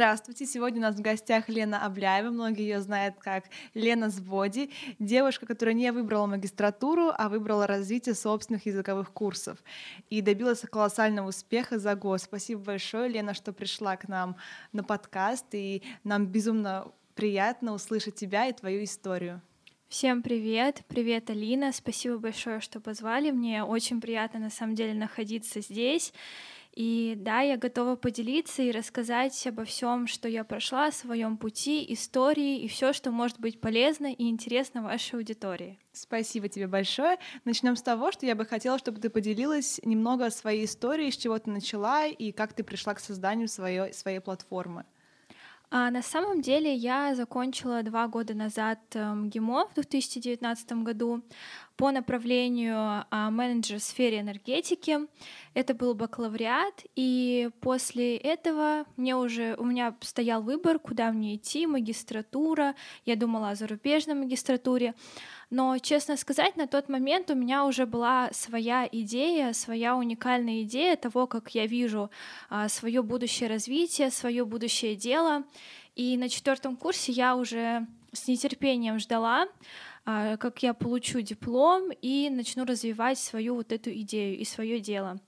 Здравствуйте, 0.00 0.46
сегодня 0.46 0.78
у 0.78 0.82
нас 0.84 0.96
в 0.96 1.02
гостях 1.02 1.50
Лена 1.50 1.84
Обляева, 1.84 2.30
многие 2.30 2.62
ее 2.62 2.80
знают 2.80 3.16
как 3.18 3.44
Лена 3.74 4.08
Зводи, 4.08 4.70
девушка, 4.98 5.44
которая 5.44 5.74
не 5.74 5.92
выбрала 5.92 6.24
магистратуру, 6.24 7.12
а 7.14 7.28
выбрала 7.28 7.66
развитие 7.66 8.14
собственных 8.14 8.64
языковых 8.64 9.12
курсов 9.12 9.58
и 10.08 10.22
добилась 10.22 10.60
колоссального 10.60 11.28
успеха 11.28 11.78
за 11.78 11.96
год. 11.96 12.22
Спасибо 12.22 12.62
большое, 12.62 13.10
Лена, 13.10 13.34
что 13.34 13.52
пришла 13.52 13.98
к 13.98 14.08
нам 14.08 14.36
на 14.72 14.82
подкаст, 14.82 15.44
и 15.52 15.82
нам 16.02 16.26
безумно 16.26 16.90
приятно 17.14 17.74
услышать 17.74 18.14
тебя 18.14 18.46
и 18.46 18.54
твою 18.54 18.84
историю. 18.84 19.42
Всем 19.90 20.22
привет! 20.22 20.82
Привет, 20.88 21.28
Алина! 21.28 21.72
Спасибо 21.72 22.16
большое, 22.16 22.60
что 22.60 22.80
позвали. 22.80 23.32
Мне 23.32 23.64
очень 23.64 24.00
приятно 24.00 24.38
на 24.38 24.48
самом 24.48 24.76
деле 24.76 24.94
находиться 24.94 25.60
здесь. 25.60 26.14
И 26.74 27.14
да, 27.16 27.40
я 27.40 27.56
готова 27.56 27.96
поделиться 27.96 28.62
и 28.62 28.70
рассказать 28.70 29.46
обо 29.46 29.64
всем, 29.64 30.06
что 30.06 30.28
я 30.28 30.44
прошла, 30.44 30.86
о 30.86 30.92
своем 30.92 31.36
пути, 31.36 31.84
истории 31.92 32.60
и 32.60 32.68
все, 32.68 32.92
что 32.92 33.10
может 33.10 33.40
быть 33.40 33.60
полезно 33.60 34.12
и 34.12 34.28
интересно 34.28 34.82
вашей 34.82 35.16
аудитории. 35.16 35.80
Спасибо 35.92 36.48
тебе 36.48 36.68
большое. 36.68 37.18
Начнем 37.44 37.74
с 37.74 37.82
того, 37.82 38.12
что 38.12 38.24
я 38.24 38.36
бы 38.36 38.46
хотела, 38.46 38.78
чтобы 38.78 39.00
ты 39.00 39.10
поделилась 39.10 39.80
немного 39.84 40.26
о 40.26 40.30
своей 40.30 40.64
истории, 40.64 41.10
с 41.10 41.16
чего 41.16 41.38
ты 41.38 41.50
начала 41.50 42.06
и 42.06 42.30
как 42.30 42.52
ты 42.52 42.62
пришла 42.62 42.94
к 42.94 43.00
созданию 43.00 43.48
своей, 43.48 43.92
своей 43.92 44.20
платформы. 44.20 44.84
А 45.72 45.90
на 45.92 46.02
самом 46.02 46.42
деле 46.42 46.74
я 46.74 47.14
закончила 47.14 47.84
два 47.84 48.08
года 48.08 48.34
назад 48.34 48.80
МГИМО 48.92 49.68
в 49.68 49.74
2019 49.74 50.72
году 50.82 51.22
по 51.80 51.92
направлению 51.92 53.06
а, 53.10 53.30
менеджер 53.30 53.78
в 53.78 53.82
сфере 53.82 54.20
энергетики. 54.20 54.98
Это 55.54 55.72
был 55.72 55.94
бакалавриат, 55.94 56.84
и 56.94 57.48
после 57.62 58.18
этого 58.18 58.84
мне 58.98 59.16
уже 59.16 59.54
у 59.56 59.64
меня 59.64 59.96
стоял 60.02 60.42
выбор, 60.42 60.78
куда 60.78 61.10
мне 61.10 61.36
идти, 61.36 61.66
магистратура. 61.66 62.74
Я 63.06 63.16
думала 63.16 63.48
о 63.48 63.54
зарубежной 63.54 64.14
магистратуре. 64.14 64.94
Но, 65.48 65.78
честно 65.78 66.18
сказать, 66.18 66.54
на 66.58 66.66
тот 66.66 66.90
момент 66.90 67.30
у 67.30 67.34
меня 67.34 67.64
уже 67.64 67.86
была 67.86 68.28
своя 68.32 68.86
идея, 68.92 69.54
своя 69.54 69.96
уникальная 69.96 70.64
идея 70.64 70.96
того, 70.96 71.26
как 71.26 71.54
я 71.54 71.66
вижу 71.66 72.10
а, 72.50 72.68
свое 72.68 73.02
будущее 73.02 73.48
развитие, 73.48 74.10
свое 74.10 74.44
будущее 74.44 74.96
дело. 74.96 75.44
И 75.96 76.18
на 76.18 76.28
четвертом 76.28 76.76
курсе 76.76 77.12
я 77.12 77.36
уже 77.36 77.86
с 78.12 78.28
нетерпением 78.28 78.98
ждала, 78.98 79.46
как 80.38 80.62
я 80.62 80.74
получу 80.74 81.20
диплом 81.20 81.90
и 82.02 82.30
начну 82.30 82.64
развивать 82.64 83.18
свою 83.18 83.54
вот 83.54 83.72
эту 83.72 83.90
идею 83.90 84.38
и 84.38 84.44
свое 84.44 84.80
дело. 84.80 85.20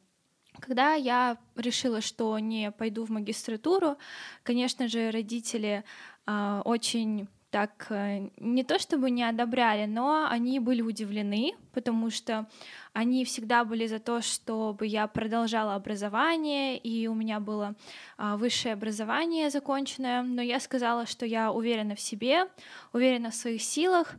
Когда 0.60 0.94
я 0.94 1.38
решила, 1.56 2.00
что 2.00 2.38
не 2.38 2.70
пойду 2.70 3.04
в 3.04 3.10
магистратуру, 3.10 3.96
конечно 4.42 4.86
же, 4.86 5.10
родители 5.10 5.82
э, 6.26 6.62
очень 6.64 7.28
так 7.52 7.86
э, 7.90 8.30
не 8.38 8.64
то 8.64 8.78
чтобы 8.78 9.10
не 9.10 9.22
одобряли, 9.22 9.84
но 9.84 10.26
они 10.26 10.58
были 10.58 10.80
удивлены, 10.80 11.52
потому 11.74 12.08
что 12.10 12.48
они 12.94 13.26
всегда 13.26 13.64
были 13.64 13.86
за 13.86 13.98
то, 13.98 14.22
чтобы 14.22 14.86
я 14.86 15.06
продолжала 15.06 15.74
образование, 15.74 16.78
и 16.78 17.06
у 17.08 17.14
меня 17.14 17.40
было 17.40 17.74
а, 18.16 18.38
высшее 18.38 18.72
образование 18.72 19.50
законченное, 19.50 20.22
но 20.22 20.40
я 20.40 20.60
сказала, 20.60 21.04
что 21.04 21.26
я 21.26 21.52
уверена 21.52 21.94
в 21.94 22.00
себе, 22.00 22.48
уверена 22.94 23.30
в 23.30 23.34
своих 23.34 23.62
силах, 23.62 24.14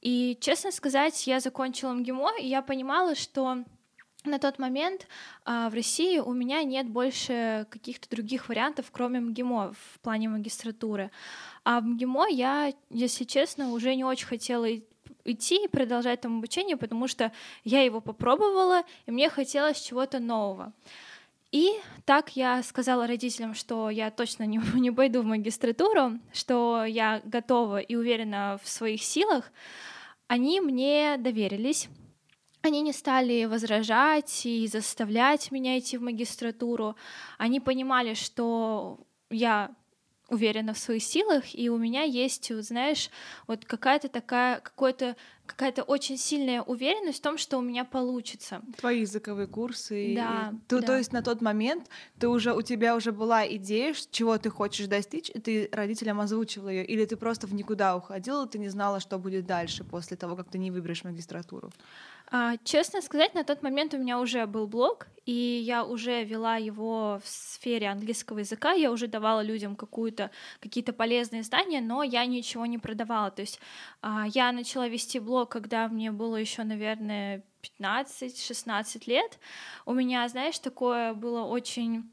и, 0.00 0.38
честно 0.40 0.72
сказать, 0.72 1.26
я 1.26 1.40
закончила 1.40 1.92
МГИМО, 1.92 2.38
и 2.40 2.46
я 2.46 2.62
понимала, 2.62 3.14
что 3.14 3.64
на 4.24 4.38
тот 4.38 4.58
момент 4.58 5.06
а, 5.44 5.70
в 5.70 5.74
России 5.74 6.18
у 6.18 6.32
меня 6.32 6.62
нет 6.62 6.88
больше 6.88 7.66
каких-то 7.70 8.08
других 8.10 8.48
вариантов, 8.48 8.86
кроме 8.90 9.20
МГИМО 9.20 9.72
в 9.72 10.00
плане 10.00 10.28
магистратуры. 10.28 11.10
А 11.68 11.82
в 11.82 11.84
МГИМО 11.84 12.28
я, 12.30 12.72
если 12.88 13.24
честно, 13.24 13.72
уже 13.72 13.94
не 13.94 14.02
очень 14.02 14.26
хотела 14.26 14.66
идти 15.26 15.64
и 15.66 15.68
продолжать 15.68 16.22
там 16.22 16.38
обучение, 16.38 16.78
потому 16.78 17.06
что 17.08 17.30
я 17.62 17.82
его 17.82 18.00
попробовала, 18.00 18.84
и 19.04 19.10
мне 19.10 19.28
хотелось 19.28 19.78
чего-то 19.78 20.18
нового. 20.18 20.72
И 21.52 21.72
так 22.06 22.36
я 22.36 22.62
сказала 22.62 23.06
родителям, 23.06 23.52
что 23.52 23.90
я 23.90 24.10
точно 24.10 24.44
не, 24.44 24.58
не 24.80 24.90
пойду 24.90 25.20
в 25.20 25.26
магистратуру, 25.26 26.12
что 26.32 26.86
я 26.86 27.20
готова 27.26 27.80
и 27.80 27.96
уверена 27.96 28.58
в 28.64 28.66
своих 28.66 29.02
силах. 29.02 29.52
Они 30.26 30.62
мне 30.62 31.18
доверились. 31.18 31.90
Они 32.62 32.80
не 32.80 32.94
стали 32.94 33.44
возражать 33.44 34.46
и 34.46 34.66
заставлять 34.68 35.50
меня 35.50 35.78
идти 35.78 35.98
в 35.98 36.02
магистратуру. 36.02 36.96
Они 37.36 37.60
понимали, 37.60 38.14
что 38.14 39.00
я 39.28 39.76
уверена 40.28 40.74
в 40.74 40.78
своих 40.78 41.02
силах, 41.02 41.54
и 41.54 41.70
у 41.70 41.78
меня 41.78 42.02
есть, 42.02 42.50
вот, 42.50 42.64
знаешь, 42.64 43.10
вот 43.46 43.64
какая-то 43.64 44.08
такая, 44.08 44.60
какой-то 44.60 45.16
какая-то 45.46 45.82
очень 45.82 46.18
сильная 46.18 46.60
уверенность 46.60 47.20
в 47.20 47.22
том, 47.22 47.38
что 47.38 47.56
у 47.56 47.62
меня 47.62 47.84
получится. 47.84 48.60
Твои 48.76 49.00
языковые 49.00 49.46
курсы. 49.46 50.12
Да. 50.14 50.52
И... 50.52 50.68
Ты, 50.68 50.80
да. 50.80 50.86
То 50.86 50.98
есть 50.98 51.12
на 51.12 51.22
тот 51.22 51.40
момент 51.40 51.88
ты 52.18 52.28
уже 52.28 52.52
у 52.54 52.60
тебя 52.60 52.94
уже 52.94 53.12
была 53.12 53.48
идея, 53.48 53.94
чего 54.10 54.36
ты 54.36 54.50
хочешь 54.50 54.86
достичь, 54.86 55.30
и 55.30 55.40
ты 55.40 55.68
родителям 55.72 56.20
озвучила 56.20 56.68
ее, 56.68 56.84
или 56.84 57.04
ты 57.06 57.16
просто 57.16 57.46
в 57.46 57.54
никуда 57.54 57.96
уходила, 57.96 58.46
ты 58.46 58.58
не 58.58 58.68
знала, 58.68 59.00
что 59.00 59.18
будет 59.18 59.46
дальше 59.46 59.84
после 59.84 60.18
того, 60.18 60.36
как 60.36 60.50
ты 60.50 60.58
не 60.58 60.70
выберешь 60.70 61.02
магистратуру? 61.02 61.70
А, 62.30 62.56
честно 62.64 63.00
сказать, 63.00 63.34
на 63.34 63.44
тот 63.44 63.62
момент 63.62 63.94
у 63.94 63.98
меня 63.98 64.20
уже 64.20 64.46
был 64.46 64.66
блог, 64.66 65.06
и 65.24 65.32
я 65.32 65.84
уже 65.84 66.24
вела 66.24 66.56
его 66.56 67.20
в 67.24 67.28
сфере 67.28 67.88
английского 67.88 68.40
языка, 68.40 68.72
я 68.72 68.90
уже 68.90 69.06
давала 69.06 69.40
людям 69.40 69.76
какую-то, 69.76 70.30
какие-то 70.60 70.92
полезные 70.92 71.42
знания, 71.42 71.80
но 71.80 72.02
я 72.02 72.26
ничего 72.26 72.66
не 72.66 72.78
продавала. 72.78 73.30
То 73.30 73.42
есть 73.42 73.60
а, 74.02 74.26
я 74.34 74.52
начала 74.52 74.88
вести 74.88 75.18
блог, 75.18 75.50
когда 75.50 75.88
мне 75.88 76.12
было 76.12 76.36
еще, 76.36 76.64
наверное, 76.64 77.42
15-16 77.80 79.02
лет. 79.06 79.38
У 79.86 79.94
меня, 79.94 80.28
знаешь, 80.28 80.58
такое 80.58 81.14
было 81.14 81.42
очень 81.42 82.10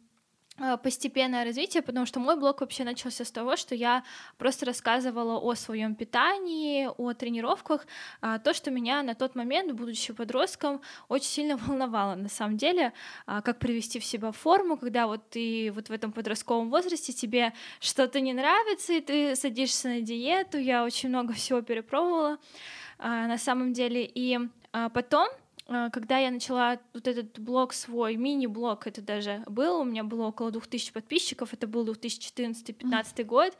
постепенное 0.83 1.43
развитие, 1.43 1.83
потому 1.83 2.05
что 2.05 2.19
мой 2.19 2.37
блог 2.37 2.61
вообще 2.61 2.85
начался 2.85 3.25
с 3.25 3.31
того, 3.31 3.57
что 3.57 3.75
я 3.75 4.03
просто 4.37 4.65
рассказывала 4.65 5.37
о 5.37 5.53
своем 5.55 5.95
питании, 5.95 6.89
о 6.97 7.13
тренировках, 7.13 7.85
а, 8.21 8.39
то, 8.39 8.53
что 8.53 8.71
меня 8.71 9.03
на 9.03 9.15
тот 9.15 9.35
момент, 9.35 9.73
будучи 9.73 10.13
подростком, 10.13 10.81
очень 11.09 11.27
сильно 11.27 11.57
волновало. 11.67 12.15
На 12.15 12.29
самом 12.29 12.55
деле, 12.55 12.93
а, 13.25 13.41
как 13.41 13.59
привести 13.59 13.99
в 13.99 14.05
себя 14.05 14.31
форму, 14.31 14.77
когда 14.77 15.07
вот 15.07 15.29
ты 15.29 15.71
вот 15.73 15.89
в 15.89 15.91
этом 15.91 16.13
подростковом 16.13 16.69
возрасте 16.69 17.11
тебе 17.11 17.53
что-то 17.81 18.21
не 18.21 18.33
нравится, 18.33 18.93
и 18.93 19.01
ты 19.01 19.35
садишься 19.35 19.89
на 19.89 20.01
диету. 20.01 20.57
Я 20.57 20.85
очень 20.85 21.09
много 21.09 21.33
всего 21.33 21.61
перепробовала 21.61 22.37
а, 22.97 23.27
на 23.27 23.37
самом 23.37 23.73
деле. 23.73 24.09
И 24.15 24.39
потом 24.93 25.27
когда 25.65 26.19
я 26.19 26.29
начала 26.29 26.79
вот 26.93 27.07
этот 27.07 27.39
блог 27.39 27.73
свой, 27.73 28.17
мини-блог 28.17 28.85
это 28.85 29.01
даже 29.01 29.43
был, 29.47 29.79
у 29.79 29.83
меня 29.83 30.03
было 30.03 30.27
около 30.27 30.51
2000 30.51 30.93
подписчиков, 30.93 31.53
это 31.53 31.65
был 31.65 31.87
2014-2015 31.87 33.23
год, 33.23 33.57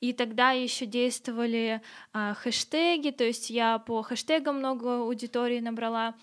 и 0.00 0.12
тогда 0.12 0.50
еще 0.50 0.84
действовали 0.84 1.80
а, 2.12 2.34
хэштеги, 2.34 3.10
то 3.10 3.24
есть 3.24 3.48
я 3.48 3.78
по 3.78 4.02
хэштегам 4.02 4.58
много 4.58 4.98
аудитории 4.98 5.60
набрала, 5.60 6.14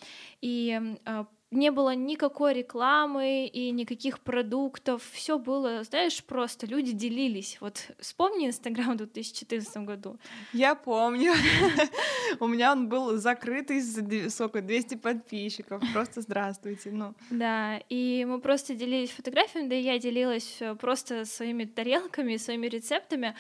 и 0.42 0.80
а, 1.06 1.26
не 1.54 1.72
было 1.72 1.96
никакой 1.96 2.54
рекламы 2.54 3.46
и 3.46 3.72
никаких 3.72 4.20
продуктов. 4.20 5.04
Все 5.12 5.38
было, 5.38 5.84
знаешь, 5.84 6.24
просто 6.24 6.66
люди 6.68 6.92
делились. 6.92 7.58
Вот 7.62 7.92
вспомни 8.00 8.48
Инстаграм 8.48 8.94
в 8.94 8.98
2014 8.98 9.78
году. 9.78 10.18
Я 10.54 10.76
помню. 10.76 11.34
У 12.40 12.48
меня 12.48 12.72
он 12.72 12.90
был 12.90 13.18
закрытый, 13.18 13.82
сколько, 14.30 14.62
200 14.62 14.96
подписчиков. 14.96 15.82
Просто 15.94 16.22
здравствуйте. 16.22 16.92
Ну. 16.92 17.14
Да, 17.30 17.78
и 17.90 18.26
мы 18.28 18.40
просто 18.40 18.76
делились 18.76 19.12
фотографиями, 19.12 19.70
да 19.70 19.76
и 19.76 19.82
я 19.82 20.00
делилась 20.00 20.58
э, 20.60 20.76
просто 20.76 21.26
своими 21.26 21.66
тарелками, 21.66 22.38
своими 22.38 22.68
рецептами. 22.68 23.36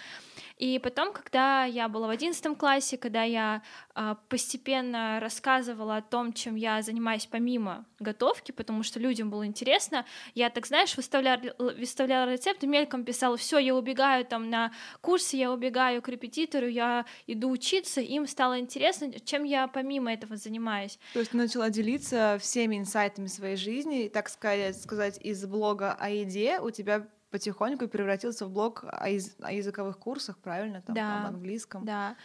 И 0.58 0.80
потом, 0.80 1.14
когда 1.14 1.66
я 1.66 1.88
была 1.90 2.08
в 2.08 2.10
одиннадцатом 2.12 2.56
классе, 2.56 2.98
когда 2.98 3.24
я 3.24 3.62
а, 3.96 4.16
постепенно 4.30 5.20
рассказывала 5.20 5.98
о 5.98 6.02
том, 6.02 6.34
чем 6.34 6.56
я 6.56 6.82
занимаюсь 6.82 7.26
помимо 7.26 7.86
готовки, 8.00 8.52
потому 8.52 8.84
что 8.84 9.00
людям 9.00 9.30
было 9.30 9.46
интересно, 9.46 10.06
я 10.36 10.50
так, 10.50 10.66
знаешь, 10.68 10.96
выставляла, 10.96 11.42
выставляла 11.58 12.32
рецепты, 12.32 12.68
мельком 12.68 13.04
писала, 13.04 13.38
все, 13.38 13.58
я 13.58 13.76
убегаю 13.76 14.26
там 14.26 14.50
на 14.50 14.72
курсы, 15.02 15.38
я 15.38 15.52
убегаю 15.52 16.02
к 16.02 16.10
репетитору, 16.10 16.68
я 16.68 17.06
иду 17.28 17.50
учиться, 17.50 18.02
им 18.02 18.28
стало 18.28 18.60
интересно, 18.60 19.12
чем 19.20 19.44
я 19.44 19.68
помимо 19.68 20.14
этого 20.14 20.38
занимаюсь. 20.38 21.00
То 21.14 21.20
есть 21.20 21.34
начала 21.34 21.70
делиться 21.70 22.38
всеми 22.40 22.78
инсайтами 22.78 23.28
своей 23.28 23.56
жизни, 23.56 24.08
так 24.08 24.30
сказать, 24.30 24.80
сказать 24.82 25.20
из 25.22 25.46
блога 25.46 25.94
о 25.94 26.10
еде 26.10 26.60
у 26.60 26.70
тебя 26.70 27.08
потихоньку 27.34 27.88
превратился 27.88 28.46
в 28.46 28.52
блог 28.52 28.84
о, 28.84 29.10
яз- 29.10 29.36
о 29.42 29.52
языковых 29.52 29.98
курсах, 29.98 30.38
правильно? 30.38 30.82
Там, 30.82 30.96
Да. 30.96 31.02
там, 31.24 31.26
английском. 31.36 31.84
Да, 31.84 32.16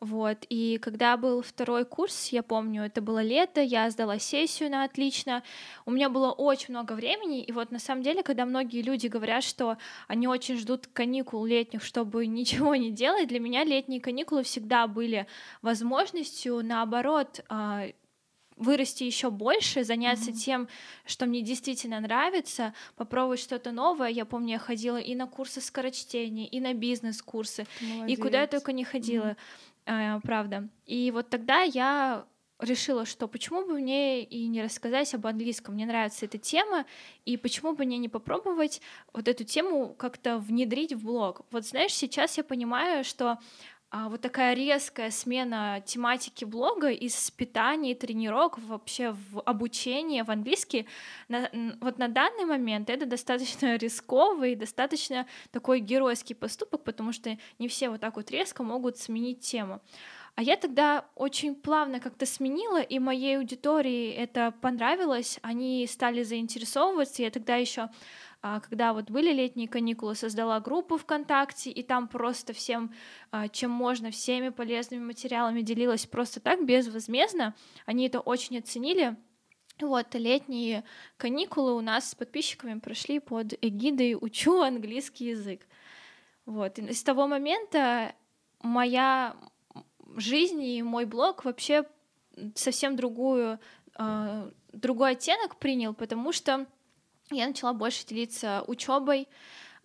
вот. 0.00 0.38
И 0.48 0.78
когда 0.78 1.16
был 1.16 1.42
второй 1.42 1.84
курс, 1.84 2.28
я 2.28 2.42
помню, 2.44 2.84
это 2.84 3.00
было 3.02 3.20
лето, 3.22 3.60
я 3.60 3.90
сдала 3.90 4.18
сессию 4.20 4.70
на 4.70 4.84
отлично. 4.84 5.42
У 5.84 5.90
меня 5.90 6.08
было 6.08 6.30
очень 6.30 6.74
много 6.74 6.92
времени, 6.92 7.42
и 7.42 7.50
вот 7.52 7.72
на 7.72 7.78
самом 7.80 8.02
деле, 8.02 8.22
когда 8.22 8.46
многие 8.46 8.82
люди 8.82 9.08
говорят, 9.08 9.42
что 9.42 9.76
они 10.08 10.28
очень 10.28 10.56
ждут 10.56 10.86
каникул 10.92 11.44
летних, 11.44 11.82
чтобы 11.82 12.26
ничего 12.38 12.76
не 12.76 12.92
делать, 12.92 13.26
для 13.28 13.40
меня 13.40 13.64
летние 13.64 14.00
каникулы 14.00 14.42
всегда 14.44 14.86
были 14.86 15.26
возможностью, 15.62 16.60
наоборот, 16.64 17.40
а, 17.48 17.86
вырасти 18.56 19.04
еще 19.04 19.30
больше, 19.30 19.84
заняться 19.84 20.30
Мгм. 20.30 20.38
тем, 20.38 20.68
что 21.04 21.26
мне 21.26 21.42
действительно 21.42 22.00
нравится, 22.00 22.74
попробовать 22.96 23.40
что-то 23.40 23.72
новое. 23.72 24.08
Я 24.08 24.24
помню, 24.24 24.52
я 24.52 24.58
ходила 24.58 24.98
и 24.98 25.14
на 25.14 25.26
курсы 25.26 25.60
скорочтения, 25.60 26.46
и 26.46 26.60
на 26.60 26.74
бизнес-курсы, 26.74 27.66
и 28.06 28.16
куда 28.16 28.42
я 28.42 28.46
только 28.46 28.72
не 28.72 28.84
ходила, 28.84 29.36
а, 29.86 30.20
правда. 30.20 30.68
И 30.86 31.10
вот 31.10 31.28
тогда 31.28 31.62
я 31.62 32.26
решила, 32.62 33.04
что 33.04 33.26
почему 33.28 33.66
бы 33.66 33.74
мне 33.74 34.22
и 34.22 34.46
не 34.46 34.62
рассказать 34.62 35.12
об 35.14 35.26
английском, 35.26 35.74
мне 35.74 35.84
нравится 35.84 36.26
эта 36.26 36.38
тема, 36.38 36.86
и 37.24 37.36
почему 37.36 37.74
бы 37.74 37.84
мне 37.84 37.98
не 37.98 38.08
попробовать 38.08 38.80
вот 39.12 39.28
эту 39.28 39.44
тему 39.44 39.94
как-то 39.98 40.38
внедрить 40.38 40.92
в 40.92 41.04
блог. 41.04 41.42
Вот 41.50 41.66
знаешь, 41.66 41.92
сейчас 41.92 42.36
я 42.38 42.44
понимаю, 42.44 43.04
что 43.04 43.38
вот 44.08 44.22
такая 44.22 44.54
резкая 44.54 45.10
смена 45.10 45.82
тематики 45.84 46.46
блога 46.46 46.90
из 46.90 47.30
питания, 47.30 47.94
тренировок 47.94 48.58
вообще 48.58 49.10
в 49.12 49.40
обучение 49.42 50.24
в 50.24 50.30
английский, 50.30 50.86
на- 51.28 51.50
вот 51.80 51.98
на 51.98 52.08
данный 52.08 52.46
момент 52.46 52.88
это 52.88 53.04
достаточно 53.04 53.76
рисковый, 53.76 54.54
достаточно 54.56 55.26
такой 55.50 55.80
геройский 55.80 56.34
поступок, 56.34 56.84
потому 56.84 57.12
что 57.12 57.36
не 57.58 57.68
все 57.68 57.90
вот 57.90 58.00
так 58.00 58.16
вот 58.16 58.30
резко 58.30 58.62
могут 58.62 58.96
сменить 58.96 59.40
тему. 59.40 59.82
А 60.34 60.42
я 60.42 60.56
тогда 60.56 61.04
очень 61.14 61.54
плавно 61.54 62.00
как-то 62.00 62.24
сменила, 62.24 62.80
и 62.80 62.98
моей 62.98 63.36
аудитории 63.36 64.10
это 64.12 64.54
понравилось, 64.62 65.38
они 65.42 65.86
стали 65.86 66.22
заинтересовываться. 66.22 67.22
Я 67.22 67.30
тогда 67.30 67.56
еще, 67.56 67.90
когда 68.60 68.92
вот 68.92 69.08
были 69.08 69.32
летние 69.32 69.68
каникулы, 69.68 70.16
создала 70.16 70.58
группу 70.58 70.96
ВКонтакте, 70.98 71.70
и 71.70 71.82
там 71.84 72.08
просто 72.08 72.52
всем, 72.52 72.92
а, 73.30 73.48
чем 73.48 73.70
можно, 73.70 74.10
всеми 74.10 74.48
полезными 74.48 75.04
материалами 75.04 75.60
делилась 75.60 76.06
просто 76.06 76.40
так, 76.40 76.66
безвозмездно. 76.66 77.54
Они 77.86 78.06
это 78.06 78.18
очень 78.18 78.58
оценили. 78.58 79.16
Вот, 79.80 80.14
летние 80.14 80.84
каникулы 81.16 81.74
у 81.74 81.80
нас 81.80 82.10
с 82.10 82.14
подписчиками 82.16 82.80
прошли 82.80 83.20
под 83.20 83.54
эгидой 83.62 84.16
«Учу 84.20 84.60
английский 84.60 85.26
язык». 85.26 85.66
Вот, 86.44 86.78
и 86.80 86.92
с 86.92 87.02
того 87.04 87.28
момента 87.28 88.14
моя 88.60 89.36
жизнь 90.16 90.62
и 90.62 90.82
мой 90.82 91.04
блог 91.04 91.44
вообще 91.44 91.84
совсем 92.54 92.96
другую, 92.96 93.60
э, 93.98 94.50
другой 94.72 95.12
оттенок 95.12 95.56
принял, 95.56 95.94
потому 95.94 96.32
что 96.32 96.66
я 97.38 97.46
начала 97.46 97.72
больше 97.72 98.06
делиться 98.06 98.64
учебой. 98.66 99.28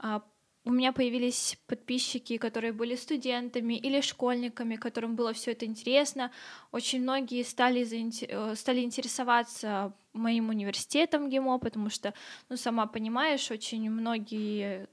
Э, 0.01 0.19
у 0.67 0.71
меня 0.71 0.91
появились 0.91 1.57
подписчики, 1.65 2.38
которые 2.38 2.73
были 2.73 2.95
студентами 2.95 3.75
или 3.75 4.01
школьниками, 4.01 4.75
которым 4.75 5.15
было 5.15 5.31
все 5.31 5.51
это 5.53 5.65
интересно. 5.65 6.29
Очень 6.73 7.03
многие 7.03 7.44
стали, 7.44 7.83
заинте- 7.83 8.55
стали 8.55 8.81
интересоваться 8.81 9.94
моим 10.11 10.49
университетом 10.49 11.29
ГИМО, 11.29 11.59
потому 11.59 11.89
что, 11.89 12.13
ну, 12.49 12.57
сама 12.57 12.85
понимаешь, 12.85 13.49
очень 13.49 13.89
многие 13.89 14.88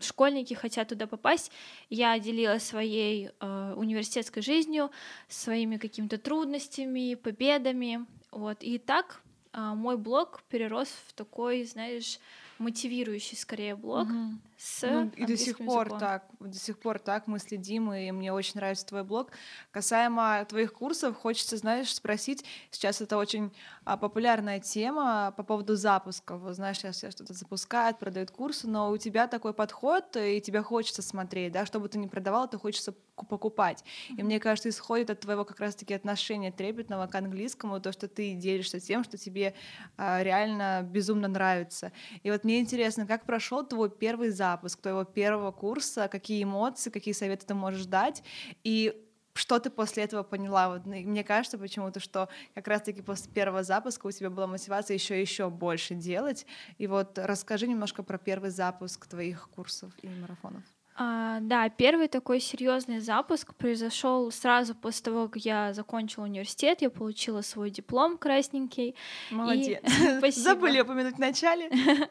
школьники 0.00 0.54
хотят 0.54 0.88
туда 0.88 1.06
попасть. 1.06 1.52
Я 1.90 2.18
делилась 2.18 2.64
своей 2.64 3.30
э, 3.38 3.74
университетской 3.76 4.42
жизнью, 4.42 4.90
своими 5.28 5.76
какими-то 5.76 6.18
трудностями, 6.18 7.14
победами. 7.14 8.04
Вот. 8.32 8.62
И 8.62 8.78
так 8.78 9.22
э, 9.24 9.29
мой 9.52 9.96
блог 9.96 10.42
перерос 10.48 10.88
в 11.08 11.12
такой, 11.12 11.64
знаешь, 11.64 12.18
мотивирующий 12.58 13.36
скорее 13.36 13.76
блог 13.76 14.08
Мгм. 14.08 14.40
С 14.62 14.84
Ну, 14.84 15.10
и 15.16 15.24
до 15.24 15.36
сих 15.38 15.56
пор 15.56 15.86
языком. 15.86 15.98
так, 16.00 16.24
до 16.38 16.58
сих 16.58 16.78
пор 16.78 16.98
так 16.98 17.26
мы 17.26 17.38
следим, 17.38 17.92
и 17.94 18.10
мне 18.10 18.30
очень 18.30 18.56
нравится 18.56 18.84
твой 18.84 19.04
блог. 19.04 19.30
Касаемо 19.70 20.44
твоих 20.46 20.74
курсов, 20.74 21.16
хочется, 21.16 21.56
знаешь, 21.56 21.94
спросить, 21.94 22.44
сейчас 22.70 23.00
это 23.00 23.16
очень 23.16 23.52
а, 23.84 23.96
популярная 23.96 24.60
тема 24.60 25.32
по 25.34 25.42
поводу 25.44 25.76
запусков. 25.76 26.42
Знаешь, 26.54 26.76
сейчас 26.78 26.96
все 26.96 27.10
что-то 27.10 27.32
запускают, 27.32 27.98
продают 27.98 28.30
курсы, 28.30 28.68
но 28.68 28.90
у 28.90 28.98
тебя 28.98 29.26
такой 29.28 29.54
подход, 29.54 30.14
и 30.16 30.40
тебя 30.42 30.62
хочется 30.62 31.00
смотреть, 31.00 31.52
да, 31.52 31.64
что 31.64 31.80
бы 31.80 31.88
ты 31.88 31.98
ни 31.98 32.06
продавал, 32.06 32.48
то 32.48 32.58
хочется 32.58 32.92
ку- 33.14 33.24
покупать. 33.26 33.82
И 34.16 34.22
мне 34.22 34.40
кажется, 34.40 34.68
исходит 34.68 35.08
от 35.10 35.20
твоего 35.20 35.44
как 35.46 35.60
раз-таки 35.60 35.94
отношения 35.94 36.52
трепетного 36.52 37.06
к 37.06 37.14
английскому, 37.14 37.80
то, 37.80 37.92
что 37.92 38.08
ты 38.08 38.34
делишься 38.34 38.78
тем, 38.78 39.04
что 39.04 39.16
тебе 39.16 39.54
а, 39.96 40.22
реально 40.22 40.82
безумно 40.82 41.28
нравится. 41.28 41.92
И 42.22 42.30
вот 42.30 42.44
мне 42.44 42.60
интересно, 42.60 43.06
как 43.06 43.24
прошел 43.24 43.64
твой 43.66 43.90
первый 43.90 44.30
запуск 44.30 44.49
твоего 44.58 45.04
первого 45.04 45.52
курса, 45.52 46.08
какие 46.08 46.42
эмоции, 46.42 46.90
какие 46.90 47.14
советы 47.14 47.46
ты 47.46 47.54
можешь 47.54 47.86
дать, 47.86 48.22
и 48.64 49.06
что 49.34 49.58
ты 49.58 49.70
после 49.70 50.04
этого 50.04 50.22
поняла? 50.22 50.68
Вот, 50.68 50.86
ну, 50.86 50.92
мне 50.92 51.24
кажется 51.24 51.56
почему-то, 51.58 52.00
что 52.00 52.28
как 52.54 52.68
раз-таки 52.68 53.00
после 53.00 53.32
первого 53.32 53.62
запуска 53.62 54.06
у 54.06 54.10
тебя 54.10 54.30
была 54.30 54.46
мотивация 54.46 54.94
еще 54.94 55.20
еще 55.20 55.48
больше 55.50 55.94
делать. 55.94 56.46
И 56.78 56.86
вот 56.86 57.18
расскажи 57.18 57.68
немножко 57.68 58.02
про 58.02 58.18
первый 58.18 58.50
запуск 58.50 59.06
твоих 59.06 59.48
курсов 59.50 59.92
и 60.02 60.08
марафонов. 60.08 60.64
А, 61.02 61.40
да, 61.40 61.66
первый 61.70 62.08
такой 62.08 62.40
серьезный 62.40 63.00
запуск 63.00 63.54
произошел 63.54 64.30
сразу 64.30 64.74
после 64.74 65.04
того, 65.04 65.28
как 65.28 65.42
я 65.42 65.72
закончила 65.72 66.24
университет, 66.24 66.82
я 66.82 66.90
получила 66.90 67.40
свой 67.40 67.70
диплом 67.70 68.18
красненький. 68.18 68.94
Молодец. 69.30 69.80
Спасибо. 70.18 70.42
Забыли 70.42 70.80
упомянуть 70.82 71.14
в 71.14 71.18
начале. 71.18 71.70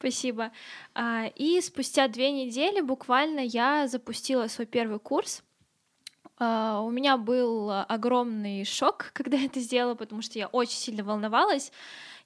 Спасибо. 0.00 0.50
А, 0.96 1.26
И 1.36 1.60
спустя 1.60 2.08
две 2.08 2.32
недели 2.32 2.80
буквально 2.80 3.38
я 3.38 3.86
запустила 3.86 4.48
свой 4.48 4.66
первый 4.66 4.98
курс. 4.98 5.44
А, 6.36 6.80
У 6.80 6.90
меня 6.90 7.16
был 7.16 7.70
огромный 7.70 8.64
шок, 8.64 9.10
когда 9.14 9.38
это 9.38 9.60
сделала, 9.60 9.94
потому 9.94 10.22
что 10.22 10.38
я 10.38 10.48
очень 10.48 10.78
сильно 10.78 11.04
волновалась. 11.04 11.72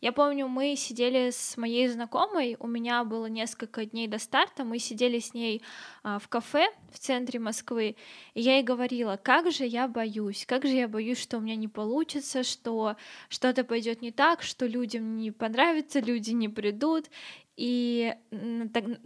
Я 0.01 0.13
помню, 0.13 0.47
мы 0.47 0.77
сидели 0.77 1.31
с 1.31 1.57
моей 1.57 1.89
знакомой, 1.89 2.57
у 2.61 2.69
меня 2.69 3.03
было 3.03 3.27
несколько 3.27 3.85
дней 3.85 4.07
до 4.07 4.21
старта, 4.21 4.63
мы 4.63 4.79
сидели 4.79 5.19
с 5.19 5.35
ней 5.35 5.61
а, 6.05 6.21
в 6.21 6.29
кафе 6.29 6.69
в 6.93 7.01
центре 7.01 7.41
Москвы, 7.41 7.97
и 8.35 8.41
я 8.41 8.55
ей 8.57 8.63
говорила, 8.63 9.19
как 9.21 9.51
же 9.51 9.65
я 9.65 9.89
боюсь, 9.89 10.47
как 10.47 10.63
же 10.63 10.71
я 10.71 10.87
боюсь, 10.87 11.21
что 11.21 11.39
у 11.39 11.41
меня 11.41 11.57
не 11.57 11.67
получится, 11.67 12.45
что 12.45 12.95
что-то 13.29 13.65
пойдет 13.65 14.01
не 14.01 14.13
так, 14.13 14.43
что 14.43 14.67
людям 14.67 15.17
не 15.17 15.33
понравится, 15.33 15.99
люди 15.99 16.31
не 16.31 16.49
придут. 16.49 17.07
И 17.57 18.15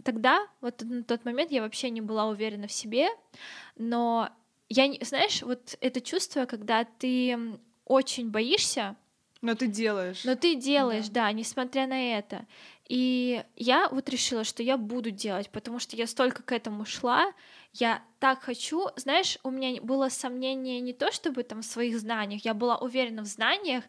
тогда, 0.03 0.45
вот 0.61 0.83
на 0.83 1.03
тот 1.03 1.25
момент, 1.25 1.51
я 1.51 1.63
вообще 1.63 1.89
не 1.89 2.01
была 2.01 2.27
уверена 2.27 2.67
в 2.67 2.71
себе, 2.71 3.07
но 3.77 4.29
я, 4.69 4.87
не- 4.87 4.99
знаешь, 5.03 5.41
вот 5.41 5.75
это 5.81 6.01
чувство, 6.01 6.45
когда 6.45 6.83
ты 6.85 7.37
очень 7.85 8.29
боишься, 8.29 8.95
Но 9.41 9.55
ты 9.55 9.67
делаешь. 9.67 10.23
но 10.23 10.35
ты 10.35 10.55
делаешь, 10.55 11.09
да. 11.09 11.31
несмотря 11.31 11.85
на 11.87 12.17
это. 12.17 12.45
И 12.87 13.43
я 13.55 13.87
вот 13.89 14.09
решила, 14.09 14.43
что 14.43 14.61
я 14.63 14.77
буду 14.77 15.11
делать, 15.11 15.49
потому 15.49 15.79
что 15.79 15.95
я 15.95 16.05
столько 16.07 16.43
к 16.43 16.51
этому 16.51 16.85
шла, 16.85 17.33
я 17.73 18.01
так 18.19 18.41
хочу. 18.43 18.87
Знаешь, 18.95 19.37
у 19.43 19.49
меня 19.51 19.81
было 19.81 20.09
сомнение 20.09 20.79
не 20.81 20.93
то 20.93 21.11
чтобы 21.11 21.43
там 21.43 21.61
в 21.61 21.65
своих 21.65 21.97
знаниях, 21.99 22.45
я 22.45 22.53
была 22.53 22.77
уверена 22.77 23.21
в 23.23 23.25
знаниях, 23.25 23.83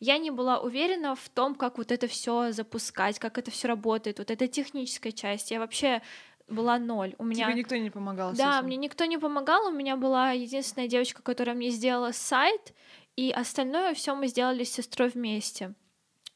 я 0.00 0.18
не 0.18 0.30
была 0.30 0.60
уверена 0.60 1.14
в 1.14 1.28
том, 1.28 1.54
как 1.54 1.78
вот 1.78 1.90
это 1.92 2.06
все 2.06 2.52
запускать, 2.52 3.18
как 3.18 3.38
это 3.38 3.50
все 3.50 3.68
работает, 3.68 4.18
вот 4.18 4.30
эта 4.30 4.46
техническая 4.48 5.12
часть. 5.12 5.50
Я 5.50 5.58
вообще 5.58 6.02
была 6.48 6.78
ноль. 6.78 7.14
У 7.18 7.24
меня 7.24 7.46
Тебе 7.46 7.60
никто 7.60 7.76
не 7.76 7.90
помогал 7.90 8.32
да, 8.32 8.62
мне 8.62 8.76
никто 8.76 9.04
не 9.04 9.18
помогал. 9.18 9.66
У 9.68 9.72
меня 9.72 9.96
была 9.96 10.32
единственная 10.32 10.88
девочка, 10.88 11.22
которая 11.22 11.56
мне 11.56 11.70
сделала 11.70 12.12
сайт, 12.12 12.72
и 13.16 13.30
остальное 13.30 13.94
все 13.94 14.14
мы 14.14 14.28
сделали 14.28 14.64
с 14.64 14.72
сестрой 14.72 15.08
вместе. 15.08 15.74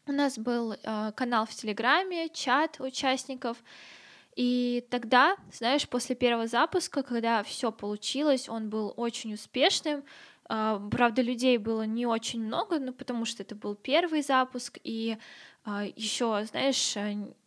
У 0.06 0.12
нас 0.12 0.38
был 0.38 0.72
э, 0.72 1.12
канал 1.14 1.46
в 1.46 1.50
Телеграме, 1.50 2.28
чат 2.30 2.80
участников. 2.80 3.62
И 4.34 4.84
тогда, 4.90 5.36
знаешь, 5.52 5.88
после 5.88 6.16
первого 6.16 6.46
запуска, 6.46 7.02
когда 7.02 7.42
все 7.42 7.70
получилось, 7.70 8.48
он 8.48 8.70
был 8.70 8.92
очень 8.96 9.34
успешным. 9.34 10.02
Э, 10.48 10.80
правда, 10.90 11.22
людей 11.22 11.58
было 11.58 11.82
не 11.82 12.06
очень 12.06 12.42
много, 12.42 12.80
ну, 12.80 12.92
потому 12.92 13.24
что 13.24 13.42
это 13.42 13.54
был 13.54 13.74
первый 13.76 14.22
запуск, 14.22 14.78
и 14.82 15.18
еще, 15.66 16.44
знаешь, 16.44 16.96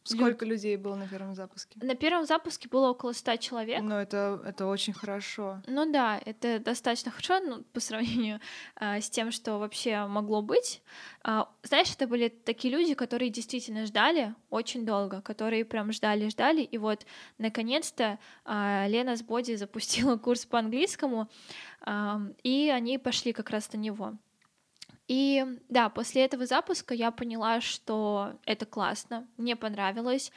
Сколько 0.04 0.44
Лю... 0.44 0.52
людей 0.52 0.76
было 0.76 0.96
на 0.96 1.08
первом 1.08 1.34
запуске? 1.34 1.80
На 1.82 1.96
первом 1.96 2.26
запуске 2.26 2.68
было 2.68 2.90
около 2.90 3.14
100 3.14 3.38
человек. 3.38 3.82
Ну, 3.82 3.96
это, 3.96 4.42
это 4.46 4.66
очень 4.66 4.92
хорошо. 4.92 5.62
Ну 5.66 5.90
да, 5.92 6.20
это 6.26 6.60
достаточно 6.60 7.10
хорошо 7.10 7.40
ну, 7.40 7.64
по 7.64 7.80
сравнению 7.80 8.42
а, 8.76 9.00
с 9.00 9.10
тем, 9.10 9.32
что 9.32 9.58
вообще 9.60 10.06
могло 10.08 10.42
быть. 10.42 10.82
А, 11.24 11.50
знаешь, 11.64 11.92
это 11.94 12.06
были 12.06 12.28
такие 12.28 12.74
люди, 12.74 12.96
которые 12.96 13.30
действительно 13.30 13.86
ждали 13.86 14.36
очень 14.50 14.86
долго, 14.86 15.22
которые 15.22 15.64
прям 15.64 15.94
ждали-ждали, 15.94 16.62
и 16.62 16.78
вот 16.78 17.06
наконец-то 17.38 18.20
а, 18.44 18.86
Лена 18.88 19.16
с 19.16 19.24
Боди 19.24 19.56
запустила 19.56 20.18
курс 20.18 20.46
по 20.46 20.60
английскому, 20.60 21.30
а, 21.80 22.20
и 22.44 22.70
они 22.70 22.98
пошли 22.98 23.32
как 23.32 23.52
раз 23.52 23.72
на 23.72 23.78
него. 23.78 24.18
И 25.08 25.46
да, 25.70 25.90
после 25.90 26.24
этого 26.24 26.46
запуска 26.46 26.94
я 26.94 27.12
поняла, 27.12 27.62
что 27.62 28.40
это 28.46 28.66
классно, 28.66 29.28
мне 29.38 29.56
понравилось. 29.56 30.32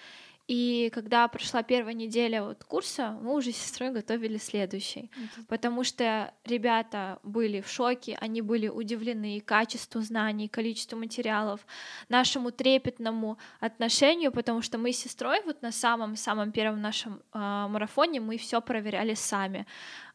И 0.49 0.91
когда 0.95 1.27
прошла 1.27 1.65
первая 1.65 1.95
неделя 1.95 2.45
вот 2.45 2.63
курса, 2.63 3.19
мы 3.21 3.35
уже 3.35 3.51
с 3.51 3.57
сестрой 3.57 3.91
готовили 3.91 4.39
следующий. 4.39 5.11
mm 5.17 5.47
Потому 5.49 5.83
что 5.85 6.33
ребята 6.45 7.19
были 7.25 7.61
в 7.61 7.69
шоке, 7.69 8.17
они 8.21 8.43
были 8.43 8.69
удивлены 8.69 9.41
качеству 9.41 10.01
знаний, 10.01 10.49
количеству 10.49 10.99
материалов, 10.99 11.67
нашему 12.09 12.53
трепетному 12.53 13.39
отношению, 13.61 14.31
потому 14.31 14.63
что 14.63 14.79
мы 14.79 14.93
с 14.93 14.99
сестрой 14.99 15.43
вот 15.45 15.63
на 15.63 15.73
самом-самом 15.73 16.53
первом 16.53 16.81
нашем 16.81 17.23
э, 17.33 17.39
марафоне 17.69 18.21
мы 18.21 18.37
все 18.37 18.61
проверяли 18.61 19.15
сами. 19.15 19.67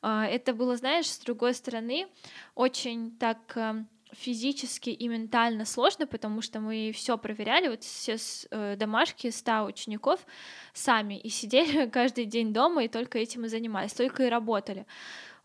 Э, 0.01 0.23
это 0.23 0.53
было, 0.53 0.77
знаешь, 0.77 1.07
с 1.07 1.19
другой 1.19 1.53
стороны, 1.53 2.07
очень 2.55 3.11
так... 3.17 3.57
Э, 3.57 3.83
физически 4.13 4.89
и 4.89 5.07
ментально 5.07 5.65
сложно, 5.65 6.07
потому 6.07 6.41
что 6.41 6.59
мы 6.59 6.91
все 6.93 7.17
проверяли, 7.17 7.67
вот 7.67 7.83
все 7.83 8.17
э, 8.51 8.75
домашки 8.75 9.29
100 9.29 9.63
учеников 9.63 10.25
сами, 10.73 11.19
и 11.19 11.29
сидели 11.29 11.89
каждый 11.91 12.25
день 12.25 12.53
дома, 12.53 12.83
и 12.83 12.87
только 12.87 13.19
этим 13.19 13.45
и 13.45 13.49
занимались, 13.49 13.93
только 13.93 14.23
и 14.23 14.29
работали. 14.29 14.85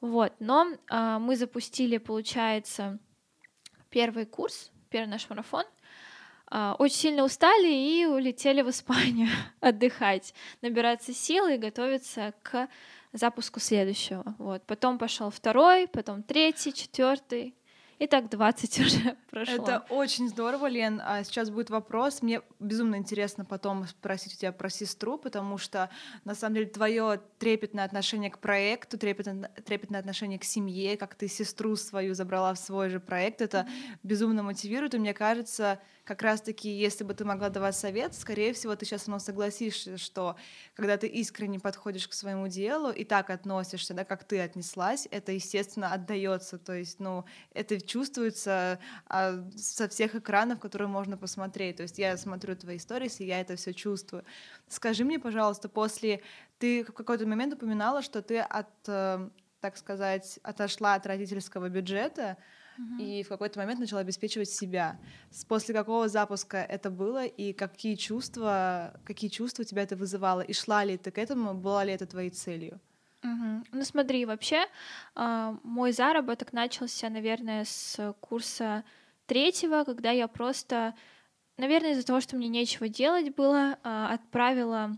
Вот, 0.01 0.33
но 0.41 0.69
э, 0.91 1.19
мы 1.19 1.37
запустили, 1.37 1.99
получается, 1.99 2.99
первый 3.91 4.27
курс, 4.27 4.71
первый 4.91 5.09
наш 5.09 5.29
марафон, 5.31 5.65
э, 6.51 6.75
очень 6.79 6.97
сильно 6.97 7.25
устали 7.25 7.69
и 7.69 8.05
улетели 8.07 8.63
в 8.63 8.71
Испанию 8.71 9.29
отдыхать, 9.61 10.35
набираться 10.61 11.13
силы 11.15 11.55
и 11.55 11.59
готовиться 11.59 12.35
к 12.43 12.69
запуску 13.13 13.61
следующего. 13.61 14.35
Вот. 14.39 14.63
Потом 14.67 14.99
пошел 14.99 15.31
второй, 15.31 15.89
потом 15.89 16.23
третий, 16.23 16.73
четвертый, 16.73 17.55
и 17.99 18.07
так 18.07 18.29
20 18.29 18.79
уже 18.81 19.17
прошло. 19.31 19.55
Это 19.55 19.85
очень 19.91 20.29
здорово, 20.29 20.67
Лен. 20.67 21.01
А 21.05 21.25
сейчас 21.25 21.51
будет 21.51 21.71
вопрос. 21.71 22.23
Мне 22.23 22.43
безумно 22.61 22.97
интересно 22.97 23.45
потом 23.45 23.87
спросить 23.87 24.35
у 24.35 24.37
тебя 24.37 24.53
про 24.53 24.69
сестру, 24.69 25.19
потому 25.19 25.57
что 25.57 25.89
на 26.25 26.35
самом 26.35 26.57
деле 26.57 26.67
твое 26.67 27.21
трепетное 27.39 27.85
отношение 27.85 28.31
к 28.31 28.39
проекту, 28.39 28.99
трепетное, 28.99 29.51
трепетное 29.65 30.01
отношение 30.01 30.39
к 30.39 30.45
семье, 30.45 30.97
как 30.97 31.15
ты 31.15 31.29
сестру 31.29 31.75
свою 31.77 32.15
забрала 32.15 32.53
в 32.55 32.59
свой 32.59 32.91
же 32.91 33.01
проект, 33.01 33.41
это 33.41 33.59
mm-hmm. 33.59 33.99
безумно 34.03 34.43
мотивирует. 34.43 34.95
И 34.95 34.99
мне 34.99 35.15
кажется, 35.15 35.81
как 36.07 36.23
раз-таки, 36.23 36.71
если 36.71 37.03
бы 37.03 37.15
ты 37.15 37.25
могла 37.25 37.49
давать 37.49 37.75
совет, 37.75 38.15
скорее 38.15 38.53
всего, 38.53 38.77
ты 38.77 38.87
сейчас 38.87 39.09
мной 39.09 39.19
согласишься, 39.19 39.99
что 39.99 40.37
когда 40.75 40.97
ты 40.97 41.09
искренне 41.09 41.59
подходишь 41.59 42.07
к 42.07 42.13
своему 42.13 42.47
делу 42.47 42.93
и 42.93 43.05
так 43.05 43.29
относишься, 43.29 43.93
да, 43.93 44.05
как 44.05 44.23
ты 44.23 44.39
отнеслась, 44.39 45.09
это, 45.11 45.33
естественно, 45.33 45.93
отдается. 45.93 46.59
То 46.59 46.75
есть, 46.75 47.01
ну, 47.01 47.25
это 47.53 47.81
чувствуется 47.81 48.79
а, 49.09 49.45
со 49.57 49.89
всех 49.89 50.15
экранов, 50.15 50.61
которые 50.61 50.87
можно 50.87 51.17
посмотреть. 51.17 51.79
То 51.79 51.83
есть 51.83 51.99
я 51.99 52.17
смотрю 52.17 52.55
твои 52.55 52.77
истории, 52.77 53.11
и 53.19 53.25
я 53.25 53.41
это 53.41 53.57
все 53.57 53.75
чувствую. 53.75 54.25
Скажи 54.69 55.05
мне, 55.05 55.19
пожалуйста, 55.19 55.69
после 55.69 56.23
ты 56.61 56.85
в 56.85 56.93
какой-то 56.93 57.27
момент 57.27 57.55
упоминала, 57.55 58.01
что 58.01 58.23
ты 58.23 58.39
от, 58.39 58.69
э, 58.87 59.29
так 59.61 59.77
сказать, 59.77 60.39
отошла 60.45 60.95
от 60.95 61.05
родительского 61.05 61.69
бюджета, 61.69 62.37
и 62.99 63.23
в 63.23 63.29
какой-то 63.29 63.59
момент 63.59 63.81
начала 63.81 64.01
обеспечивать 64.01 64.51
себя. 64.51 64.99
После 65.49 65.75
какого 65.75 66.09
запуска 66.09 66.59
это 66.59 66.91
было 66.91 67.25
и 67.25 67.53
какие 67.53 67.95
чувства, 67.95 69.01
какие 69.05 69.31
чувства 69.31 69.65
тебя 69.65 69.83
это 69.83 69.97
вызывало? 69.97 70.41
И 70.41 70.53
шла 70.53 70.85
ли 70.85 70.97
ты 70.97 71.11
к 71.11 71.19
этому, 71.19 71.55
была 71.55 71.85
ли 71.85 71.93
это 71.93 72.07
твоей 72.07 72.31
целью? 72.31 72.81
Угу. 73.23 73.65
Ну 73.73 73.85
смотри, 73.85 74.25
вообще 74.25 74.67
э, 75.15 75.57
мой 75.63 75.93
заработок 75.93 76.53
начался, 76.53 77.09
наверное, 77.09 77.65
с 77.65 78.15
курса 78.21 78.85
третьего, 79.27 79.85
когда 79.85 80.11
я 80.11 80.29
просто, 80.29 80.95
наверное, 81.57 81.93
из-за 81.93 82.07
того, 82.07 82.21
что 82.21 82.37
мне 82.37 82.49
нечего 82.49 82.89
делать 82.89 83.35
было, 83.35 83.79
э, 83.83 84.07
отправила 84.13 84.97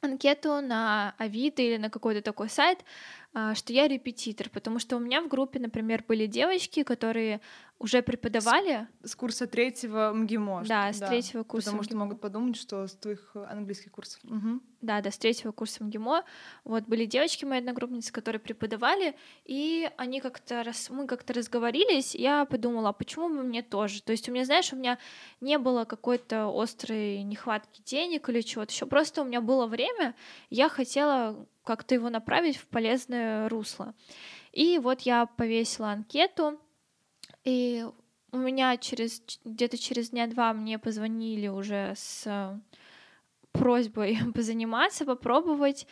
анкету 0.00 0.60
на 0.60 1.14
Авито 1.18 1.62
или 1.62 1.76
на 1.76 1.90
какой-то 1.90 2.22
такой 2.22 2.48
сайт, 2.48 2.84
что 3.32 3.72
я 3.72 3.86
репетитор, 3.86 4.48
потому 4.50 4.78
что 4.78 4.96
у 4.96 4.98
меня 4.98 5.22
в 5.22 5.28
группе, 5.28 5.60
например, 5.60 6.04
были 6.06 6.26
девочки, 6.26 6.82
которые 6.82 7.40
уже 7.80 8.02
преподавали. 8.02 8.86
С, 9.02 9.12
с 9.12 9.14
курса 9.16 9.46
третьего 9.46 10.12
МГИМО. 10.12 10.64
Да, 10.68 10.92
с 10.92 10.98
да, 10.98 11.08
третьего 11.08 11.44
курса 11.44 11.70
Потому 11.70 11.82
что 11.82 11.96
могут 11.96 12.20
подумать, 12.20 12.56
что 12.56 12.86
с 12.86 12.92
твоих 12.92 13.34
английских 13.34 13.90
курсов. 13.90 14.20
Угу. 14.24 14.60
Да, 14.82 15.00
да, 15.00 15.10
с 15.10 15.16
третьего 15.16 15.52
курса 15.52 15.82
МГИМО. 15.84 16.24
Вот 16.64 16.84
были 16.84 17.06
девочки 17.06 17.46
мои 17.46 17.58
одногруппницы, 17.58 18.12
которые 18.12 18.38
преподавали, 18.38 19.16
и 19.46 19.90
они 19.96 20.20
как-то 20.20 20.62
раз, 20.62 20.90
мы 20.90 21.06
как-то 21.06 21.32
разговорились, 21.32 22.14
я 22.14 22.44
подумала, 22.44 22.90
а 22.90 22.92
почему 22.92 23.30
бы 23.30 23.42
мне 23.42 23.62
тоже? 23.62 24.02
То 24.02 24.12
есть 24.12 24.28
у 24.28 24.32
меня, 24.32 24.44
знаешь, 24.44 24.72
у 24.74 24.76
меня 24.76 24.98
не 25.40 25.56
было 25.56 25.86
какой-то 25.86 26.50
острой 26.54 27.22
нехватки 27.22 27.80
денег 27.82 28.28
или 28.28 28.42
чего-то 28.42 28.72
еще, 28.72 28.84
просто 28.84 29.22
у 29.22 29.24
меня 29.24 29.40
было 29.40 29.66
время, 29.66 30.14
я 30.50 30.68
хотела 30.68 31.46
как-то 31.64 31.94
его 31.94 32.10
направить 32.10 32.56
в 32.56 32.66
полезное 32.66 33.48
русло. 33.48 33.94
И 34.52 34.78
вот 34.78 35.02
я 35.02 35.26
повесила 35.26 35.92
анкету, 35.92 36.60
и 37.44 37.86
у 38.32 38.36
меня 38.36 38.76
через 38.76 39.22
где-то 39.44 39.78
через 39.78 40.10
дня 40.10 40.26
два 40.26 40.52
мне 40.52 40.78
позвонили 40.78 41.48
уже 41.48 41.94
с 41.96 42.60
просьбой 43.52 44.18
позаниматься, 44.34 45.04
попробовать. 45.04 45.86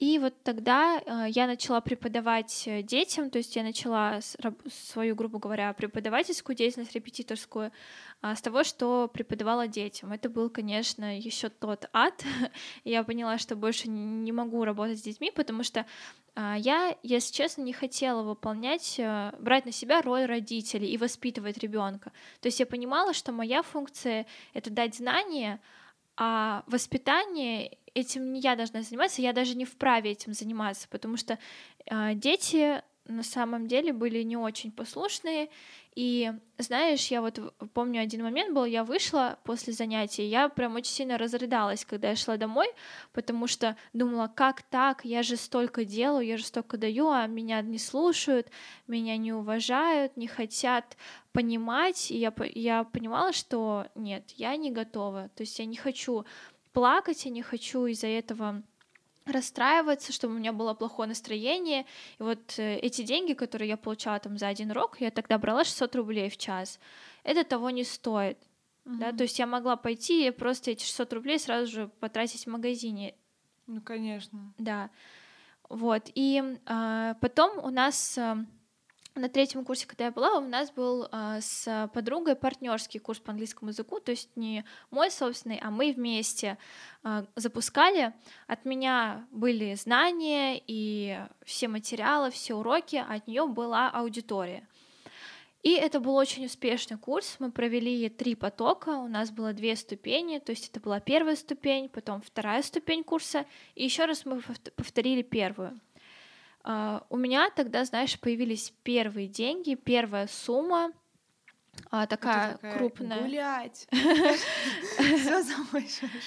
И 0.00 0.18
вот 0.18 0.34
тогда 0.42 0.98
э, 0.98 1.26
я 1.30 1.46
начала 1.46 1.80
преподавать 1.80 2.64
э, 2.66 2.82
детям, 2.82 3.30
то 3.30 3.38
есть 3.38 3.54
я 3.54 3.62
начала 3.62 4.20
свою, 4.68 5.14
грубо 5.14 5.38
говоря, 5.38 5.72
преподавательскую 5.72 6.56
деятельность, 6.56 6.94
репетиторскую, 6.94 7.70
а, 8.20 8.34
с 8.34 8.40
того, 8.40 8.64
что 8.64 9.08
преподавала 9.12 9.68
детям. 9.68 10.12
Это 10.12 10.28
был, 10.28 10.50
конечно, 10.50 11.18
еще 11.18 11.48
тот 11.48 11.88
ад. 11.92 12.24
я 12.84 13.04
поняла, 13.04 13.38
что 13.38 13.54
больше 13.54 13.88
не 13.88 14.32
могу 14.32 14.64
работать 14.64 14.98
с 14.98 15.02
детьми, 15.02 15.30
потому 15.30 15.62
что 15.62 15.86
а, 16.34 16.56
я, 16.58 16.96
если 17.04 17.32
честно, 17.32 17.62
не 17.62 17.72
хотела 17.72 18.22
выполнять, 18.22 18.98
э, 18.98 19.32
брать 19.38 19.64
на 19.64 19.72
себя 19.72 20.02
роль 20.02 20.24
родителей 20.24 20.88
и 20.90 20.98
воспитывать 20.98 21.58
ребенка. 21.58 22.10
То 22.40 22.48
есть 22.48 22.58
я 22.58 22.66
понимала, 22.66 23.12
что 23.14 23.30
моя 23.30 23.62
функция 23.62 24.26
это 24.54 24.70
дать 24.70 24.96
знания, 24.96 25.60
а 26.16 26.64
воспитание 26.66 27.78
этим 27.94 28.32
не 28.32 28.40
я 28.40 28.56
должна 28.56 28.82
заниматься, 28.82 29.22
я 29.22 29.32
даже 29.32 29.56
не 29.56 29.64
вправе 29.64 30.10
этим 30.10 30.34
заниматься, 30.34 30.88
потому 30.88 31.16
что 31.16 31.38
э, 31.86 32.14
дети 32.14 32.82
на 33.06 33.22
самом 33.22 33.66
деле 33.66 33.92
были 33.92 34.22
не 34.22 34.36
очень 34.36 34.72
послушные. 34.72 35.50
И 35.94 36.32
знаешь, 36.58 37.06
я 37.08 37.20
вот 37.20 37.38
помню 37.72 38.00
один 38.00 38.22
момент 38.24 38.52
был, 38.52 38.64
я 38.64 38.82
вышла 38.82 39.38
после 39.44 39.72
занятий, 39.72 40.24
я 40.24 40.48
прям 40.48 40.74
очень 40.74 40.92
сильно 40.92 41.18
разрыдалась, 41.18 41.84
когда 41.84 42.10
я 42.10 42.16
шла 42.16 42.36
домой, 42.36 42.66
потому 43.12 43.46
что 43.46 43.76
думала, 43.92 44.26
как 44.34 44.62
так, 44.62 45.04
я 45.04 45.22
же 45.22 45.36
столько 45.36 45.84
делаю, 45.84 46.26
я 46.26 46.36
же 46.36 46.44
столько 46.44 46.78
даю, 46.78 47.10
а 47.10 47.26
меня 47.28 47.62
не 47.62 47.78
слушают, 47.78 48.48
меня 48.88 49.16
не 49.18 49.32
уважают, 49.32 50.16
не 50.16 50.26
хотят 50.26 50.96
понимать, 51.32 52.10
и 52.10 52.18
я, 52.18 52.32
я 52.54 52.82
понимала, 52.84 53.32
что 53.32 53.86
нет, 53.94 54.30
я 54.30 54.56
не 54.56 54.72
готова, 54.72 55.30
то 55.36 55.42
есть 55.42 55.58
я 55.60 55.64
не 55.64 55.76
хочу 55.76 56.24
плакать, 56.74 57.24
я 57.24 57.30
не 57.30 57.40
хочу 57.40 57.86
из-за 57.86 58.08
этого 58.08 58.62
расстраиваться, 59.24 60.12
чтобы 60.12 60.34
у 60.34 60.38
меня 60.38 60.52
было 60.52 60.74
плохое 60.74 61.08
настроение. 61.08 61.86
И 62.18 62.22
вот 62.22 62.58
э, 62.58 62.76
эти 62.76 63.02
деньги, 63.02 63.32
которые 63.32 63.68
я 63.68 63.76
получала 63.78 64.18
там 64.18 64.36
за 64.36 64.48
один 64.48 64.70
урок, 64.70 65.00
я 65.00 65.10
тогда 65.10 65.38
брала 65.38 65.64
600 65.64 65.96
рублей 65.96 66.28
в 66.28 66.36
час. 66.36 66.78
Это 67.22 67.42
того 67.44 67.70
не 67.70 67.84
стоит. 67.84 68.36
Mm-hmm. 68.84 68.98
Да, 68.98 69.12
то 69.12 69.22
есть 69.22 69.38
я 69.38 69.46
могла 69.46 69.76
пойти 69.76 70.26
и 70.26 70.30
просто 70.30 70.72
эти 70.72 70.84
600 70.84 71.12
рублей 71.14 71.38
сразу 71.38 71.72
же 71.72 71.88
потратить 72.00 72.44
в 72.44 72.50
магазине. 72.50 73.14
Ну, 73.66 73.80
конечно. 73.80 74.52
Да. 74.58 74.90
Вот. 75.70 76.10
И 76.14 76.42
э, 76.66 77.14
потом 77.20 77.64
у 77.64 77.70
нас 77.70 78.18
э, 78.18 78.44
на 79.14 79.28
третьем 79.28 79.64
курсе, 79.64 79.86
когда 79.86 80.06
я 80.06 80.10
была, 80.10 80.38
у 80.38 80.40
нас 80.40 80.70
был 80.72 81.08
э, 81.10 81.38
с 81.40 81.90
подругой 81.94 82.34
партнерский 82.34 82.98
курс 82.98 83.20
по 83.20 83.30
английскому 83.30 83.70
языку, 83.70 84.00
то 84.00 84.10
есть 84.10 84.28
не 84.36 84.64
мой 84.90 85.10
собственный, 85.10 85.60
а 85.62 85.70
мы 85.70 85.92
вместе 85.92 86.58
э, 87.04 87.24
запускали. 87.36 88.12
От 88.46 88.64
меня 88.64 89.26
были 89.30 89.74
знания 89.74 90.60
и 90.66 91.18
все 91.44 91.68
материалы, 91.68 92.30
все 92.30 92.54
уроки, 92.54 92.96
а 92.96 93.14
от 93.14 93.26
нее 93.28 93.46
была 93.46 93.88
аудитория. 93.90 94.66
И 95.62 95.70
это 95.70 95.98
был 95.98 96.14
очень 96.16 96.44
успешный 96.44 96.98
курс. 96.98 97.36
Мы 97.38 97.50
провели 97.50 98.10
три 98.10 98.34
потока. 98.34 98.90
У 98.98 99.08
нас 99.08 99.30
было 99.30 99.54
две 99.54 99.76
ступени. 99.76 100.38
То 100.38 100.50
есть 100.50 100.68
это 100.68 100.78
была 100.78 101.00
первая 101.00 101.36
ступень, 101.36 101.88
потом 101.88 102.20
вторая 102.20 102.60
ступень 102.62 103.02
курса. 103.02 103.46
И 103.74 103.82
еще 103.82 104.04
раз 104.04 104.26
мы 104.26 104.42
повторили 104.76 105.22
первую. 105.22 105.80
Uh, 106.64 107.04
у 107.10 107.18
меня 107.18 107.50
тогда, 107.50 107.84
знаешь, 107.84 108.18
появились 108.18 108.72
первые 108.84 109.28
деньги, 109.28 109.74
первая 109.74 110.26
сумма, 110.26 110.92
а, 111.90 112.06
такая, 112.06 112.52
такая 112.52 112.78
крупная. 112.78 113.22
Гулять. 113.22 113.86
Все 113.90 115.42
за 115.42 115.54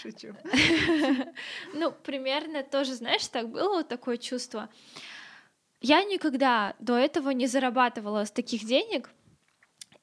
шучу. 0.01 0.35
Ну, 1.73 1.91
примерно 1.91 2.63
тоже, 2.63 2.95
знаешь, 2.95 3.27
так 3.27 3.49
было 3.49 3.77
вот 3.77 3.87
такое 3.87 4.17
чувство. 4.17 4.69
Я 5.81 6.03
никогда 6.03 6.75
до 6.79 6.97
этого 6.97 7.31
не 7.31 7.47
зарабатывала 7.47 8.25
с 8.25 8.31
таких 8.31 8.65
денег, 8.65 9.09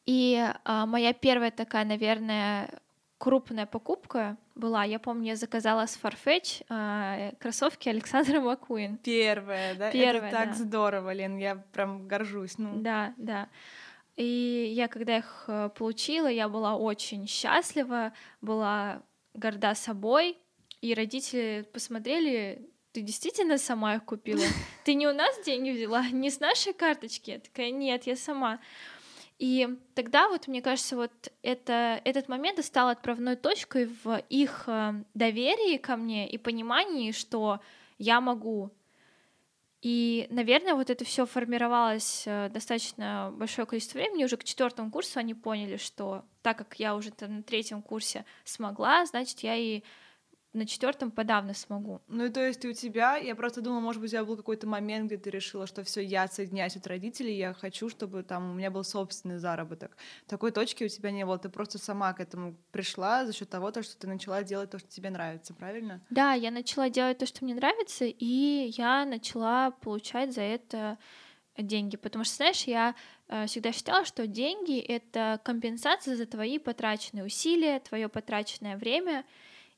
и 0.07 0.45
а, 0.65 0.87
моя 0.87 1.13
первая 1.13 1.51
такая, 1.51 1.85
наверное, 1.85 2.81
крупная 3.25 3.65
покупка 3.65 4.37
была, 4.55 4.85
я 4.85 4.99
помню, 4.99 5.29
я 5.29 5.37
заказала 5.37 5.87
с 5.87 5.99
Farfetch 6.01 6.67
а, 6.69 7.33
кроссовки 7.41 7.89
Александра 7.89 8.39
Маккуин. 8.39 8.99
Первая, 8.99 9.75
да? 9.75 9.91
Первая, 9.91 10.29
Это 10.29 10.37
так 10.37 10.49
да. 10.51 10.55
здорово, 10.55 11.15
Лен, 11.15 11.39
я 11.39 11.57
прям 11.57 12.07
горжусь. 12.07 12.59
Ну. 12.59 12.83
Да, 12.83 13.15
да. 13.17 13.49
И 14.17 14.75
я, 14.77 14.89
когда 14.89 15.17
их 15.17 15.45
э, 15.49 15.71
получила, 15.75 16.27
я 16.27 16.51
была 16.51 16.77
очень 16.77 17.27
счастлива, 17.27 18.13
была 18.43 19.03
горда 19.33 19.75
собой, 19.75 20.37
и 20.83 20.93
родители 20.93 21.67
посмотрели, 21.73 22.69
ты 22.93 23.01
действительно 23.01 23.57
сама 23.57 23.95
их 23.95 24.05
купила? 24.05 24.45
Ты 24.85 24.95
не 24.95 25.09
у 25.09 25.15
нас 25.15 25.43
деньги 25.47 25.71
взяла, 25.71 26.07
не 26.11 26.31
с 26.31 26.41
нашей 26.41 26.75
карточки? 26.75 27.31
Я 27.31 27.39
такая, 27.39 27.71
нет, 27.71 28.07
я 28.07 28.17
сама. 28.17 28.61
И 29.39 29.69
тогда 29.95 30.29
вот, 30.29 30.47
мне 30.47 30.63
кажется, 30.63 30.97
вот 30.97 31.13
это, 31.43 32.01
этот 32.05 32.29
момент 32.29 32.65
стал 32.65 32.89
отправной 32.89 33.37
точкой 33.37 33.91
в 34.05 34.23
их 34.29 34.65
э, 34.69 34.95
доверии 35.15 35.77
ко 35.77 35.97
мне 35.97 36.29
и 36.29 36.39
понимании, 36.39 37.11
что 37.11 37.61
я 37.99 38.21
могу, 38.21 38.71
и, 39.85 40.27
наверное, 40.31 40.75
вот 40.75 40.89
это 40.89 41.05
все 41.05 41.27
формировалось 41.27 42.23
э, 42.25 42.49
достаточно 42.49 43.31
большое 43.37 43.67
количество 43.67 43.99
времени. 43.99 44.25
Уже 44.25 44.39
к 44.39 44.45
четвертому 44.45 44.91
курсу 44.91 45.19
они 45.19 45.35
поняли, 45.35 45.77
что 45.77 46.25
так 46.41 46.57
как 46.57 46.81
я 46.81 46.95
уже 46.95 47.13
на 47.21 47.43
третьем 47.43 47.83
курсе 47.83 48.25
смогла, 48.45 49.05
значит, 49.05 49.41
я 49.41 49.57
и 49.57 49.83
на 50.55 50.67
четвертом 50.67 51.11
подавно 51.11 51.53
смогу. 51.53 52.01
Ну 52.09 52.25
и 52.25 52.31
то 52.31 52.41
есть 52.47 52.65
у 52.65 52.73
тебя, 52.73 53.17
я 53.17 53.35
просто 53.35 53.61
думала, 53.61 53.81
может 53.81 54.01
быть, 54.01 54.11
у 54.11 54.13
тебя 54.13 54.25
был 54.25 54.37
какой-то 54.37 54.67
момент, 54.67 55.07
где 55.07 55.19
ты 55.19 55.31
решила, 55.31 55.67
что 55.67 55.83
все, 55.83 56.01
я 56.01 56.23
отсоединяюсь 56.23 56.77
от 56.77 56.87
родителей, 56.87 57.37
я 57.37 57.53
хочу, 57.53 57.91
чтобы 57.91 58.23
там 58.23 58.53
у 58.53 58.55
меня 58.55 58.71
был 58.71 58.85
собственный 58.85 59.39
заработок. 59.39 59.97
Такой 60.27 60.53
точки 60.53 60.85
у 60.85 60.89
тебя 60.89 61.11
не 61.11 61.27
было, 61.27 61.39
ты 61.39 61.49
просто 61.49 61.79
сама 61.79 62.13
к 62.13 62.21
этому 62.21 62.57
пришла 62.71 63.27
за 63.27 63.33
счет 63.33 63.51
того, 63.51 63.73
то, 63.73 63.83
что 63.83 63.99
ты 63.99 64.07
начала 64.07 64.43
делать 64.45 64.71
то, 64.71 64.79
что 64.79 64.89
тебе 64.89 65.11
нравится, 65.11 65.55
правильно? 65.55 66.01
Да, 66.11 66.35
я 66.35 66.51
начала 66.51 66.89
делать 66.89 67.19
то, 67.19 67.27
что 67.27 67.45
мне 67.45 67.55
нравится, 67.55 68.05
и 68.05 68.73
я 68.77 69.05
начала 69.05 69.73
получать 69.73 70.33
за 70.33 70.43
это 70.43 70.99
деньги, 71.57 71.97
потому 71.97 72.25
что, 72.25 72.37
знаешь, 72.37 72.65
я 72.65 72.95
э, 73.29 73.47
всегда 73.47 73.73
считала, 73.73 74.05
что 74.05 74.27
деньги— 74.27 74.79
это 74.81 75.41
компенсация 75.45 76.17
за 76.17 76.27
твои 76.27 76.59
потраченные 76.59 77.25
усилия, 77.25 77.81
твое 77.81 78.09
потраченное 78.09 78.77
время, 78.77 79.25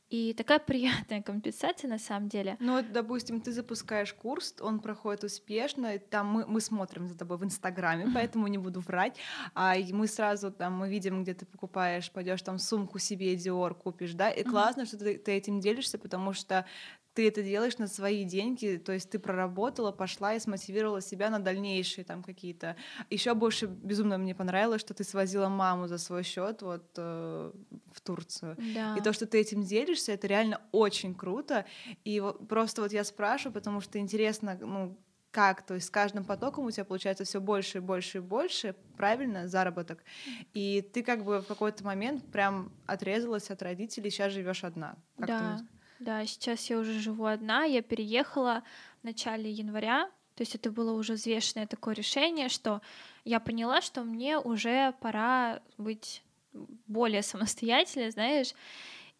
и 0.09 0.35
такая 0.35 0.59
приятная 0.59 1.23
компенсация 1.23 1.89
на 1.89 1.99
самом 1.99 2.29
деле. 2.29 2.57
Ну, 2.61 2.77
вот, 2.77 2.93
допустим, 2.93 3.41
ты 3.41 3.53
запускаешь 3.53 4.15
курс, 4.15 4.55
он 4.61 4.81
проходит 4.81 5.25
успешно, 5.25 5.95
и 5.95 5.99
там 5.99 6.27
мы, 6.29 6.47
мы 6.47 6.61
смотрим 6.61 7.09
за 7.09 7.17
тобой 7.19 7.39
в 7.39 7.45
Инстаграме, 7.45 8.07
поэтому 8.15 8.47
не 8.47 8.59
буду 8.59 8.81
врать. 8.81 9.19
А 9.55 9.75
мы 9.93 10.07
сразу 10.07 10.53
там 10.53 10.75
мы 10.75 10.89
видим, 10.89 11.23
где 11.23 11.35
ты 11.35 11.45
покупаешь, 11.45 12.11
пойдешь 12.11 12.43
там 12.43 12.59
сумку 12.59 12.99
себе 12.99 13.35
Dior 13.35 13.75
купишь, 13.75 14.15
да, 14.15 14.31
и 14.31 14.45
классно, 14.45 14.87
что 14.87 14.97
ты, 14.99 15.19
ты 15.19 15.33
этим 15.33 15.61
делишься, 15.61 15.99
потому 15.99 16.33
что 16.33 16.65
ты 17.17 17.29
это 17.29 17.43
делаешь 17.43 17.79
на 17.79 17.87
свои 17.87 18.25
деньги, 18.25 18.77
то 18.77 18.93
есть 18.93 19.09
ты 19.09 19.19
проработала, 19.19 19.91
пошла 19.91 20.35
и 20.35 20.39
смотивировала 20.39 21.01
себя 21.01 21.31
на 21.31 21.39
дальнейшие 21.39 22.05
там 22.05 22.23
какие-то. 22.23 22.77
Еще 23.09 23.33
больше 23.33 23.67
безумно 23.67 24.19
мне 24.19 24.35
понравилось, 24.35 24.83
что 24.83 24.93
ты 24.93 25.03
свозила 25.03 25.49
маму 25.49 25.89
за 25.89 25.97
свой 25.97 26.25
счет 26.25 26.61
вот 26.61 26.85
э, 26.99 27.53
в 27.91 28.01
Турцию. 28.03 28.59
Да. 28.75 28.97
И 28.99 29.01
то, 29.01 29.15
что 29.15 29.25
ты 29.25 29.41
этим 29.41 29.63
делишься, 29.63 30.13
это 30.13 30.27
реально 30.27 30.61
очень 30.73 31.15
круто. 31.15 31.65
И 32.05 32.21
вот, 32.21 32.47
просто 32.49 32.83
вот 32.83 32.93
я 32.93 33.03
спрашиваю, 33.03 33.55
потому 33.55 33.81
что 33.81 33.99
интересно, 33.99 34.59
ну, 34.61 34.99
как, 35.31 35.65
то 35.65 35.73
есть 35.73 35.87
с 35.87 35.91
каждым 35.91 36.25
потоком 36.25 36.67
у 36.67 36.71
тебя 36.71 36.85
получается 36.85 37.25
все 37.25 37.41
больше 37.41 37.79
и 37.79 37.81
больше 37.81 38.19
и 38.19 38.21
больше, 38.21 38.75
правильно, 38.99 39.49
заработок. 39.49 40.05
И 40.53 40.83
ты 40.83 41.03
как 41.03 41.25
бы 41.25 41.41
в 41.41 41.47
какой-то 41.47 41.83
момент 41.83 42.31
прям 42.31 42.73
отрезалась 42.85 43.51
от 43.51 43.63
родителей, 43.63 44.11
сейчас 44.11 44.35
живешь 44.35 44.65
одна. 44.65 44.97
Как 45.19 45.29
да. 45.29 45.61
Да, 45.99 46.25
сейчас 46.27 46.69
я 46.71 46.79
уже 46.79 46.99
живу 46.99 47.27
одна. 47.27 47.65
Я 47.65 47.83
переехала 47.83 48.63
в 49.03 49.05
начале 49.05 49.51
января. 49.51 50.11
То 50.35 50.43
есть 50.43 50.55
это 50.55 50.71
было 50.71 50.93
уже 50.93 51.15
взвешенное 51.15 51.67
такое 51.67 51.95
решение, 51.95 52.51
что 52.51 52.83
я 53.25 53.41
поняла, 53.41 53.81
что 53.81 54.03
мне 54.03 54.39
уже 54.39 54.93
пора 55.01 55.63
быть 55.79 56.23
более 56.87 57.23
самостоятельной, 57.23 58.11
знаешь. 58.11 58.55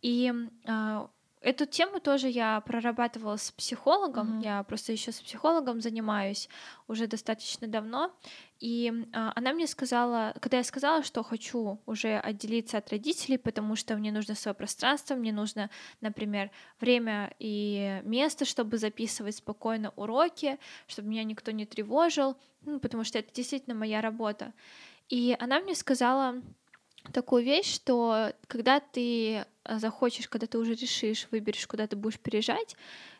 И 0.03 0.33
э, 0.65 1.07
Эту 1.47 1.65
тему 1.65 2.01
тоже 2.01 2.29
я 2.29 2.61
прорабатывала 2.63 3.37
с 3.37 3.53
психологом. 3.53 4.41
Mm-hmm. 4.41 4.45
Я 4.45 4.63
просто 4.65 4.91
еще 4.91 5.13
с 5.13 5.21
психологом 5.21 5.81
занимаюсь 5.81 6.49
уже 6.89 7.07
достаточно 7.07 7.69
давно. 7.69 8.11
И 8.59 8.93
а, 9.13 9.33
она 9.37 9.53
мне 9.53 9.69
сказала, 9.69 10.35
когда 10.41 10.57
я 10.57 10.65
сказала, 10.65 11.05
что 11.05 11.23
хочу 11.23 11.81
уже 11.87 12.19
отделиться 12.19 12.79
от 12.79 12.91
родителей, 12.91 13.39
потому 13.39 13.77
что 13.77 13.95
мне 13.97 14.11
нужно 14.11 14.35
свое 14.35 14.57
пространство, 14.57 15.15
мне 15.15 15.33
нужно, 15.33 15.71
например, 16.01 16.51
время 16.81 17.33
и 17.39 18.01
место, 18.03 18.45
чтобы 18.45 18.77
записывать 18.77 19.37
спокойно 19.37 19.93
уроки, 19.95 20.59
чтобы 20.89 21.11
меня 21.11 21.23
никто 21.23 21.53
не 21.53 21.65
тревожил, 21.65 22.37
ну, 22.63 22.81
потому 22.81 23.05
что 23.05 23.21
это 23.21 23.33
действительно 23.33 23.77
моя 23.77 24.01
работа. 24.01 24.53
И 25.09 25.37
она 25.39 25.61
мне 25.61 25.77
сказала 25.77 26.43
такую 27.13 27.45
вещь, 27.45 27.75
что 27.75 28.33
когда 28.47 28.81
ты 28.81 29.45
э, 29.65 29.79
захочешь, 29.79 30.29
когда 30.29 30.47
ты 30.47 30.59
уже 30.59 30.75
решишь, 30.75 31.29
выберешь, 31.31 31.67
куда 31.67 31.87
ты 31.87 31.97
будешь 31.97 32.19
переезжать, 32.19 32.77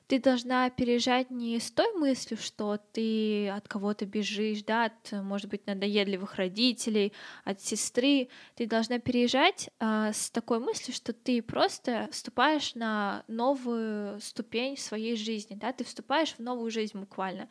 ты 0.07 0.21
должна 0.21 0.71
переезжать 0.71 1.31
не 1.31 1.59
с 1.59 1.71
той 1.71 1.93
мыслью, 1.95 2.39
что 2.39 2.79
ты 2.93 3.49
от 3.49 3.67
кого-то 3.67 4.07
бежишь, 4.07 4.63
да, 4.63 4.85
от, 4.85 5.13
может 5.13 5.51
быть, 5.51 5.67
надоедливых 5.67 6.37
родителей, 6.37 7.13
от 7.45 7.61
сестры. 7.61 8.29
Ты 8.55 8.67
должна 8.67 9.01
переезжать 9.01 9.71
а, 9.81 10.13
с 10.13 10.31
такой 10.31 10.61
мыслью, 10.61 10.95
что 10.95 11.13
ты 11.13 11.43
просто 11.43 12.09
вступаешь 12.13 12.77
на 12.77 13.25
новую 13.27 14.21
ступень 14.21 14.77
своей 14.77 15.17
жизни, 15.17 15.57
да, 15.57 15.73
ты 15.73 15.83
вступаешь 15.85 16.35
в 16.35 16.39
новую 16.39 16.71
жизнь 16.71 16.99
буквально. 16.99 17.49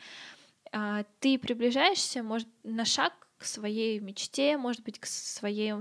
А, 0.71 1.03
ты 1.19 1.37
приближаешься, 1.37 2.23
может, 2.23 2.47
на 2.63 2.85
шаг 2.85 3.24
своей 3.47 3.99
мечте, 3.99 4.57
может 4.57 4.83
быть, 4.83 4.99
к 4.99 5.05
своей 5.05 5.73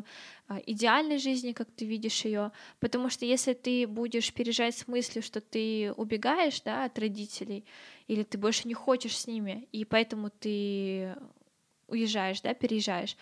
а, 0.49 0.59
идеальной 0.67 1.19
жизни, 1.19 1.53
как 1.53 1.71
ты 1.71 1.85
видишь 1.85 2.25
ее, 2.25 2.53
потому 2.81 3.11
что 3.11 3.25
если 3.25 3.53
ты 3.53 3.87
будешь 3.87 4.33
переезжать 4.33 4.77
с 4.77 4.89
мыслью, 4.89 5.23
что 5.23 5.41
ты 5.41 5.93
убегаешь 5.97 6.61
да, 6.61 6.85
от 6.85 6.99
родителей, 6.99 7.65
или 8.09 8.23
ты 8.23 8.39
больше 8.39 8.69
не 8.69 8.75
хочешь 8.75 9.19
с 9.19 9.27
ними, 9.27 9.69
и 9.73 9.85
поэтому 9.85 10.31
ты 10.31 11.15
уезжаешь, 11.89 12.41
да, 12.41 12.55
переезжаешь, 12.55 13.17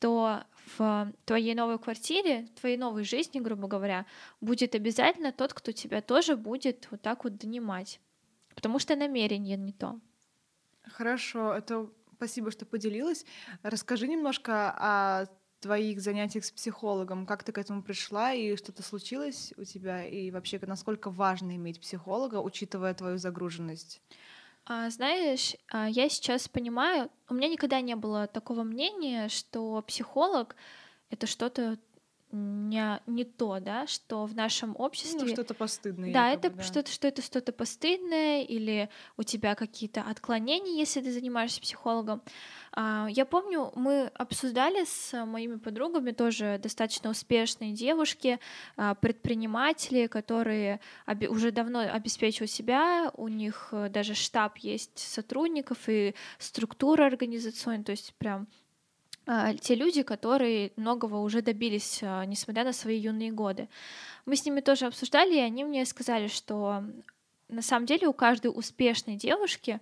то 0.00 0.44
в 0.76 1.12
твоей 1.24 1.54
новой 1.54 1.78
квартире, 1.78 2.46
в 2.54 2.60
твоей 2.60 2.76
новой 2.76 3.04
жизни, 3.04 3.40
грубо 3.40 3.68
говоря, 3.68 4.06
будет 4.40 4.74
обязательно 4.74 5.32
тот, 5.32 5.54
кто 5.54 5.72
тебя 5.72 6.02
тоже 6.02 6.36
будет 6.36 6.88
вот 6.90 7.00
так 7.00 7.24
вот 7.24 7.36
донимать, 7.36 8.00
потому 8.54 8.78
что 8.78 8.96
намерение 8.96 9.56
не 9.56 9.72
то. 9.72 9.98
Хорошо, 10.82 11.54
это 11.54 11.88
спасибо, 12.16 12.50
что 12.50 12.66
поделилась. 12.66 13.24
Расскажи 13.62 14.08
немножко 14.08 14.70
о 14.76 15.26
твоих 15.60 16.00
занятиях 16.00 16.44
с 16.44 16.50
психологом, 16.50 17.26
как 17.26 17.42
ты 17.42 17.52
к 17.52 17.58
этому 17.58 17.82
пришла 17.82 18.32
и 18.34 18.56
что-то 18.56 18.82
случилось 18.82 19.54
у 19.56 19.64
тебя, 19.64 20.04
и 20.06 20.30
вообще 20.30 20.60
насколько 20.62 21.10
важно 21.10 21.56
иметь 21.56 21.80
психолога, 21.80 22.40
учитывая 22.40 22.92
твою 22.92 23.16
загруженность? 23.16 24.02
А, 24.66 24.90
знаешь, 24.90 25.56
а, 25.70 25.88
я 25.88 26.08
сейчас 26.08 26.48
понимаю, 26.48 27.10
у 27.28 27.34
меня 27.34 27.48
никогда 27.48 27.80
не 27.80 27.96
было 27.96 28.26
такого 28.26 28.62
мнения, 28.62 29.28
что 29.28 29.82
психолог 29.82 30.56
это 31.10 31.26
что-то 31.26 31.78
не, 32.34 33.00
не 33.06 33.24
то, 33.24 33.60
да, 33.60 33.86
что 33.86 34.26
в 34.26 34.34
нашем 34.34 34.74
обществе... 34.76 35.20
Ну, 35.20 35.28
что-то 35.28 35.54
постыдное. 35.54 36.12
Да, 36.12 36.30
это 36.30 36.50
да. 36.50 36.62
что-то, 36.62 36.90
что 36.90 37.06
это 37.06 37.22
что-то 37.22 37.52
постыдное, 37.52 38.42
или 38.42 38.90
у 39.16 39.22
тебя 39.22 39.54
какие-то 39.54 40.02
отклонения, 40.02 40.76
если 40.76 41.00
ты 41.00 41.12
занимаешься 41.12 41.60
психологом. 41.60 42.22
А, 42.72 43.06
я 43.08 43.24
помню, 43.24 43.72
мы 43.76 44.10
обсуждали 44.14 44.84
с 44.84 45.24
моими 45.24 45.56
подругами, 45.56 46.10
тоже 46.10 46.58
достаточно 46.60 47.10
успешные 47.10 47.72
девушки, 47.72 48.40
а, 48.76 48.96
предприниматели, 48.96 50.08
которые 50.08 50.80
уже 51.28 51.52
давно 51.52 51.80
обеспечивают 51.80 52.50
себя, 52.50 53.12
у 53.16 53.28
них 53.28 53.68
э, 53.72 53.88
даже 53.88 54.14
штаб 54.14 54.58
есть 54.58 54.98
сотрудников 54.98 55.78
и 55.88 56.14
структура 56.38 57.06
организационная, 57.06 57.84
то 57.84 57.92
есть 57.92 58.14
прям 58.14 58.48
те 59.60 59.74
люди, 59.74 60.02
которые 60.02 60.72
многого 60.76 61.16
уже 61.16 61.40
добились, 61.40 62.00
а, 62.02 62.24
несмотря 62.24 62.64
на 62.64 62.72
свои 62.72 62.98
юные 62.98 63.32
годы. 63.32 63.68
Мы 64.26 64.36
с 64.36 64.44
ними 64.44 64.60
тоже 64.60 64.86
обсуждали, 64.86 65.34
и 65.34 65.40
они 65.40 65.64
мне 65.64 65.86
сказали, 65.86 66.28
что 66.28 66.84
на 67.48 67.62
самом 67.62 67.86
деле 67.86 68.06
у 68.06 68.12
каждой 68.12 68.48
успешной 68.48 69.16
девушки 69.16 69.80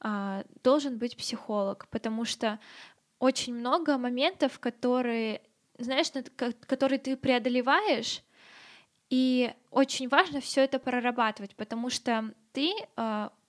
а, 0.00 0.44
должен 0.62 0.98
быть 0.98 1.16
психолог, 1.16 1.88
потому 1.88 2.24
что 2.26 2.58
очень 3.18 3.54
много 3.54 3.96
моментов, 3.96 4.58
которые, 4.58 5.40
знаешь, 5.78 6.10
которые 6.66 6.98
ты 6.98 7.16
преодолеваешь, 7.16 8.22
и 9.08 9.52
очень 9.70 10.08
важно 10.08 10.40
все 10.40 10.62
это 10.62 10.78
прорабатывать, 10.78 11.54
потому 11.54 11.90
что 11.90 12.32
ты, 12.52 12.72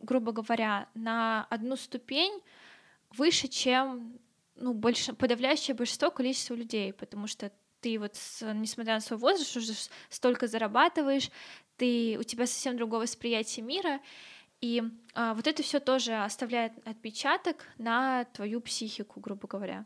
грубо 0.02 0.34
говоря, 0.34 0.88
на 0.94 1.48
одну 1.50 1.78
ступень 1.78 2.42
выше, 3.18 3.48
чем 3.48 4.20
ну, 4.56 4.74
больше, 4.74 5.14
подавляющее 5.14 5.76
большинство 5.76 6.12
количества 6.12 6.56
людей, 6.56 6.94
потому 6.94 7.28
что 7.28 7.52
ты 7.82 8.00
вот, 8.00 8.18
несмотря 8.42 8.96
на 8.96 9.02
свой 9.02 9.20
возраст, 9.20 9.58
уже 9.58 9.74
столько 10.10 10.48
зарабатываешь, 10.48 11.30
ты, 11.78 12.18
у 12.20 12.24
тебя 12.24 12.46
совсем 12.46 12.78
другое 12.78 13.02
восприятие 13.02 13.66
мира, 13.66 14.00
и 14.62 14.82
а, 15.14 15.34
вот 15.34 15.48
это 15.48 15.62
все 15.62 15.82
тоже 15.82 16.16
оставляет 16.16 16.72
отпечаток 16.88 17.66
на 17.78 18.24
твою 18.26 18.62
психику, 18.62 19.20
грубо 19.20 19.48
говоря. 19.48 19.86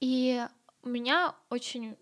И 0.00 0.42
у 0.82 0.88
меня 0.88 1.34
очень 1.50 1.96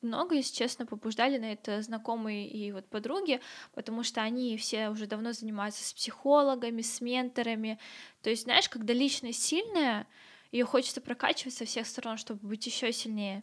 много, 0.00 0.34
если 0.34 0.54
честно, 0.54 0.84
побуждали 0.84 1.38
на 1.38 1.52
это 1.52 1.80
знакомые 1.82 2.48
и 2.48 2.72
вот 2.72 2.86
подруги, 2.86 3.40
потому 3.72 4.02
что 4.02 4.20
они 4.20 4.56
все 4.56 4.88
уже 4.88 5.06
давно 5.06 5.32
занимаются 5.32 5.84
с 5.84 5.92
психологами, 5.92 6.82
с 6.82 7.00
менторами. 7.00 7.78
То 8.22 8.30
есть, 8.30 8.42
знаешь, 8.42 8.68
когда 8.68 8.92
личность 8.92 9.42
сильная, 9.42 10.06
ее 10.52 10.64
хочется 10.64 11.00
прокачивать 11.00 11.54
со 11.54 11.64
всех 11.64 11.86
сторон, 11.86 12.16
чтобы 12.16 12.46
быть 12.46 12.64
еще 12.66 12.92
сильнее. 12.92 13.42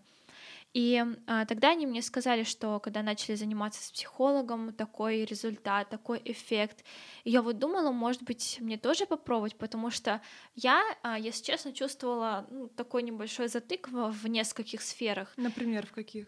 И 0.73 1.03
а, 1.25 1.45
тогда 1.45 1.71
они 1.71 1.87
мне 1.87 2.01
сказали, 2.03 2.43
что 2.43 2.79
когда 2.79 3.01
начали 3.01 3.35
заниматься 3.35 3.83
с 3.83 3.91
психологом, 3.91 4.71
такой 4.71 5.25
результат, 5.25 5.89
такой 5.89 6.21
эффект. 6.23 6.85
И 7.23 7.31
я 7.31 7.41
вот 7.41 7.57
думала, 7.57 7.91
может 7.91 8.21
быть, 8.21 8.57
мне 8.61 8.77
тоже 8.77 9.07
попробовать, 9.07 9.55
потому 9.55 9.89
что 9.89 10.21
я, 10.55 10.83
а, 11.01 11.17
если 11.17 11.43
честно, 11.43 11.73
чувствовала 11.73 12.45
ну, 12.51 12.67
такой 12.67 13.01
небольшой 13.01 13.47
затык 13.47 13.89
в, 13.89 14.11
в 14.11 14.27
нескольких 14.27 14.83
сферах. 14.83 15.33
Например, 15.37 15.87
в 15.87 15.91
каких? 15.91 16.27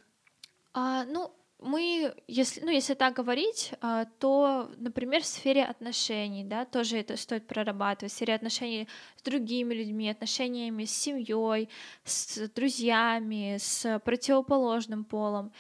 А, 0.73 1.03
ну, 1.05 1.31
мы, 1.62 2.13
если, 2.28 2.62
ну, 2.62 2.71
если 2.71 2.95
так 2.95 3.13
говорить, 3.13 3.71
а, 3.82 4.06
то, 4.19 4.71
например, 4.78 5.21
в 5.21 5.26
сфере 5.26 5.63
отношений, 5.63 6.43
да, 6.43 6.65
тоже 6.65 6.97
это 6.97 7.15
стоит 7.17 7.47
прорабатывать, 7.47 8.12
в 8.12 8.15
сфере 8.15 8.34
отношений 8.34 8.88
с 9.15 9.21
другими 9.21 9.76
людьми, 9.76 10.10
отношениями 10.10 10.86
с 10.86 10.91
семьей, 10.91 11.69
с 12.04 12.50
друзьями, 12.50 13.58
с 13.60 14.00
противоположным 14.00 15.06
полом. 15.06 15.54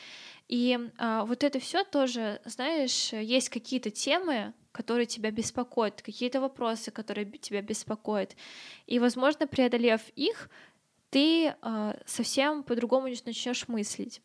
И 0.47 0.77
а, 0.97 1.23
вот 1.25 1.43
это 1.43 1.59
все 1.59 1.83
тоже, 1.83 2.41
знаешь, 2.45 3.13
есть 3.13 3.49
какие-то 3.49 3.91
темы, 3.91 4.53
которые 4.71 5.05
тебя 5.05 5.29
беспокоят, 5.29 6.01
какие-то 6.01 6.41
вопросы, 6.41 6.89
которые 6.89 7.25
тебя 7.25 7.61
беспокоят. 7.61 8.35
И, 8.87 8.97
возможно, 8.97 9.45
преодолев 9.45 10.01
их, 10.15 10.49
ты 11.11 11.55
а, 11.61 11.95
совсем 12.05 12.63
по-другому 12.63 13.07
начнешь 13.07 13.67
мыслить. 13.67 14.21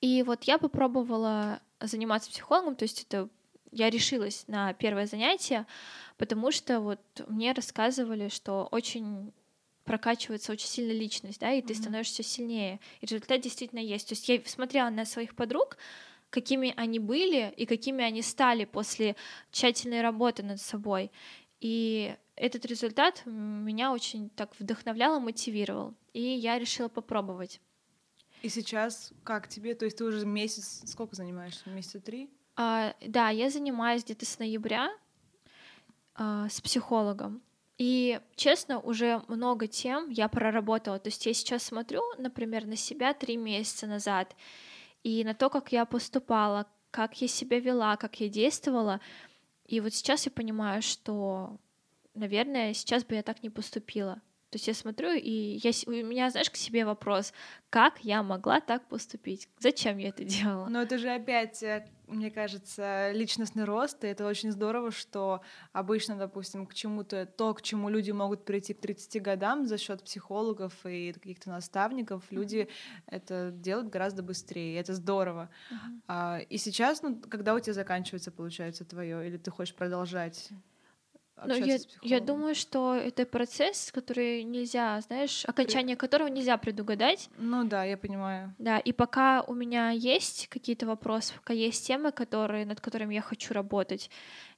И 0.00 0.22
вот 0.22 0.44
я 0.44 0.58
попробовала 0.58 1.60
заниматься 1.80 2.30
психологом, 2.30 2.76
то 2.76 2.84
есть 2.84 3.02
это 3.02 3.28
я 3.70 3.90
решилась 3.90 4.44
на 4.46 4.72
первое 4.72 5.06
занятие, 5.06 5.66
потому 6.16 6.50
что 6.50 6.80
вот 6.80 7.00
мне 7.28 7.52
рассказывали, 7.52 8.28
что 8.28 8.68
очень 8.70 9.32
прокачивается 9.84 10.52
очень 10.52 10.68
сильно 10.68 10.92
личность, 10.92 11.40
да, 11.40 11.52
и 11.52 11.62
ты 11.62 11.72
mm-hmm. 11.72 11.80
становишься 11.80 12.22
сильнее. 12.22 12.78
И 13.00 13.06
результат 13.06 13.40
действительно 13.40 13.80
есть. 13.80 14.08
То 14.08 14.12
есть 14.12 14.28
я 14.28 14.40
смотрела 14.44 14.90
на 14.90 15.04
своих 15.06 15.34
подруг, 15.34 15.78
какими 16.30 16.74
они 16.76 16.98
были 16.98 17.52
и 17.56 17.64
какими 17.64 18.04
они 18.04 18.20
стали 18.22 18.66
после 18.66 19.16
тщательной 19.50 20.02
работы 20.02 20.42
над 20.42 20.60
собой. 20.60 21.10
И 21.60 22.14
этот 22.36 22.66
результат 22.66 23.22
меня 23.24 23.92
очень 23.92 24.28
так 24.30 24.50
вдохновлял 24.58 25.16
и 25.16 25.20
мотивировал. 25.20 25.94
И 26.12 26.20
я 26.20 26.58
решила 26.58 26.88
попробовать. 26.88 27.60
И 28.42 28.48
сейчас 28.48 29.12
как 29.24 29.48
тебе? 29.48 29.74
То 29.74 29.84
есть 29.84 29.98
ты 29.98 30.04
уже 30.04 30.24
месяц, 30.24 30.82
сколько 30.86 31.16
занимаешься? 31.16 31.68
Месяца 31.70 32.00
три? 32.00 32.30
А, 32.56 32.94
да, 33.06 33.30
я 33.30 33.50
занимаюсь 33.50 34.04
где-то 34.04 34.26
с 34.26 34.38
ноября 34.38 34.90
а, 36.14 36.48
с 36.48 36.60
психологом. 36.60 37.42
И, 37.78 38.20
честно, 38.34 38.80
уже 38.80 39.22
много 39.28 39.68
тем 39.68 40.10
я 40.10 40.28
проработала. 40.28 40.98
То 40.98 41.08
есть 41.08 41.24
я 41.26 41.32
сейчас 41.32 41.62
смотрю, 41.62 42.02
например, 42.18 42.66
на 42.66 42.74
себя 42.74 43.14
три 43.14 43.36
месяца 43.36 43.86
назад 43.86 44.34
и 45.04 45.22
на 45.22 45.34
то, 45.34 45.48
как 45.48 45.70
я 45.70 45.84
поступала, 45.84 46.66
как 46.90 47.20
я 47.20 47.28
себя 47.28 47.60
вела, 47.60 47.96
как 47.96 48.20
я 48.20 48.28
действовала. 48.28 49.00
И 49.64 49.80
вот 49.80 49.94
сейчас 49.94 50.26
я 50.26 50.32
понимаю, 50.32 50.82
что, 50.82 51.58
наверное, 52.14 52.74
сейчас 52.74 53.04
бы 53.04 53.14
я 53.14 53.22
так 53.22 53.42
не 53.44 53.50
поступила. 53.50 54.20
То 54.50 54.56
есть 54.56 54.66
я 54.66 54.72
смотрю, 54.72 55.10
и 55.12 55.60
я, 55.62 55.70
у 55.86 55.90
меня, 55.90 56.30
знаешь, 56.30 56.50
к 56.50 56.56
себе 56.56 56.86
вопрос, 56.86 57.34
как 57.68 57.98
я 58.02 58.22
могла 58.22 58.60
так 58.60 58.88
поступить? 58.88 59.46
Зачем 59.58 59.98
я 59.98 60.08
это 60.08 60.24
делала? 60.24 60.68
Но 60.68 60.80
это 60.80 60.96
же 60.96 61.10
опять, 61.10 61.62
э, 61.62 61.86
мне 62.06 62.30
кажется, 62.30 63.10
личностный 63.12 63.64
рост, 63.64 64.02
и 64.04 64.06
это 64.06 64.26
очень 64.26 64.50
здорово, 64.50 64.90
что 64.90 65.42
обычно, 65.74 66.16
допустим, 66.16 66.64
к 66.64 66.72
чему-то, 66.72 67.26
то, 67.26 67.52
к 67.52 67.60
чему 67.60 67.90
люди 67.90 68.10
могут 68.10 68.46
прийти 68.46 68.72
к 68.72 68.80
30 68.80 69.20
годам 69.20 69.66
за 69.66 69.76
счет 69.76 70.02
психологов 70.02 70.72
и 70.86 71.12
каких-то 71.12 71.50
наставников, 71.50 72.22
mm-hmm. 72.22 72.34
люди 72.34 72.68
это 73.04 73.50
делают 73.52 73.90
гораздо 73.90 74.22
быстрее, 74.22 74.76
и 74.76 74.80
это 74.80 74.94
здорово. 74.94 75.50
Mm-hmm. 75.70 76.00
А, 76.08 76.38
и 76.38 76.56
сейчас, 76.56 77.02
ну, 77.02 77.20
когда 77.20 77.54
у 77.54 77.60
тебя 77.60 77.74
заканчивается, 77.74 78.32
получается, 78.32 78.86
твое, 78.86 79.26
или 79.26 79.36
ты 79.36 79.50
хочешь 79.50 79.74
продолжать? 79.74 80.50
Но 81.44 81.54
я, 81.54 81.78
я 82.02 82.20
думаю, 82.20 82.54
что 82.54 82.94
это 82.94 83.24
процесс, 83.26 83.92
который 83.92 84.42
нельзя, 84.42 85.00
знаешь, 85.00 85.44
окончание 85.44 85.96
При... 85.96 86.00
которого 86.00 86.28
нельзя 86.28 86.56
предугадать. 86.56 87.30
Ну 87.38 87.64
да, 87.64 87.84
я 87.84 87.96
понимаю. 87.96 88.54
Да, 88.58 88.78
и 88.78 88.92
пока 88.92 89.42
у 89.42 89.54
меня 89.54 89.90
есть 89.90 90.48
какие-то 90.48 90.86
вопросы, 90.86 91.34
пока 91.34 91.52
есть 91.52 91.86
темы, 91.86 92.12
которые, 92.12 92.66
над 92.66 92.80
которыми 92.80 93.14
я 93.14 93.22
хочу 93.22 93.54
работать, 93.54 94.10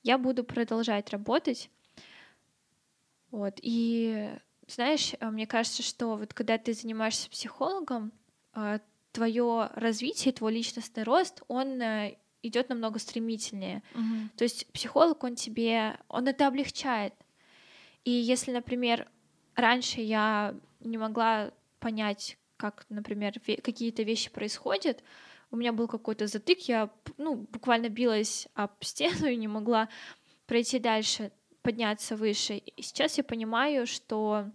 я 0.03 0.19
буду 0.19 0.45
продолжать 0.45 1.11
работать. 1.11 1.71
Вот, 3.31 3.59
и 3.63 4.31
знаешь, 4.67 5.13
э, 5.19 5.31
мне 5.31 5.47
кажется, 5.47 5.83
что 5.83 6.17
вот 6.17 6.35
когда 6.35 6.59
ты 6.59 6.73
занимаешься 6.73 7.31
психологом, 7.31 8.13
э, 8.55 8.81
твое 9.13 9.71
развитие, 9.75 10.33
твой 10.33 10.55
личностный 10.55 11.03
рост, 11.03 11.43
он 11.49 11.81
э, 11.81 12.17
идет 12.43 12.69
намного 12.69 12.99
стремительнее. 12.99 13.83
Угу. 13.95 14.37
То 14.37 14.45
есть 14.45 14.67
психолог, 14.73 15.23
он 15.25 15.35
тебе, 15.35 15.99
он 16.09 16.29
это 16.29 16.47
облегчает. 16.47 17.15
И 18.05 18.11
если, 18.11 18.53
например, 18.53 19.09
раньше 19.55 20.01
я 20.01 20.55
не 20.81 20.99
могла 20.99 21.53
понять, 21.79 22.39
как, 22.57 22.87
например, 22.89 23.35
какие-то 23.63 24.03
вещи 24.03 24.31
происходят, 24.31 25.03
у 25.51 25.57
меня 25.57 25.73
был 25.73 25.89
какой-то 25.89 26.27
затык, 26.27 26.61
я 26.69 26.91
ну, 27.19 27.47
буквально 27.51 27.89
билась 27.89 28.49
об 28.55 28.73
стену 28.81 29.27
и 29.27 29.37
не 29.37 29.49
могла 29.49 29.89
пройти 30.47 30.79
дальше, 30.79 31.33
подняться 31.63 32.17
выше. 32.17 32.57
И 32.57 32.83
сейчас 32.83 33.19
я 33.19 33.25
понимаю, 33.25 33.87
что 33.87 34.51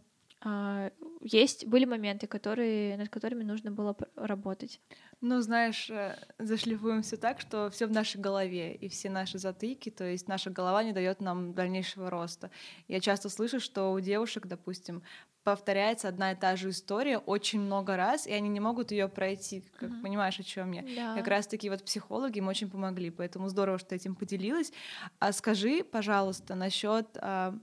есть 1.22 1.66
были 1.66 1.86
моменты, 1.86 2.28
которые, 2.28 2.98
над 2.98 3.10
которыми 3.10 3.44
нужно 3.44 3.72
было 3.72 3.96
работать. 4.16 4.80
Ну, 5.22 5.42
знаешь, 5.42 5.90
э, 5.90 6.18
зашлифуем 6.38 7.02
все 7.02 7.18
так, 7.18 7.40
что 7.40 7.70
все 7.72 7.88
в 7.88 7.92
нашей 7.92 8.22
голове, 8.22 8.76
и 8.76 8.88
все 8.90 9.10
наши 9.10 9.40
затыки, 9.40 9.90
то 9.90 10.04
есть 10.04 10.28
наша 10.28 10.52
голова 10.52 10.84
не 10.84 10.92
дает 10.92 11.22
нам 11.22 11.54
дальнейшего 11.54 12.10
роста. 12.10 12.52
Я 12.88 13.00
часто 13.00 13.30
слышу, 13.30 13.60
что 13.60 13.92
у 13.92 14.00
девушек, 14.00 14.46
допустим, 14.46 15.02
повторяется 15.44 16.10
одна 16.10 16.34
и 16.34 16.36
та 16.36 16.56
же 16.56 16.70
история 16.70 17.18
очень 17.18 17.62
много 17.62 17.96
раз, 17.96 18.28
и 18.28 18.34
они 18.34 18.50
не 18.50 18.60
могут 18.60 18.92
ее 18.92 19.08
пройти. 19.08 19.64
Как 19.80 19.90
mm-hmm. 19.90 20.02
понимаешь, 20.02 20.40
о 20.40 20.44
чем 20.44 20.74
я? 20.74 20.84
Да. 20.96 21.16
Как 21.16 21.28
раз 21.28 21.48
таки 21.48 21.70
вот 21.70 21.84
психологи 21.86 22.40
им 22.40 22.48
очень 22.48 22.70
помогли, 22.70 23.10
поэтому 23.10 23.48
здорово, 23.48 23.80
что 23.80 23.90
ты 23.90 23.96
этим 23.96 24.16
поделилась. 24.16 24.72
А 25.20 25.32
скажи, 25.32 25.84
пожалуйста, 25.84 26.56
насчет 26.56 27.08
а, 27.18 27.58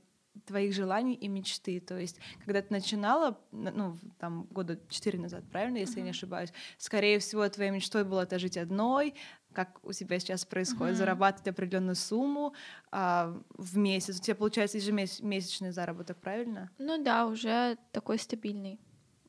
твоих 0.47 0.75
желаний 0.75 1.15
и 1.15 1.29
мечты. 1.29 1.81
То 1.81 1.99
есть, 1.99 2.19
когда 2.45 2.63
ты 2.63 2.69
начинала, 2.71 3.39
ну, 3.53 3.99
там, 4.19 4.45
года 4.51 4.79
четыре 4.89 5.19
назад, 5.19 5.45
правильно, 5.51 5.79
если 5.79 5.97
uh-huh. 5.97 5.99
я 5.99 6.05
не 6.05 6.11
ошибаюсь, 6.11 6.53
скорее 6.79 7.19
всего, 7.19 7.49
твоей 7.49 7.71
мечтой 7.71 8.05
было 8.05 8.23
это 8.23 8.39
жить 8.39 8.57
одной, 8.57 9.15
как 9.53 9.79
у 9.85 9.93
тебя 9.93 10.19
сейчас 10.19 10.45
происходит, 10.45 10.95
uh-huh. 10.95 10.99
зарабатывать 10.99 11.49
определенную 11.49 11.97
сумму 11.97 12.55
а, 12.91 13.39
в 13.51 13.77
месяц. 13.77 14.19
У 14.19 14.23
тебя 14.23 14.35
получается 14.35 14.79
ежемесячный 14.79 15.73
заработок, 15.73 16.19
правильно? 16.19 16.71
Ну 16.79 17.03
да, 17.03 17.27
уже 17.27 17.77
такой 17.93 18.19
стабильный. 18.19 18.81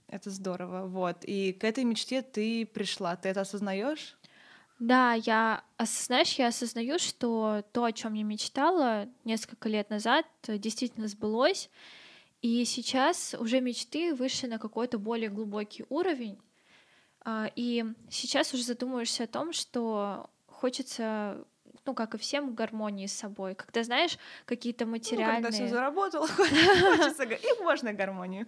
Это 0.07 0.29
здорово, 0.29 0.87
вот. 0.87 1.25
И 1.25 1.53
к 1.53 1.63
этой 1.63 1.83
мечте 1.83 2.21
ты 2.21 2.65
пришла, 2.65 3.15
ты 3.15 3.29
это 3.29 3.41
осознаешь? 3.41 4.15
Да, 4.83 5.13
я, 5.13 5.63
знаешь, 5.79 6.33
я 6.33 6.47
осознаю, 6.47 6.99
что 6.99 7.63
то, 7.71 7.85
о 7.85 7.93
чем 7.93 8.15
я 8.15 8.23
мечтала 8.25 9.07
несколько 9.23 9.69
лет 9.69 9.89
назад, 9.89 10.25
действительно 10.45 11.07
сбылось. 11.07 11.69
И 12.41 12.65
сейчас 12.65 13.33
уже 13.39 13.61
мечты 13.61 14.13
вышли 14.13 14.47
на 14.47 14.59
какой-то 14.59 14.97
более 14.97 15.29
глубокий 15.29 15.85
уровень. 15.87 16.37
А, 17.21 17.49
и 17.55 17.85
сейчас 18.09 18.53
уже 18.53 18.63
задумываешься 18.63 19.23
о 19.23 19.27
том, 19.27 19.53
что 19.53 20.29
хочется 20.47 21.45
ну, 21.85 21.93
как 21.93 22.15
и 22.15 22.17
всем, 22.17 22.53
гармонии 22.53 23.07
с 23.07 23.13
собой. 23.13 23.55
Когда, 23.55 23.83
знаешь, 23.83 24.17
какие-то 24.45 24.85
материальные... 24.85 25.37
Ну, 25.37 25.43
когда 25.43 25.51
все 25.51 25.67
заработало, 25.67 26.27
хочется, 26.27 27.23
и 27.23 27.61
можно 27.61 27.93
гармонию. 27.93 28.47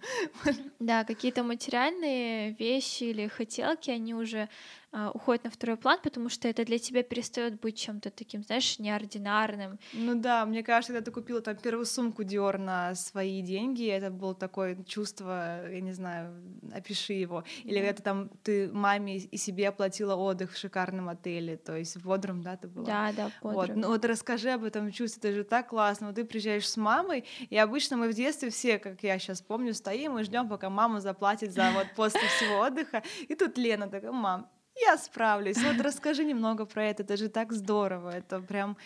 Да, 0.78 1.04
какие-то 1.04 1.42
материальные 1.42 2.52
вещи 2.52 3.04
или 3.04 3.28
хотелки, 3.28 3.90
они 3.90 4.14
уже 4.14 4.48
уходит 4.92 5.44
на 5.44 5.50
второй 5.50 5.76
план, 5.76 5.98
потому 6.02 6.28
что 6.28 6.48
это 6.48 6.64
для 6.64 6.78
тебя 6.78 7.02
перестает 7.02 7.60
быть 7.60 7.76
чем-то 7.78 8.10
таким, 8.10 8.42
знаешь, 8.42 8.78
неординарным. 8.78 9.78
Ну 9.92 10.14
да, 10.14 10.46
мне 10.46 10.62
кажется, 10.62 10.92
когда 10.92 11.04
ты 11.04 11.10
купила 11.10 11.40
там 11.40 11.56
первую 11.56 11.84
сумку 11.84 12.22
Dior 12.22 12.56
на 12.56 12.94
свои 12.94 13.42
деньги, 13.42 13.86
это 13.86 14.10
было 14.10 14.34
такое 14.34 14.82
чувство, 14.84 15.70
я 15.70 15.80
не 15.80 15.92
знаю, 15.92 16.42
опиши 16.72 17.12
его. 17.12 17.44
Или 17.64 17.80
да. 17.80 17.86
когда 17.86 18.02
там 18.02 18.30
ты 18.42 18.70
маме 18.72 19.18
и 19.18 19.36
себе 19.36 19.68
оплатила 19.68 20.14
отдых 20.14 20.52
в 20.52 20.56
шикарном 20.56 21.08
отеле, 21.08 21.56
то 21.56 21.76
есть 21.76 21.96
в 21.96 22.06
Бодром, 22.06 22.42
да, 22.42 22.56
ты 22.56 22.68
была? 22.68 22.86
Да, 22.86 23.12
да, 23.12 23.30
в 23.42 23.52
Вот. 23.52 23.74
Ну 23.74 23.88
вот 23.88 24.04
расскажи 24.04 24.50
об 24.50 24.64
этом 24.64 24.90
чувстве, 24.92 25.30
это 25.30 25.38
же 25.38 25.44
так 25.44 25.68
классно. 25.68 26.08
Вот 26.08 26.16
ты 26.16 26.24
приезжаешь 26.24 26.68
с 26.68 26.76
мамой, 26.76 27.24
и 27.50 27.56
обычно 27.58 27.96
мы 27.96 28.08
в 28.08 28.14
детстве 28.14 28.50
все, 28.50 28.78
как 28.78 29.02
я 29.02 29.18
сейчас 29.18 29.42
помню, 29.42 29.74
стоим 29.74 30.18
и 30.18 30.22
ждем, 30.22 30.48
пока 30.48 30.70
мама 30.70 31.00
заплатит 31.00 31.52
за 31.52 31.70
вот 31.72 31.86
после 31.96 32.20
всего 32.28 32.60
отдыха. 32.60 33.02
И 33.28 33.34
тут 33.34 33.58
Лена 33.58 33.88
такая, 33.88 34.12
мам, 34.12 34.48
я 34.80 34.98
справлюсь. 34.98 35.58
Вот 35.62 35.80
расскажи 35.80 36.24
немного 36.24 36.66
про 36.66 36.84
это, 36.84 37.02
это 37.02 37.16
же 37.16 37.28
так 37.28 37.52
здорово, 37.52 38.10
это 38.10 38.40
прям... 38.40 38.76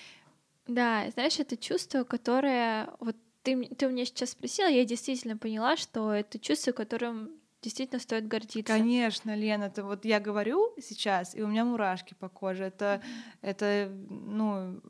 Да, 0.67 1.11
знаешь, 1.11 1.39
это 1.41 1.57
чувство, 1.57 2.05
которое... 2.05 2.89
Вот 3.01 3.17
ты, 3.43 3.67
ты 3.67 3.87
у 3.87 3.91
меня 3.91 4.05
сейчас 4.05 4.31
спросила, 4.31 4.69
я 4.69 4.85
действительно 4.85 5.37
поняла, 5.37 5.77
что 5.77 6.13
это 6.13 6.39
чувство, 6.39 6.73
которым 6.73 7.31
действительно 7.63 8.01
стоит 8.01 8.29
гордиться. 8.29 8.73
Конечно, 8.73 9.35
Лена, 9.35 9.65
это 9.65 9.85
вот 9.85 10.05
я 10.05 10.21
говорю 10.21 10.75
сейчас, 10.81 11.35
и 11.35 11.43
у 11.43 11.49
меня 11.49 11.65
мурашки 11.65 12.15
по 12.15 12.29
коже. 12.29 12.65
Это, 12.65 13.03
mm-hmm. 13.03 13.39
это 13.43 13.93
ну, 14.09 14.81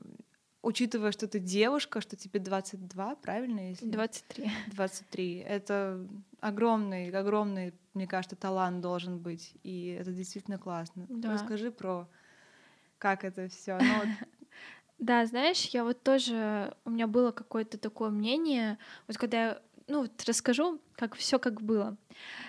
учитывая, 0.63 1.13
что 1.13 1.27
ты 1.27 1.39
девушка, 1.39 2.01
что 2.01 2.17
тебе 2.17 2.41
22, 2.41 3.17
правильно? 3.17 3.71
Если... 3.71 3.87
23. 3.87 4.51
23. 4.73 5.39
Это 5.39 6.07
огромный, 6.41 7.11
огромный, 7.11 7.73
мне 7.95 8.07
кажется, 8.07 8.37
талант 8.37 8.81
должен 8.81 9.19
быть. 9.19 9.55
И 9.63 9.97
это 10.01 10.13
действительно 10.13 10.59
классно. 10.59 11.07
Да. 11.09 11.33
Расскажи 11.33 11.71
про 11.71 12.09
как 12.99 13.25
это 13.25 13.49
все. 13.49 13.79
Ну, 13.79 13.99
вот... 13.99 14.09
Да, 14.99 15.25
знаешь, 15.25 15.65
я 15.73 15.83
вот 15.83 16.03
тоже, 16.03 16.75
у 16.85 16.91
меня 16.91 17.07
было 17.07 17.33
какое-то 17.33 17.79
такое 17.79 18.11
мнение, 18.11 18.77
вот 19.09 19.17
когда 19.17 19.43
я, 19.43 19.63
ну 19.87 20.03
вот 20.03 20.23
расскажу, 20.27 20.79
как 20.95 21.15
все 21.15 21.39
как 21.39 21.63
было. 21.63 21.97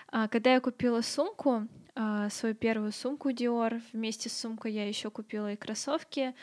А, 0.10 0.28
когда 0.28 0.52
я 0.52 0.60
купила 0.60 1.00
сумку, 1.00 1.70
а, 1.96 2.30
свою 2.30 2.56
первую 2.56 2.92
сумку 2.92 3.30
Dior. 3.30 3.82
Вместе 3.94 4.30
с 4.30 4.38
сумкой 4.38 4.74
я 4.74 4.88
еще 4.88 5.10
купила 5.10 5.52
и 5.52 5.56
кроссовки. 5.56 6.34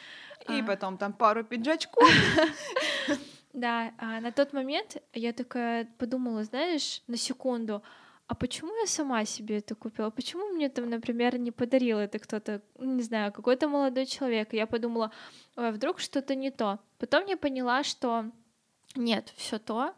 И 0.48 0.60
а... 0.60 0.64
потом 0.64 0.98
там 0.98 1.12
пару 1.12 1.44
пиджачков. 1.44 2.08
Да, 3.54 3.92
а 3.98 4.20
на 4.20 4.30
тот 4.30 4.52
момент 4.52 4.98
я 5.14 5.32
такая 5.32 5.88
подумала, 5.98 6.44
знаешь, 6.44 7.02
на 7.08 7.16
секунду, 7.16 7.82
а 8.28 8.34
почему 8.34 8.76
я 8.80 8.86
сама 8.86 9.24
себе 9.24 9.56
это 9.56 9.74
купила? 9.74 10.10
Почему 10.10 10.48
мне 10.50 10.68
там, 10.68 10.90
например, 10.90 11.38
не 11.38 11.50
подарил 11.50 11.98
это 11.98 12.18
кто-то, 12.18 12.60
ну, 12.78 12.94
не 12.96 13.02
знаю, 13.02 13.32
какой-то 13.32 13.68
молодой 13.68 14.04
человек? 14.04 14.52
Я 14.52 14.66
подумала, 14.66 15.10
ой, 15.56 15.72
вдруг 15.72 15.98
что-то 15.98 16.34
не 16.34 16.50
то. 16.50 16.78
Потом 16.98 17.24
я 17.26 17.38
поняла, 17.38 17.82
что 17.82 18.30
нет, 18.94 19.32
все 19.36 19.58
то. 19.58 19.94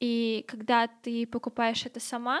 И 0.00 0.44
когда 0.46 0.86
ты 0.86 1.26
покупаешь 1.26 1.86
это 1.86 1.98
сама, 1.98 2.40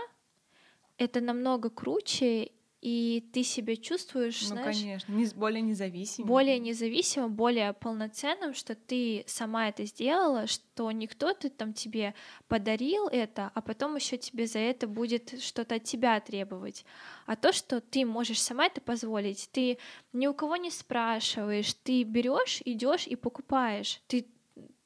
это 0.98 1.22
намного 1.22 1.70
круче, 1.70 2.50
и 2.86 3.28
ты 3.32 3.42
себя 3.42 3.74
чувствуешь, 3.74 4.42
ну, 4.42 4.46
знаешь, 4.46 4.76
конечно, 4.76 5.12
не, 5.12 5.26
более 5.34 5.60
независимым. 5.60 6.28
Более 6.28 6.60
независимым, 6.60 7.34
более 7.34 7.72
полноценным, 7.72 8.54
что 8.54 8.76
ты 8.76 9.24
сама 9.26 9.68
это 9.70 9.84
сделала, 9.86 10.46
что 10.46 10.92
не 10.92 11.08
кто-то 11.08 11.50
там 11.50 11.72
тебе 11.72 12.14
подарил 12.46 13.08
это, 13.08 13.50
а 13.54 13.60
потом 13.60 13.96
еще 13.96 14.18
тебе 14.18 14.46
за 14.46 14.60
это 14.60 14.86
будет 14.86 15.42
что-то 15.42 15.74
от 15.74 15.82
тебя 15.82 16.20
требовать. 16.20 16.84
А 17.26 17.34
то, 17.34 17.52
что 17.52 17.80
ты 17.80 18.06
можешь 18.06 18.40
сама 18.40 18.66
это 18.66 18.80
позволить, 18.80 19.48
ты 19.50 19.78
ни 20.12 20.28
у 20.28 20.34
кого 20.34 20.54
не 20.54 20.70
спрашиваешь, 20.70 21.74
ты 21.74 22.04
берешь, 22.04 22.62
идешь 22.64 23.08
и 23.08 23.16
покупаешь. 23.16 24.00
Ты 24.06 24.28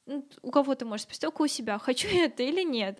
ну, 0.07 0.27
у 0.41 0.49
кого 0.49 0.73
ты 0.73 0.85
можешь 0.85 1.03
спросить, 1.03 1.21
только 1.21 1.43
у 1.43 1.47
себя, 1.47 1.77
хочу 1.77 2.07
я 2.07 2.25
это 2.25 2.41
или 2.41 2.63
нет. 2.63 2.99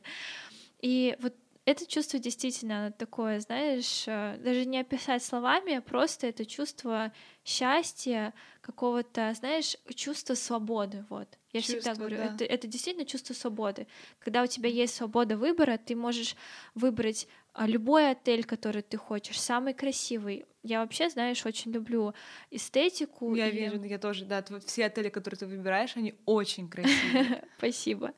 И 0.79 1.17
вот 1.21 1.33
это 1.65 1.85
чувство 1.85 2.19
действительно 2.19 2.91
такое, 2.91 3.39
знаешь, 3.39 4.05
э, 4.07 4.37
даже 4.39 4.65
не 4.65 4.79
описать 4.79 5.23
словами, 5.23 5.75
а 5.75 5.81
просто 5.81 6.27
это 6.27 6.45
чувство 6.45 7.11
счастья, 7.45 8.33
какого-то, 8.61 9.33
знаешь, 9.33 9.75
чувства 9.95 10.35
свободы, 10.35 11.05
вот. 11.09 11.27
Я 11.53 11.61
чувство, 11.61 11.79
всегда 11.79 11.95
говорю, 11.95 12.17
да. 12.17 12.25
это, 12.25 12.45
это 12.45 12.67
действительно 12.67 13.05
чувство 13.05 13.33
свободы. 13.33 13.87
Когда 14.19 14.43
у 14.43 14.47
тебя 14.47 14.69
есть 14.69 14.95
свобода 14.95 15.35
выбора, 15.35 15.77
ты 15.77 15.95
можешь 15.95 16.35
выбрать 16.75 17.27
а, 17.53 17.67
любой 17.67 18.11
отель, 18.11 18.45
который 18.45 18.81
ты 18.81 18.97
хочешь, 18.97 19.39
самый 19.39 19.73
красивый. 19.73 20.45
Я 20.63 20.79
вообще, 20.79 21.09
знаешь, 21.09 21.45
очень 21.45 21.71
люблю 21.71 22.13
эстетику. 22.51 23.35
Я 23.35 23.49
и... 23.49 23.51
вижу, 23.51 23.83
я 23.83 23.97
тоже, 23.97 24.25
да. 24.25 24.45
Все 24.65 24.85
отели, 24.85 25.09
которые 25.09 25.39
ты 25.39 25.47
выбираешь, 25.47 25.97
они 25.97 26.13
очень 26.25 26.69
красивые. 26.69 27.43
Спасибо. 27.57 28.13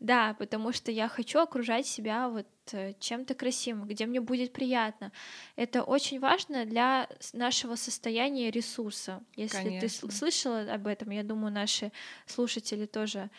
Да, 0.00 0.34
потому 0.38 0.72
что 0.72 0.90
я 0.90 1.06
хочу 1.08 1.38
окружать 1.38 1.86
себя 1.86 2.28
вот 2.28 2.48
э, 2.72 2.94
чем-то 2.98 3.34
красивым, 3.34 3.86
где 3.86 4.06
мне 4.06 4.20
будет 4.20 4.52
приятно. 4.52 5.12
Это 5.54 5.84
очень 5.84 6.18
важно 6.18 6.64
для 6.64 7.08
нашего 7.34 7.76
состояния 7.76 8.50
ресурса. 8.50 9.22
Если 9.36 9.58
Конечно. 9.58 9.80
ты 9.80 9.91
слышала 9.92 10.62
об 10.72 10.86
этом, 10.86 11.10
я 11.10 11.22
думаю, 11.22 11.52
наши 11.52 11.92
слушатели 12.26 12.86
тоже 12.86 13.30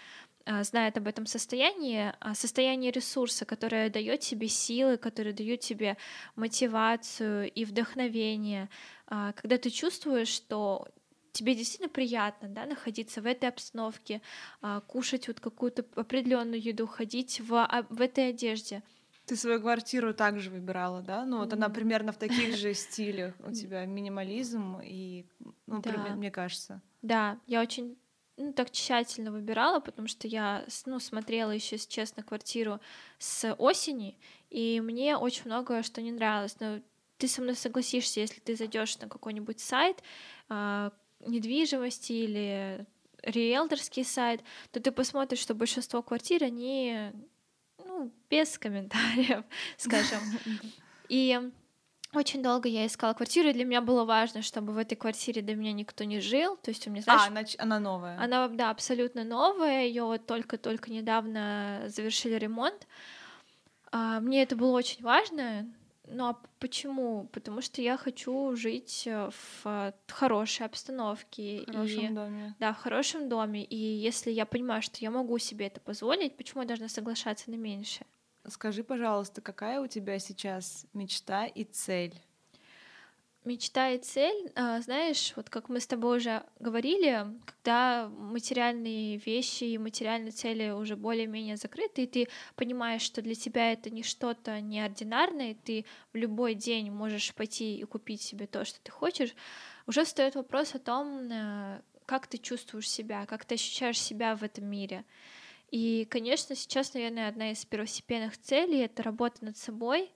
а, 0.45 0.63
знает 0.63 0.97
об 0.97 1.07
этом 1.07 1.25
состоянии, 1.25 2.13
а, 2.19 2.35
состояние 2.35 2.91
ресурса, 2.91 3.45
которое 3.45 3.89
дает 3.89 4.19
тебе 4.19 4.49
силы, 4.49 4.97
которое 4.97 5.31
дает 5.33 5.61
тебе 5.61 5.97
мотивацию 6.35 7.49
и 7.49 7.63
вдохновение, 7.63 8.69
а, 9.07 9.31
когда 9.33 9.57
ты 9.57 9.69
чувствуешь, 9.69 10.27
что 10.27 10.87
тебе 11.31 11.55
действительно 11.55 11.89
приятно 11.89 12.49
да, 12.49 12.65
находиться 12.65 13.21
в 13.21 13.25
этой 13.25 13.49
обстановке, 13.49 14.21
кушать 14.85 15.27
вот 15.27 15.39
какую-то 15.39 15.83
определенную 15.95 16.61
еду, 16.61 16.85
ходить 16.85 17.39
в, 17.39 17.67
в 17.89 18.01
этой 18.01 18.29
одежде. 18.29 18.83
Ты 19.25 19.36
свою 19.36 19.62
квартиру 19.62 20.13
также 20.13 20.49
выбирала, 20.49 21.01
да? 21.01 21.25
Ну, 21.25 21.39
вот 21.39 21.53
она 21.53 21.69
примерно 21.69 22.12
в 22.12 22.17
таких 22.17 22.55
же 22.57 22.73
стилях 22.73 23.33
у 23.39 23.51
тебя 23.51 23.86
минимализм 23.86 24.79
и, 24.83 25.25
ну, 25.65 25.81
да. 25.81 26.15
мне 26.15 26.31
кажется. 26.31 26.81
Да, 27.01 27.39
я 27.47 27.62
очень 27.62 27.97
ну, 28.38 28.51
так 28.51 28.71
тщательно 28.71 29.31
выбирала, 29.31 29.79
потому 29.79 30.07
что 30.07 30.27
я 30.27 30.65
ну, 30.86 30.99
смотрела 30.99 31.51
еще, 31.51 31.75
если 31.75 31.89
честно, 31.89 32.23
квартиру 32.23 32.79
с 33.19 33.53
осени, 33.55 34.17
и 34.49 34.81
мне 34.81 35.17
очень 35.17 35.45
много 35.45 35.83
что 35.83 36.01
не 36.01 36.12
нравилось. 36.12 36.57
Но 36.59 36.81
ты 37.17 37.27
со 37.27 37.41
мной 37.41 37.55
согласишься, 37.55 38.19
если 38.19 38.39
ты 38.39 38.55
зайдешь 38.55 38.97
на 38.99 39.07
какой-нибудь 39.07 39.59
сайт 39.59 40.03
э, 40.49 40.89
недвижимости 41.25 42.12
или 42.12 42.86
риэлторский 43.21 44.03
сайт, 44.03 44.41
то 44.71 44.79
ты 44.81 44.91
посмотришь, 44.91 45.39
что 45.39 45.53
большинство 45.55 46.01
квартир, 46.01 46.43
они 46.43 47.12
ну, 48.03 48.11
без 48.29 48.57
комментариев, 48.57 49.43
скажем. 49.77 50.19
И 51.09 51.39
очень 52.13 52.43
долго 52.43 52.69
я 52.69 52.85
искала 52.85 53.13
квартиру, 53.13 53.49
и 53.49 53.53
для 53.53 53.65
меня 53.65 53.81
было 53.81 54.05
важно, 54.05 54.43
чтобы 54.43 54.71
в 54.71 54.77
этой 54.77 54.95
квартире 54.95 55.41
до 55.41 55.55
меня 55.55 55.73
никто 55.73 56.03
не 56.03 56.19
жил. 56.19 56.57
То 56.57 56.69
есть 56.69 56.87
у 56.87 56.91
меня, 56.91 57.01
знаешь... 57.01 57.23
А, 57.23 57.27
она, 57.27 57.43
она 57.57 57.79
новая. 57.79 58.19
Она, 58.19 58.47
да, 58.49 58.69
абсолютно 58.69 59.23
новая. 59.23 59.85
Ее 59.85 60.03
вот 60.03 60.25
только-только 60.27 60.91
недавно 60.91 61.83
завершили 61.87 62.35
ремонт. 62.35 62.87
А, 63.91 64.19
мне 64.19 64.43
это 64.43 64.55
было 64.55 64.77
очень 64.77 65.03
важно. 65.03 65.67
Ну 66.07 66.25
а 66.27 66.37
почему? 66.59 67.29
Потому 67.31 67.61
что 67.61 67.81
я 67.81 67.97
хочу 67.97 68.55
жить 68.55 69.03
э, 69.05 69.29
в 69.63 69.93
хорошей 70.07 70.65
обстановке. 70.65 71.61
В 71.61 71.65
хорошем 71.65 72.05
и, 72.05 72.09
доме. 72.09 72.55
Да, 72.59 72.73
в 72.73 72.77
хорошем 72.77 73.29
доме. 73.29 73.63
И 73.63 73.75
если 73.75 74.31
я 74.31 74.45
понимаю, 74.45 74.81
что 74.81 74.97
я 74.99 75.11
могу 75.11 75.37
себе 75.37 75.67
это 75.67 75.79
позволить, 75.79 76.35
почему 76.35 76.61
я 76.61 76.67
должна 76.67 76.89
соглашаться 76.89 77.49
на 77.49 77.55
меньшее? 77.55 78.05
Скажи, 78.47 78.83
пожалуйста, 78.83 79.41
какая 79.41 79.79
у 79.79 79.87
тебя 79.87 80.19
сейчас 80.19 80.85
мечта 80.93 81.45
и 81.45 81.63
цель? 81.63 82.13
Мечта 83.45 83.89
и 83.89 83.97
цель, 83.97 84.51
а, 84.56 84.79
знаешь, 84.79 85.34
вот 85.36 85.49
как 85.49 85.67
мы 85.67 85.82
с 85.82 85.88
тобой 85.88 86.17
уже 86.17 86.43
говорили, 86.60 87.25
когда 87.45 88.08
материальные 88.08 89.17
вещи 89.17 89.65
и 89.65 89.77
материальные 89.77 90.32
цели 90.32 90.69
уже 90.69 90.95
более-менее 90.95 91.58
закрыты, 91.58 92.03
и 92.03 92.08
ты 92.08 92.27
понимаешь, 92.56 93.01
что 93.01 93.21
для 93.21 93.36
тебя 93.36 93.73
это 93.73 93.89
не 93.89 94.01
что-то 94.01 94.62
неординарное, 94.62 95.58
ты 95.62 95.84
в 96.13 96.17
любой 96.17 96.53
день 96.53 96.89
можешь 96.89 97.34
пойти 97.36 97.77
и 97.77 97.84
купить 97.84 98.21
себе 98.21 98.47
то, 98.47 98.63
что 98.63 98.79
ты 98.79 98.91
хочешь, 98.91 99.36
уже 99.88 100.06
встает 100.06 100.36
вопрос 100.36 100.73
о 100.75 100.79
том, 100.79 101.29
э, 101.29 101.82
как 102.06 102.27
ты 102.27 102.38
чувствуешь 102.38 102.89
себя, 102.89 103.25
как 103.25 103.43
ты 103.43 103.56
ощущаешь 103.56 103.99
себя 103.99 104.38
в 104.38 104.43
этом 104.43 104.65
мире. 104.65 105.03
И, 105.69 106.06
конечно, 106.10 106.56
сейчас, 106.56 106.93
наверное, 106.93 107.27
одна 107.27 107.51
из 107.51 107.65
первостепенных 107.65 108.38
целей— 108.38 108.79
это 108.86 109.03
работа 109.03 109.43
над 109.43 109.58
собой, 109.58 110.12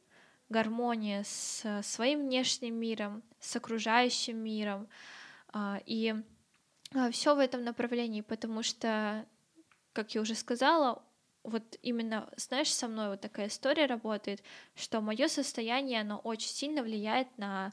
гармония 0.50 1.24
с 1.24 1.82
своим 1.84 2.26
внешним 2.26 2.76
миром, 2.76 3.24
с 3.40 3.56
окружающим 3.56 4.38
миром. 4.38 4.88
А, 5.50 5.82
и 5.86 6.16
а, 6.94 7.12
все 7.12 7.36
в 7.36 7.40
этом 7.40 7.64
направлении, 7.64 8.22
потому 8.22 8.64
что, 8.64 9.26
как 9.94 10.16
я 10.16 10.22
уже 10.22 10.36
сказала, 10.36 11.04
вот 11.44 11.78
именно, 11.82 12.30
знаешь, 12.36 12.74
со 12.74 12.88
мной 12.88 13.10
вот 13.10 13.22
такая 13.22 13.48
история 13.48 13.86
работает, 13.86 14.44
что 14.76 15.02
мое 15.02 15.28
состояние, 15.28 16.02
оно 16.02 16.20
очень 16.20 16.50
сильно 16.50 16.84
влияет 16.84 17.38
на 17.38 17.72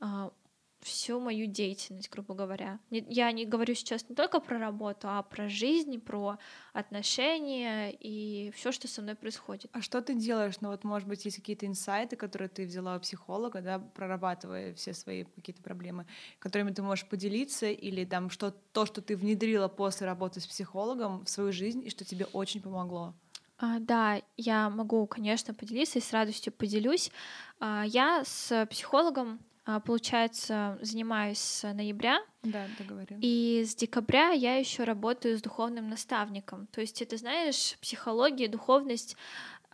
а, 0.00 0.32
всю 0.80 1.20
мою 1.20 1.46
деятельность, 1.46 2.10
грубо 2.10 2.34
говоря. 2.34 2.78
Я 2.90 3.32
не 3.32 3.44
говорю 3.44 3.74
сейчас 3.74 4.08
не 4.08 4.14
только 4.14 4.40
про 4.40 4.58
работу, 4.58 5.08
а 5.08 5.22
про 5.22 5.48
жизнь, 5.48 6.00
про 6.00 6.38
отношения 6.72 7.90
и 7.90 8.50
все, 8.54 8.72
что 8.72 8.88
со 8.88 9.02
мной 9.02 9.14
происходит. 9.14 9.70
А 9.72 9.82
что 9.82 10.00
ты 10.00 10.14
делаешь? 10.14 10.54
Ну 10.60 10.68
вот, 10.68 10.84
может 10.84 11.08
быть, 11.08 11.24
есть 11.24 11.36
какие-то 11.36 11.66
инсайты, 11.66 12.16
которые 12.16 12.48
ты 12.48 12.66
взяла 12.66 12.96
у 12.96 13.00
психолога, 13.00 13.60
да, 13.60 13.78
прорабатывая 13.78 14.74
все 14.74 14.94
свои 14.94 15.24
какие-то 15.24 15.62
проблемы, 15.62 16.06
которыми 16.38 16.70
ты 16.72 16.82
можешь 16.82 17.08
поделиться, 17.08 17.66
или 17.66 18.04
там 18.04 18.30
что 18.30 18.50
то, 18.50 18.86
что 18.86 19.00
ты 19.02 19.16
внедрила 19.16 19.68
после 19.68 20.06
работы 20.06 20.40
с 20.40 20.46
психологом 20.46 21.24
в 21.24 21.30
свою 21.30 21.52
жизнь 21.52 21.84
и 21.84 21.90
что 21.90 22.04
тебе 22.04 22.26
очень 22.26 22.60
помогло? 22.60 23.14
А, 23.58 23.78
да, 23.78 24.20
я 24.36 24.68
могу, 24.68 25.06
конечно, 25.06 25.54
поделиться 25.54 25.98
и 25.98 26.02
с 26.02 26.12
радостью 26.12 26.52
поделюсь. 26.52 27.10
А, 27.58 27.84
я 27.86 28.22
с 28.24 28.66
психологом 28.66 29.40
получается, 29.84 30.78
занимаюсь 30.80 31.38
с 31.38 31.72
ноября. 31.72 32.20
Да, 32.42 32.66
договорились. 32.78 33.18
И 33.20 33.64
с 33.64 33.74
декабря 33.74 34.30
я 34.30 34.56
еще 34.56 34.84
работаю 34.84 35.36
с 35.36 35.42
духовным 35.42 35.88
наставником. 35.88 36.68
То 36.68 36.80
есть 36.80 37.02
это, 37.02 37.16
знаешь, 37.16 37.76
психология, 37.80 38.48
духовность 38.48 39.16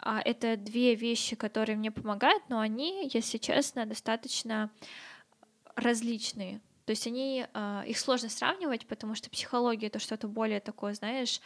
а, 0.03 0.21
это 0.25 0.57
две 0.57 0.95
вещи, 0.95 1.37
которые 1.37 1.77
мне 1.77 1.91
помогают, 1.91 2.43
но 2.49 2.59
они, 2.59 3.09
если 3.13 3.39
честно, 3.39 3.87
достаточно 3.87 4.71
различные. 5.77 6.61
То 6.87 6.91
есть 6.91 7.07
они, 7.07 7.47
а, 7.55 7.85
их 7.87 7.99
сложно 7.99 8.29
сравнивать, 8.29 8.87
потому 8.87 9.15
что 9.15 9.31
психология 9.31 9.87
это 9.87 10.01
что-то 10.01 10.27
более 10.27 10.61
такое, 10.61 10.95
знаешь, 10.95 11.41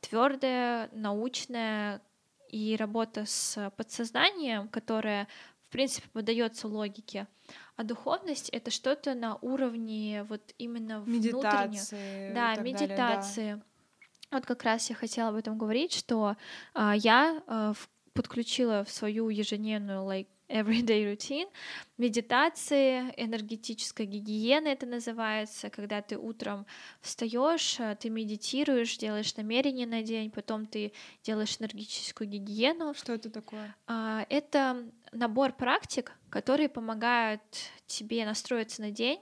твердое, 0.00 0.88
научное, 0.92 2.02
и 2.48 2.74
работа 2.76 3.26
с 3.26 3.72
подсознанием, 3.76 4.66
которая 4.68 5.28
в 5.70 5.72
принципе 5.72 6.08
поддается 6.08 6.66
логике, 6.66 7.28
а 7.76 7.84
духовность 7.84 8.48
это 8.48 8.72
что-то 8.72 9.14
на 9.14 9.36
уровне 9.36 10.26
вот 10.28 10.52
именно 10.58 11.04
медитации, 11.06 12.32
да, 12.34 12.56
медитации. 12.56 13.40
Далее, 13.40 13.56
да. 13.56 14.36
Вот 14.36 14.46
как 14.46 14.64
раз 14.64 14.90
я 14.90 14.96
хотела 14.96 15.28
об 15.28 15.36
этом 15.36 15.56
говорить, 15.56 15.92
что 15.92 16.36
а, 16.74 16.96
я 16.96 17.40
а, 17.46 17.72
в, 17.72 17.88
подключила 18.14 18.84
в 18.84 18.90
свою 18.90 19.28
ежедневную 19.28 20.00
like 20.00 20.26
everyday 20.50 21.04
routine, 21.04 21.48
медитации, 21.96 23.14
энергетическая 23.16 24.06
гигиена 24.06 24.68
это 24.68 24.86
называется, 24.86 25.70
когда 25.70 26.02
ты 26.02 26.18
утром 26.18 26.66
встаешь, 27.00 27.78
э, 27.78 27.96
ты 28.00 28.10
медитируешь, 28.10 28.96
делаешь 28.98 29.36
намерение 29.36 29.86
на 29.86 30.02
день, 30.02 30.30
потом 30.30 30.66
ты 30.66 30.92
делаешь 31.22 31.56
энергетическую 31.60 32.28
гигиену. 32.28 32.94
Что 32.94 33.12
это 33.12 33.30
такое? 33.30 33.74
А, 33.86 34.26
это 34.28 34.90
набор 35.12 35.52
практик, 35.52 36.12
которые 36.28 36.68
помогают 36.68 37.42
тебе 37.86 38.24
настроиться 38.24 38.82
на 38.82 38.90
день, 38.90 39.20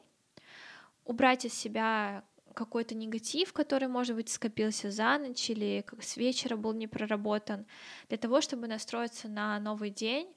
убрать 1.05 1.45
из 1.45 1.55
себя 1.55 2.25
какой-то 2.55 2.97
негатив, 2.97 3.53
который, 3.53 3.87
может 3.87 4.17
быть, 4.17 4.29
скопился 4.29 4.91
за 4.91 5.17
ночь 5.19 5.49
или 5.49 5.85
с 6.01 6.17
вечера 6.17 6.57
был 6.57 6.73
не 6.73 6.89
проработан, 6.89 7.67
для 8.09 8.19
того, 8.19 8.41
чтобы 8.41 8.67
настроиться 8.67 9.29
на 9.29 9.61
новый 9.61 9.91
день, 9.91 10.29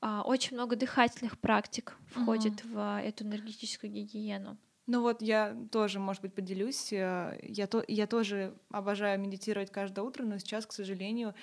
очень 0.00 0.56
много 0.56 0.76
дыхательных 0.76 1.38
практик 1.38 1.96
входит 2.10 2.64
угу. 2.64 2.74
в 2.74 3.00
эту 3.02 3.24
энергетическую 3.24 3.92
гигиену. 3.92 4.58
Ну 4.86 5.02
вот 5.02 5.20
я 5.20 5.56
тоже, 5.72 5.98
может 5.98 6.22
быть, 6.22 6.32
поделюсь. 6.32 6.92
Э, 6.92 7.36
я, 7.42 7.66
то, 7.66 7.82
я 7.88 8.06
тоже 8.06 8.54
обожаю 8.70 9.18
медитировать 9.18 9.72
каждое 9.72 10.02
утро, 10.02 10.24
но 10.24 10.38
сейчас, 10.38 10.64
к 10.64 10.72
сожалению, 10.72 11.34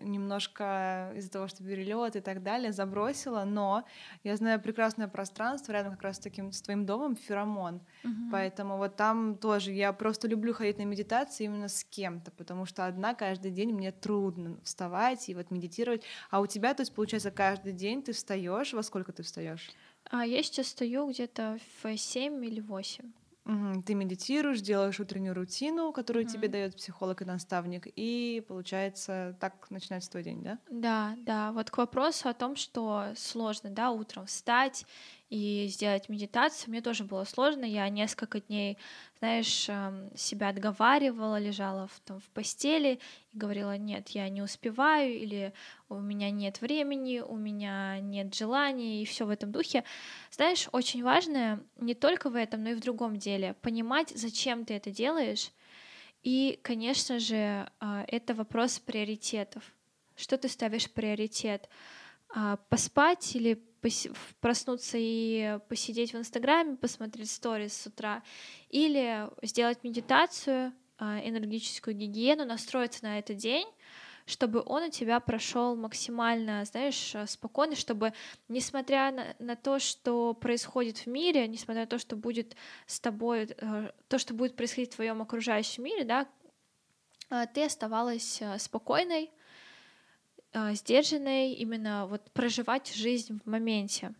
немножко 0.00 1.12
из-за 1.14 1.30
того, 1.30 1.46
что 1.46 1.62
перелет 1.62 2.16
и 2.16 2.20
так 2.20 2.42
далее, 2.42 2.72
забросила. 2.72 3.44
Но 3.44 3.84
я 4.24 4.36
знаю 4.36 4.60
прекрасное 4.60 5.08
пространство 5.08 5.72
рядом 5.72 5.92
как 5.92 6.02
раз 6.02 6.16
с 6.16 6.20
таким 6.20 6.52
с 6.52 6.62
твоим 6.62 6.86
домом, 6.86 7.16
Феромон. 7.16 7.82
Угу. 8.02 8.30
Поэтому 8.32 8.78
вот 8.78 8.96
там 8.96 9.36
тоже 9.36 9.72
я 9.72 9.92
просто 9.92 10.26
люблю 10.26 10.54
ходить 10.54 10.78
на 10.78 10.84
медитации 10.84 11.44
именно 11.44 11.68
с 11.68 11.84
кем-то, 11.84 12.30
потому 12.30 12.64
что 12.64 12.86
одна 12.86 13.14
каждый 13.14 13.50
день 13.50 13.74
мне 13.74 13.92
трудно 13.92 14.58
вставать 14.64 15.28
и 15.28 15.34
вот 15.34 15.50
медитировать. 15.50 16.02
А 16.30 16.40
у 16.40 16.46
тебя, 16.46 16.72
то 16.72 16.80
есть, 16.80 16.94
получается, 16.94 17.30
каждый 17.30 17.72
день 17.72 18.02
ты 18.02 18.12
встаешь. 18.12 18.72
Во 18.72 18.82
сколько 18.82 19.12
ты 19.12 19.22
встаешь? 19.22 19.70
А 20.10 20.24
я 20.24 20.42
сейчас 20.42 20.68
стою 20.68 21.08
где-то 21.10 21.58
в 21.82 21.96
7 21.96 22.44
или 22.44 22.60
8. 22.60 23.12
Угу. 23.46 23.82
Ты 23.82 23.94
медитируешь, 23.94 24.60
делаешь 24.60 24.98
утреннюю 24.98 25.34
рутину, 25.34 25.92
которую 25.92 26.24
угу. 26.24 26.32
тебе 26.32 26.48
дает 26.48 26.76
психолог 26.76 27.22
и 27.22 27.24
наставник, 27.24 27.86
и 27.94 28.44
получается 28.46 29.36
так 29.40 29.70
начинается 29.70 30.10
твой 30.10 30.24
день, 30.24 30.42
да? 30.42 30.58
Да, 30.68 31.14
да. 31.18 31.52
Вот 31.52 31.70
к 31.70 31.78
вопросу 31.78 32.28
о 32.28 32.34
том, 32.34 32.56
что 32.56 33.12
сложно, 33.16 33.70
да, 33.70 33.90
утром 33.92 34.26
встать 34.26 34.84
и 35.28 35.66
сделать 35.68 36.08
медитацию. 36.08 36.70
Мне 36.70 36.80
тоже 36.80 37.04
было 37.04 37.24
сложно. 37.24 37.64
Я 37.64 37.88
несколько 37.88 38.40
дней, 38.40 38.78
знаешь, 39.18 39.68
эм, 39.68 40.10
себя 40.16 40.50
отговаривала, 40.50 41.38
лежала 41.38 41.88
в, 41.88 42.00
там, 42.00 42.20
в 42.20 42.28
постели 42.30 43.00
и 43.32 43.38
говорила, 43.38 43.76
нет, 43.76 44.10
я 44.10 44.28
не 44.28 44.40
успеваю, 44.40 45.12
или 45.14 45.52
у 45.88 45.98
меня 45.98 46.30
нет 46.30 46.60
времени, 46.60 47.20
у 47.20 47.36
меня 47.36 47.98
нет 48.00 48.34
желания, 48.34 49.02
и 49.02 49.04
все 49.04 49.26
в 49.26 49.30
этом 49.30 49.50
духе. 49.50 49.82
Знаешь, 50.30 50.68
очень 50.72 51.02
важно 51.02 51.62
не 51.80 51.94
только 51.94 52.30
в 52.30 52.36
этом, 52.36 52.62
но 52.62 52.70
и 52.70 52.74
в 52.74 52.80
другом 52.80 53.16
деле 53.16 53.54
понимать, 53.62 54.12
зачем 54.14 54.64
ты 54.64 54.74
это 54.74 54.90
делаешь. 54.90 55.50
И, 56.22 56.58
конечно 56.62 57.18
же, 57.18 57.68
э, 57.80 58.04
это 58.08 58.34
вопрос 58.34 58.78
приоритетов. 58.78 59.64
Что 60.16 60.38
ты 60.38 60.48
ставишь 60.48 60.90
приоритет? 60.90 61.68
А, 61.68 62.05
поспать 62.68 63.34
или 63.36 63.62
проснуться 64.40 64.96
и 64.98 65.58
посидеть 65.68 66.12
в 66.12 66.18
Инстаграме, 66.18 66.76
посмотреть 66.76 67.30
сторис 67.30 67.72
с 67.72 67.86
утра, 67.86 68.22
или 68.68 69.28
сделать 69.42 69.84
медитацию, 69.84 70.72
а, 70.98 71.20
энергетическую 71.20 71.94
гигиену, 71.94 72.44
настроиться 72.44 73.04
на 73.04 73.18
этот 73.18 73.36
день, 73.36 73.66
чтобы 74.24 74.62
он 74.64 74.84
у 74.84 74.90
тебя 74.90 75.20
прошел 75.20 75.76
максимально, 75.76 76.64
знаешь, 76.64 77.14
спокойно, 77.26 77.76
чтобы, 77.76 78.12
несмотря 78.48 79.12
на, 79.12 79.36
на 79.38 79.56
то, 79.56 79.78
что 79.78 80.34
происходит 80.34 80.98
в 80.98 81.06
мире, 81.06 81.46
несмотря 81.46 81.82
на 81.82 81.86
то, 81.86 81.98
что 81.98 82.16
будет 82.16 82.56
с 82.86 82.98
тобой, 82.98 83.54
э, 83.56 83.92
то, 84.08 84.18
что 84.18 84.34
будет 84.34 84.56
происходить 84.56 84.92
в 84.92 84.96
твоем 84.96 85.22
окружающем 85.22 85.84
мире, 85.84 86.04
да, 86.04 86.26
а, 87.28 87.46
ты 87.46 87.64
оставалась 87.64 88.40
э, 88.40 88.58
спокойной, 88.58 89.24
э, 89.24 89.35
сдержанной, 90.74 91.52
именно 91.52 92.06
вот 92.06 92.30
проживать 92.32 92.94
жизнь 92.94 93.40
в 93.44 93.48
моменте. 93.48 94.14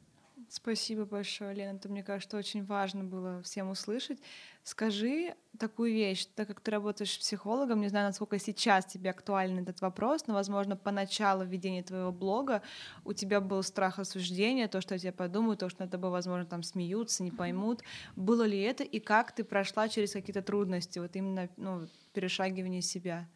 Спасибо 0.48 1.04
большое, 1.04 1.54
Лена. 1.54 1.76
Это, 1.76 1.88
мне 1.88 2.04
кажется, 2.04 2.36
очень 2.36 2.64
важно 2.64 3.02
было 3.02 3.42
всем 3.42 3.68
услышать. 3.68 4.18
Скажи 4.62 5.34
такую 5.58 5.92
вещь, 5.92 6.26
так 6.34 6.46
как 6.46 6.60
ты 6.60 6.70
работаешь 6.70 7.18
психологом, 7.18 7.80
не 7.80 7.88
знаю, 7.88 8.06
насколько 8.06 8.38
сейчас 8.38 8.86
тебе 8.86 9.10
актуален 9.10 9.58
этот 9.58 9.80
вопрос, 9.80 10.26
но, 10.26 10.34
возможно, 10.34 10.76
по 10.76 10.92
началу 10.92 11.44
ведения 11.44 11.82
твоего 11.82 12.12
блога 12.12 12.62
у 13.04 13.12
тебя 13.12 13.40
был 13.40 13.62
страх 13.64 13.98
осуждения, 13.98 14.68
то, 14.68 14.80
что 14.80 14.94
я 14.94 14.98
тебе 14.98 15.12
подумаю, 15.12 15.56
то, 15.56 15.68
что 15.68 15.82
над 15.82 15.90
тобой, 15.90 16.10
возможно, 16.10 16.46
там 16.46 16.62
смеются, 16.62 17.24
не 17.24 17.32
поймут. 17.32 17.82
Было 18.14 18.44
ли 18.44 18.60
это, 18.60 18.84
и 18.84 19.00
как 19.00 19.32
ты 19.32 19.42
прошла 19.42 19.88
через 19.88 20.12
какие-то 20.12 20.42
трудности, 20.42 21.00
вот 21.00 21.16
именно 21.16 21.48
ну, 21.56 21.88
перешагивание 22.12 22.82
себя? 22.82 23.26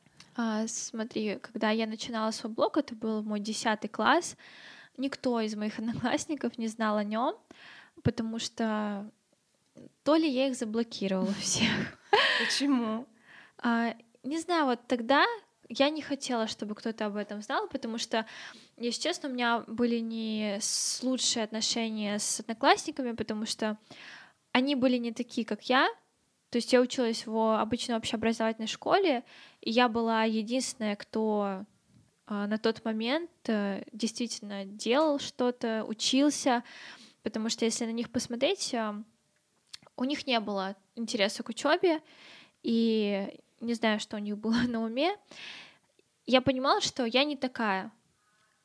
А, 0.42 0.66
смотри, 0.68 1.36
когда 1.36 1.68
я 1.68 1.86
начинала 1.86 2.30
свой 2.30 2.50
блог, 2.50 2.78
это 2.78 2.94
был 2.94 3.22
мой 3.22 3.40
десятый 3.40 3.90
класс, 3.90 4.38
никто 4.96 5.38
из 5.38 5.54
моих 5.54 5.78
одноклассников 5.78 6.56
не 6.56 6.66
знал 6.68 6.96
о 6.96 7.04
нем, 7.04 7.36
потому 8.02 8.38
что 8.38 9.10
то 10.02 10.16
ли 10.16 10.26
я 10.26 10.48
их 10.48 10.56
заблокировала 10.56 11.34
всех. 11.40 11.98
Почему? 12.42 13.06
А, 13.58 13.94
не 14.22 14.38
знаю, 14.38 14.64
вот 14.64 14.80
тогда 14.86 15.26
я 15.68 15.90
не 15.90 16.00
хотела, 16.00 16.46
чтобы 16.46 16.74
кто-то 16.74 17.04
об 17.04 17.16
этом 17.16 17.42
знал, 17.42 17.68
потому 17.68 17.98
что, 17.98 18.24
если 18.78 19.02
честно, 19.02 19.28
у 19.28 19.32
меня 19.32 19.62
были 19.66 19.98
не 19.98 20.58
лучшие 21.02 21.44
отношения 21.44 22.18
с 22.18 22.40
одноклассниками, 22.40 23.12
потому 23.12 23.44
что 23.44 23.76
они 24.52 24.74
были 24.74 24.96
не 24.96 25.12
такие, 25.12 25.46
как 25.46 25.64
я, 25.68 25.86
то 26.50 26.56
есть 26.56 26.72
я 26.72 26.80
училась 26.80 27.26
в 27.26 27.60
обычной 27.60 27.96
общеобразовательной 27.96 28.66
школе, 28.66 29.24
и 29.60 29.70
я 29.70 29.88
была 29.88 30.24
единственная, 30.24 30.96
кто 30.96 31.64
а, 32.26 32.46
на 32.46 32.58
тот 32.58 32.84
момент 32.84 33.30
э, 33.46 33.84
действительно 33.92 34.64
делал 34.64 35.20
что-то, 35.20 35.84
учился, 35.84 36.64
потому 37.22 37.50
что 37.50 37.64
если 37.64 37.86
на 37.86 37.92
них 37.92 38.10
посмотреть, 38.10 38.74
а, 38.74 39.00
у 39.96 40.04
них 40.04 40.26
не 40.26 40.40
было 40.40 40.74
интереса 40.96 41.44
к 41.44 41.48
учебе, 41.50 42.02
и 42.62 43.38
не 43.60 43.74
знаю, 43.74 44.00
что 44.00 44.16
у 44.16 44.20
них 44.20 44.36
было 44.36 44.60
на 44.68 44.82
уме. 44.82 45.16
я 46.26 46.40
понимала, 46.40 46.80
что 46.80 47.04
я 47.04 47.22
не 47.24 47.36
такая. 47.36 47.92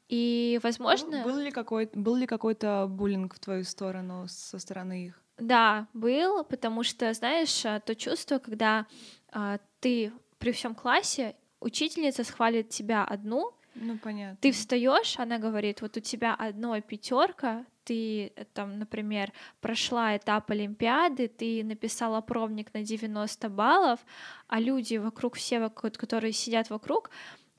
И, 0.08 0.60
возможно... 0.64 1.24
Был 1.24 1.38
ли, 1.38 1.52
какой, 1.52 1.90
был 1.94 2.16
ли 2.16 2.28
какой-то 2.28 2.88
буллинг 2.88 3.36
в 3.36 3.40
твою 3.40 3.64
сторону 3.64 4.26
со 4.28 4.60
стороны 4.60 5.06
их? 5.08 5.25
Да, 5.38 5.88
был, 5.94 6.44
потому 6.44 6.84
что, 6.84 7.14
знаешь, 7.14 7.66
а, 7.66 7.80
то 7.80 7.96
чувство, 7.96 8.40
когда 8.40 8.88
а, 9.32 9.60
ты 9.80 10.14
при 10.38 10.52
всем 10.52 10.76
классе, 10.76 11.36
учительница 11.60 12.24
схвалит 12.24 12.70
тебя 12.70 13.04
одну, 13.04 13.54
ну, 13.76 13.98
понятно. 13.98 14.38
Ты 14.40 14.54
встаешь, 14.54 15.20
она 15.20 15.38
говорит, 15.38 15.82
вот 15.82 15.98
у 15.98 16.00
тебя 16.00 16.34
одно 16.34 16.80
пятерка, 16.80 17.66
ты 17.84 18.32
э, 18.36 18.46
там, 18.54 18.80
например, 18.80 19.34
прошла 19.60 20.16
этап 20.16 20.50
Олимпиады, 20.50 21.28
ты 21.28 21.64
написала 21.64 22.22
пробник 22.22 22.74
на 22.74 22.84
90 22.84 23.50
баллов, 23.50 24.00
а 24.48 24.60
люди 24.62 24.96
вокруг, 24.96 25.36
все, 25.36 25.70
которые 25.70 26.32
сидят 26.32 26.70
вокруг, 26.70 27.10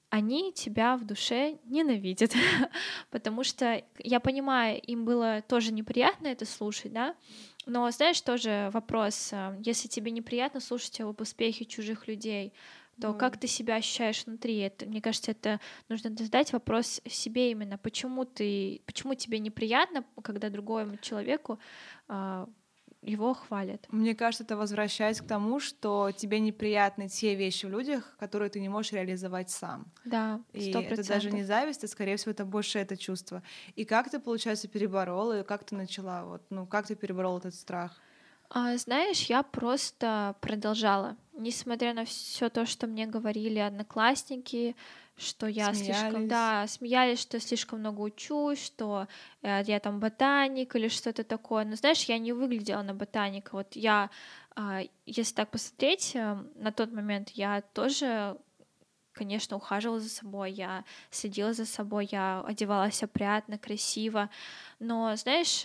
они 0.08 0.52
тебя 0.52 0.96
в 0.96 1.04
душе 1.04 1.58
ненавидят, 1.64 2.32
потому 3.10 3.44
что 3.44 3.84
я 3.98 4.20
понимаю, 4.20 4.80
им 4.80 5.04
было 5.04 5.42
тоже 5.46 5.72
неприятно 5.72 6.28
это 6.28 6.46
слушать, 6.46 6.92
да, 6.92 7.14
но 7.66 7.90
знаешь, 7.90 8.20
тоже 8.20 8.70
вопрос, 8.72 9.30
э, 9.32 9.60
если 9.64 9.88
тебе 9.88 10.12
неприятно 10.12 10.60
слушать 10.60 11.00
об 11.00 11.20
успехе 11.20 11.64
чужих 11.64 12.06
людей, 12.06 12.52
то 13.00 13.08
mm. 13.08 13.18
как 13.18 13.38
ты 13.38 13.46
себя 13.46 13.76
ощущаешь 13.76 14.24
внутри? 14.24 14.58
Это, 14.58 14.86
мне 14.86 15.02
кажется, 15.02 15.32
это 15.32 15.60
нужно 15.88 16.10
задать 16.16 16.52
вопрос 16.52 17.00
себе 17.06 17.50
именно, 17.50 17.76
почему 17.76 18.24
ты, 18.24 18.82
почему 18.86 19.14
тебе 19.14 19.38
неприятно, 19.40 20.04
когда 20.22 20.48
другому 20.48 20.96
человеку 20.98 21.58
э, 22.08 22.46
его 23.06 23.34
хвалят. 23.34 23.86
Мне 23.90 24.14
кажется, 24.14 24.44
это 24.44 24.56
возвращается 24.56 25.22
к 25.22 25.26
тому, 25.26 25.60
что 25.60 26.10
тебе 26.10 26.40
неприятны 26.40 27.08
те 27.08 27.34
вещи 27.34 27.66
в 27.66 27.70
людях, 27.70 28.16
которые 28.18 28.50
ты 28.50 28.60
не 28.60 28.68
можешь 28.68 28.92
реализовать 28.92 29.50
сам. 29.50 29.86
Да, 30.04 30.40
100%. 30.52 30.60
И 30.60 30.70
это 30.70 31.08
даже 31.08 31.30
не 31.30 31.44
зависть, 31.44 31.84
а 31.84 31.88
скорее 31.88 32.16
всего 32.16 32.32
это 32.32 32.44
больше 32.44 32.78
это 32.78 32.96
чувство. 32.96 33.42
И 33.76 33.84
как 33.84 34.10
ты, 34.10 34.18
получается, 34.18 34.68
переборола, 34.68 35.40
и 35.40 35.44
как 35.44 35.64
ты 35.64 35.76
начала, 35.76 36.24
вот, 36.24 36.42
ну, 36.50 36.66
как 36.66 36.86
ты 36.86 36.96
переборола 36.96 37.38
этот 37.38 37.54
страх? 37.54 38.00
А, 38.50 38.76
знаешь, 38.76 39.22
я 39.22 39.42
просто 39.42 40.36
продолжала, 40.40 41.16
несмотря 41.36 41.94
на 41.94 42.04
все 42.04 42.48
то, 42.48 42.66
что 42.66 42.86
мне 42.86 43.06
говорили 43.06 43.58
одноклассники, 43.58 44.76
что 45.16 45.46
я 45.46 45.72
смеялись. 45.72 45.98
слишком, 45.98 46.28
да, 46.28 46.66
смеялись, 46.66 47.20
что 47.20 47.40
слишком 47.40 47.80
много 47.80 48.00
учусь, 48.00 48.64
что 48.64 49.08
э, 49.42 49.62
я 49.66 49.80
там 49.80 49.98
ботаник 49.98 50.74
или 50.76 50.88
что-то 50.88 51.24
такое. 51.24 51.64
Но 51.64 51.76
знаешь, 51.76 52.04
я 52.04 52.18
не 52.18 52.32
выглядела 52.32 52.82
на 52.82 52.94
ботаника. 52.94 53.54
Вот 53.54 53.74
я, 53.76 54.10
э, 54.56 54.88
если 55.06 55.34
так 55.34 55.50
посмотреть, 55.50 56.12
э, 56.14 56.36
на 56.56 56.70
тот 56.72 56.92
момент 56.92 57.30
я 57.30 57.62
тоже 57.72 58.36
конечно, 59.12 59.56
ухаживала 59.56 59.98
за 59.98 60.10
собой, 60.10 60.52
я 60.52 60.84
следила 61.10 61.54
за 61.54 61.64
собой, 61.64 62.06
я 62.12 62.42
одевалась 62.46 63.02
опрятно, 63.02 63.56
красиво. 63.56 64.28
Но, 64.78 65.16
знаешь, 65.16 65.62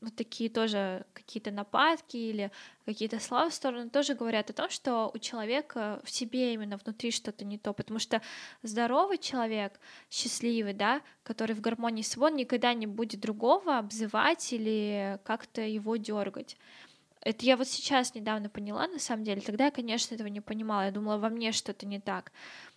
вот 0.00 0.16
такие 0.16 0.48
тоже 0.48 1.04
какие-то 1.12 1.50
нападки 1.50 2.16
или 2.16 2.50
какие-то 2.84 3.20
слова 3.20 3.50
в 3.50 3.54
сторону 3.54 3.90
тоже 3.90 4.14
говорят 4.14 4.50
о 4.50 4.52
том, 4.52 4.70
что 4.70 5.10
у 5.12 5.18
человека 5.18 6.00
в 6.04 6.10
себе 6.10 6.54
именно 6.54 6.76
внутри 6.76 7.10
что-то 7.10 7.44
не 7.44 7.58
то, 7.58 7.72
потому 7.72 7.98
что 7.98 8.22
здоровый 8.62 9.18
человек, 9.18 9.78
счастливый, 10.10 10.72
да, 10.72 11.02
который 11.22 11.54
в 11.54 11.60
гармонии 11.60 12.02
с 12.02 12.08
собой, 12.08 12.32
никогда 12.32 12.72
не 12.74 12.86
будет 12.86 13.20
другого 13.20 13.78
обзывать 13.78 14.52
или 14.52 15.18
как-то 15.24 15.60
его 15.60 15.96
дергать. 15.96 16.56
Это 17.22 17.44
я 17.44 17.56
вот 17.58 17.68
сейчас 17.68 18.14
недавно 18.14 18.48
поняла, 18.48 18.86
на 18.86 18.98
самом 18.98 19.24
деле. 19.24 19.42
Тогда 19.42 19.66
я, 19.66 19.70
конечно, 19.70 20.14
этого 20.14 20.28
не 20.28 20.40
понимала. 20.40 20.86
Я 20.86 20.90
думала, 20.90 21.18
во 21.18 21.28
мне 21.28 21.52
что-то 21.52 21.84
не 21.84 22.00
так. 22.00 22.32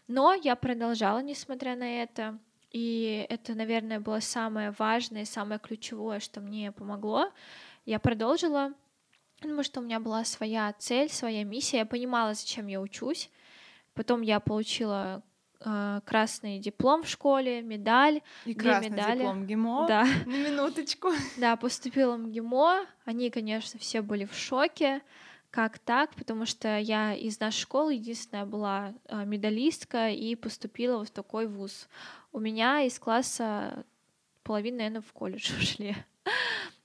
Но 0.07 0.33
я 0.33 0.57
продолжала, 0.57 1.19
несмотря 1.19 1.77
на 1.77 2.03
это. 2.03 2.37
И 2.73 3.25
это, 3.29 3.53
наверное, 3.53 3.99
было 3.99 4.19
самое 4.19 4.73
важное, 4.77 5.25
самое 5.25 5.59
ключевое, 5.59 6.19
что 6.19 6.41
мне 6.41 6.71
помогло. 6.71 7.31
Я 7.85 7.99
продолжила, 7.99 8.73
потому 9.39 9.61
что 9.61 9.79
у 9.79 9.83
меня 9.83 9.99
была 9.99 10.25
своя 10.25 10.73
цель, 10.79 11.09
своя 11.09 11.43
миссия. 11.43 11.77
Я 11.77 11.85
понимала, 11.85 12.33
зачем 12.33 12.65
я 12.65 12.81
учусь. 12.81 13.29
Потом 13.93 14.21
я 14.21 14.39
получила 14.39 15.21
э, 15.63 16.01
красный 16.03 16.57
диплом 16.57 17.03
в 17.03 17.07
школе, 17.07 17.61
медаль, 17.61 18.21
и 18.43 18.55
две 18.55 18.71
красный 18.71 18.89
медали. 18.89 19.19
диплом 19.19 19.45
ГИМО. 19.45 19.85
Да. 19.87 20.05
На 20.25 20.35
минуточку. 20.35 21.09
Да, 21.37 21.55
поступила 21.55 22.15
в 22.15 22.21
МГИМО. 22.21 22.87
Они, 23.05 23.29
конечно, 23.29 23.79
все 23.79 24.01
были 24.01 24.25
в 24.25 24.33
шоке 24.33 25.03
как 25.53 25.77
так, 25.77 26.15
потому 26.15 26.47
что 26.47 26.79
я 26.79 27.13
из 27.13 27.39
нашей 27.39 27.61
школы 27.61 27.93
единственная 27.93 28.43
была 28.43 28.95
а, 29.05 29.23
медалистка 29.23 30.09
и 30.09 30.33
поступила 30.33 31.05
в 31.05 31.11
такой 31.11 31.45
вуз. 31.45 31.87
У 32.31 32.39
меня 32.39 32.81
из 32.81 32.97
класса 32.97 33.85
половина, 34.41 34.77
наверное, 34.77 35.01
в 35.01 35.13
колледж 35.13 35.51
ушли. 35.61 35.95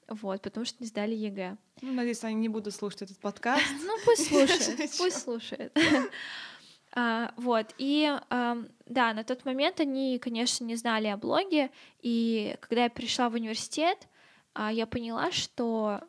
Вот, 0.07 0.43
потому 0.43 0.67
что 0.67 0.83
не 0.83 0.87
сдали 0.87 1.15
ЕГЭ. 1.15 1.57
Ну, 1.81 1.93
надеюсь, 1.95 2.23
они 2.25 2.35
не 2.35 2.51
будут 2.51 2.75
слушать 2.75 3.03
этот 3.03 3.19
подкаст. 3.21 3.65
Ну, 3.83 3.97
пусть 4.05 4.29
слушают, 4.29 4.91
пусть 4.99 5.23
слушают. 5.23 5.73
А, 6.93 7.35
вот, 7.37 7.75
и 7.77 8.19
а, 8.31 8.57
да, 8.87 9.13
на 9.13 9.23
тот 9.23 9.45
момент 9.45 9.79
они, 9.79 10.19
конечно, 10.19 10.65
не 10.65 10.75
знали 10.75 11.07
о 11.07 11.19
блоге, 11.19 11.71
и 12.01 12.57
когда 12.61 12.85
я 12.85 12.91
пришла 12.91 13.29
в 13.29 13.35
университет, 13.35 14.09
а, 14.55 14.73
я 14.73 14.87
поняла, 14.87 15.31
что 15.31 16.01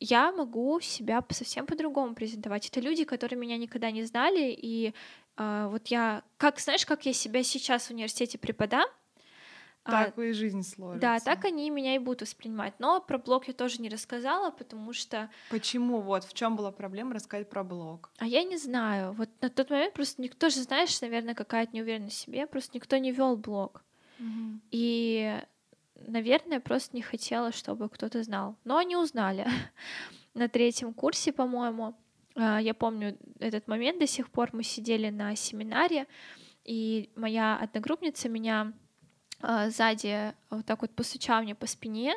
я 0.00 0.32
могу 0.32 0.80
себя 0.80 1.24
совсем 1.30 1.66
по-другому 1.66 2.14
презентовать. 2.14 2.68
Это 2.68 2.80
люди, 2.80 3.04
которые 3.04 3.38
меня 3.38 3.56
никогда 3.56 3.90
не 3.90 4.04
знали, 4.04 4.50
и 4.52 4.94
э, 5.36 5.68
вот 5.70 5.88
я, 5.88 6.22
как 6.36 6.60
знаешь, 6.60 6.86
как 6.86 7.06
я 7.06 7.12
себя 7.12 7.42
сейчас 7.42 7.86
в 7.86 7.90
университете 7.92 8.38
преподам, 8.38 8.86
так 9.86 10.18
а, 10.18 10.22
и 10.22 10.32
жизнь 10.32 10.62
сложится. 10.62 11.00
Да, 11.00 11.20
так 11.20 11.44
они 11.44 11.70
меня 11.70 11.94
и 11.94 11.98
будут 11.98 12.22
воспринимать. 12.22 12.74
Но 12.78 13.00
про 13.00 13.18
блог 13.18 13.46
я 13.46 13.54
тоже 13.54 13.80
не 13.80 13.88
рассказала, 13.88 14.50
потому 14.50 14.92
что... 14.92 15.30
Почему? 15.50 16.00
Вот 16.00 16.24
в 16.24 16.34
чем 16.34 16.56
была 16.56 16.72
проблема 16.72 17.14
рассказать 17.14 17.48
про 17.48 17.62
блог? 17.62 18.10
А 18.18 18.26
я 18.26 18.42
не 18.42 18.56
знаю. 18.56 19.12
Вот 19.12 19.28
на 19.40 19.48
тот 19.48 19.70
момент 19.70 19.94
просто 19.94 20.20
никто 20.22 20.48
же, 20.48 20.62
знаешь, 20.62 21.00
наверное, 21.00 21.34
какая-то 21.34 21.76
неуверенность 21.76 22.16
в 22.16 22.20
себе, 22.20 22.46
просто 22.46 22.72
никто 22.74 22.96
не 22.96 23.12
вел 23.12 23.36
блог. 23.36 23.84
Угу. 24.18 24.60
И 24.72 25.40
наверное, 26.06 26.60
просто 26.60 26.96
не 26.96 27.02
хотела, 27.02 27.52
чтобы 27.52 27.88
кто-то 27.88 28.22
знал. 28.22 28.56
Но 28.64 28.76
они 28.76 28.96
узнали. 28.96 29.46
На 30.34 30.48
третьем 30.48 30.92
курсе, 30.92 31.32
по-моему, 31.32 31.94
а, 32.34 32.60
я 32.60 32.74
помню 32.74 33.16
этот 33.38 33.68
момент 33.68 33.98
до 33.98 34.06
сих 34.06 34.30
пор, 34.30 34.50
мы 34.52 34.62
сидели 34.62 35.08
на 35.08 35.34
семинаре, 35.34 36.06
и 36.64 37.10
моя 37.16 37.56
одногруппница 37.56 38.28
меня 38.28 38.72
а, 39.40 39.70
сзади 39.70 40.34
вот 40.50 40.66
так 40.66 40.82
вот 40.82 40.90
постучала 40.90 41.40
мне 41.40 41.54
по 41.54 41.66
спине, 41.66 42.14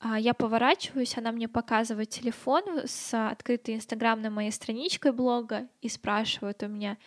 а, 0.00 0.18
я 0.18 0.34
поворачиваюсь, 0.34 1.16
она 1.16 1.32
мне 1.32 1.48
показывает 1.48 2.10
телефон 2.10 2.82
с 2.84 3.14
открытой 3.14 3.76
инстаграмной 3.76 4.30
моей 4.30 4.50
страничкой 4.50 5.12
блога 5.12 5.68
и 5.80 5.88
спрашивает 5.88 6.62
у 6.62 6.68
меня, 6.68 6.98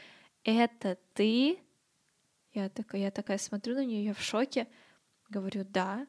это 0.43 0.97
ты? 1.13 1.59
Я 2.53 2.69
такая, 2.69 3.01
я 3.01 3.11
такая 3.11 3.37
смотрю 3.37 3.75
на 3.75 3.85
нее, 3.85 4.05
я 4.05 4.13
в 4.13 4.21
шоке. 4.21 4.67
Говорю, 5.29 5.65
да. 5.65 6.07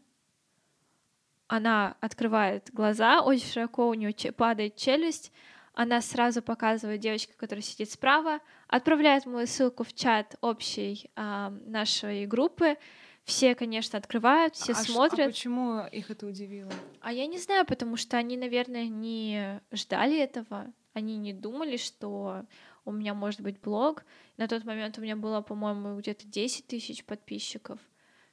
Она 1.49 1.97
открывает 2.01 2.71
глаза, 2.73 3.23
очень 3.23 3.47
широко 3.47 3.89
у 3.89 3.95
нее 3.95 4.13
падает 4.33 4.77
челюсть. 4.77 5.33
Она 5.73 6.01
сразу 6.01 6.43
показывает 6.43 7.01
девочке, 7.01 7.33
которая 7.37 7.63
сидит 7.63 7.91
справа, 7.91 8.41
отправляет 8.67 9.27
мою 9.27 9.47
ссылку 9.47 9.85
в 9.85 9.95
чат 9.95 10.37
общей 10.41 11.11
а, 11.15 11.51
нашей 11.67 12.27
группы. 12.27 12.77
Все, 13.25 13.55
конечно, 13.55 13.99
открывают, 13.99 14.57
все 14.57 14.73
а 14.73 14.75
смотрят. 14.75 15.29
А 15.29 15.31
почему 15.31 15.87
их 15.87 16.11
это 16.11 16.27
удивило? 16.27 16.73
А 17.01 17.13
я 17.13 17.27
не 17.27 17.39
знаю, 17.39 17.65
потому 17.65 17.97
что 17.97 18.17
они, 18.17 18.37
наверное, 18.37 18.89
не 18.89 19.61
ждали 19.71 20.19
этого. 20.19 20.73
Они 20.95 21.17
не 21.17 21.33
думали, 21.33 21.77
что 21.77 22.45
у 22.85 22.93
меня 22.93 23.15
может 23.15 23.41
быть 23.41 23.61
блог. 23.61 24.05
На 24.37 24.49
тот 24.49 24.65
момент 24.65 24.99
у 24.99 25.01
меня 25.01 25.15
было, 25.15 25.43
по-моему, 25.43 25.99
где-то 25.99 26.27
10 26.27 26.67
тысяч 26.67 27.05
подписчиков 27.05 27.79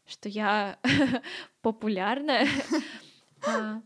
что 0.06 0.30
я 0.30 0.80
популярная. 1.62 2.47
А, 3.47 3.80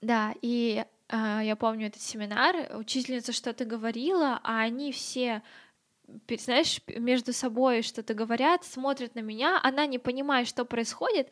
да, 0.00 0.34
и 0.40 0.86
а, 1.10 1.42
я 1.42 1.54
помню 1.54 1.88
этот 1.88 2.00
семинар, 2.00 2.74
учительница 2.78 3.32
что-то 3.32 3.66
говорила, 3.66 4.40
а 4.42 4.60
они 4.60 4.90
все 4.90 5.42
знаешь, 6.38 6.80
между 6.86 7.32
собой 7.32 7.82
что-то 7.82 8.14
говорят, 8.14 8.64
смотрят 8.64 9.14
на 9.14 9.20
меня, 9.20 9.60
она 9.62 9.86
не 9.86 9.98
понимает, 9.98 10.48
что 10.48 10.64
происходит, 10.64 11.28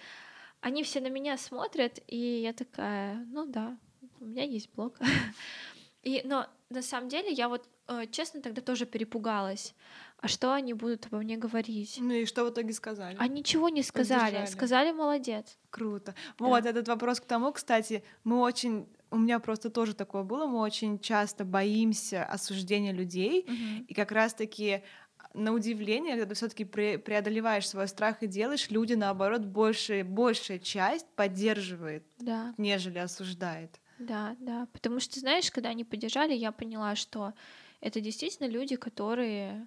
они 0.60 0.82
все 0.82 1.00
на 1.00 1.08
меня 1.08 1.36
смотрят, 1.36 1.98
и 2.06 2.16
я 2.16 2.52
такая, 2.52 3.16
ну 3.30 3.46
да, 3.46 3.76
у 4.20 4.24
меня 4.24 4.44
есть 4.44 4.70
блог. 4.74 4.98
И, 6.02 6.20
но 6.24 6.48
на 6.68 6.82
самом 6.82 7.08
деле 7.08 7.30
я 7.30 7.48
вот, 7.48 7.68
э, 7.86 8.06
честно, 8.10 8.40
тогда 8.40 8.60
тоже 8.60 8.86
перепугалась 8.86 9.72
а 10.22 10.28
что 10.28 10.54
они 10.54 10.72
будут 10.72 11.06
обо 11.06 11.18
мне 11.18 11.36
говорить? 11.36 11.98
Ну 12.00 12.12
и 12.12 12.26
что 12.26 12.44
в 12.44 12.50
итоге 12.50 12.72
сказали? 12.72 13.16
А 13.18 13.26
ничего 13.26 13.68
не 13.68 13.82
сказали. 13.82 14.36
Поддержали. 14.36 14.50
Сказали 14.50 14.92
молодец. 14.92 15.58
Круто. 15.68 16.14
Да. 16.38 16.44
Вот 16.46 16.64
этот 16.64 16.86
вопрос 16.86 17.20
к 17.20 17.24
тому, 17.24 17.52
кстати, 17.52 18.04
мы 18.22 18.38
очень 18.38 18.86
у 19.10 19.18
меня 19.18 19.40
просто 19.40 19.68
тоже 19.68 19.94
такое 19.94 20.22
было, 20.22 20.46
мы 20.46 20.60
очень 20.60 20.98
часто 20.98 21.44
боимся 21.44 22.24
осуждения 22.24 22.92
людей, 22.92 23.44
угу. 23.46 23.84
и 23.86 23.92
как 23.92 24.10
раз-таки 24.10 24.82
на 25.34 25.52
удивление, 25.52 26.12
когда 26.12 26.26
ты 26.30 26.34
все-таки 26.34 26.64
преодолеваешь 26.64 27.68
свой 27.68 27.88
страх 27.88 28.22
и 28.22 28.26
делаешь, 28.26 28.70
люди, 28.70 28.94
наоборот, 28.94 29.42
больше, 29.44 30.04
большая 30.04 30.60
часть 30.60 31.06
поддерживает, 31.16 32.04
да. 32.18 32.54
нежели 32.56 32.98
осуждает. 32.98 33.80
Да, 33.98 34.36
да. 34.38 34.66
Потому 34.72 35.00
что, 35.00 35.20
знаешь, 35.20 35.50
когда 35.50 35.70
они 35.70 35.84
поддержали, 35.84 36.32
я 36.32 36.52
поняла, 36.52 36.96
что 36.96 37.34
это 37.80 38.00
действительно 38.00 38.46
люди, 38.46 38.76
которые 38.76 39.66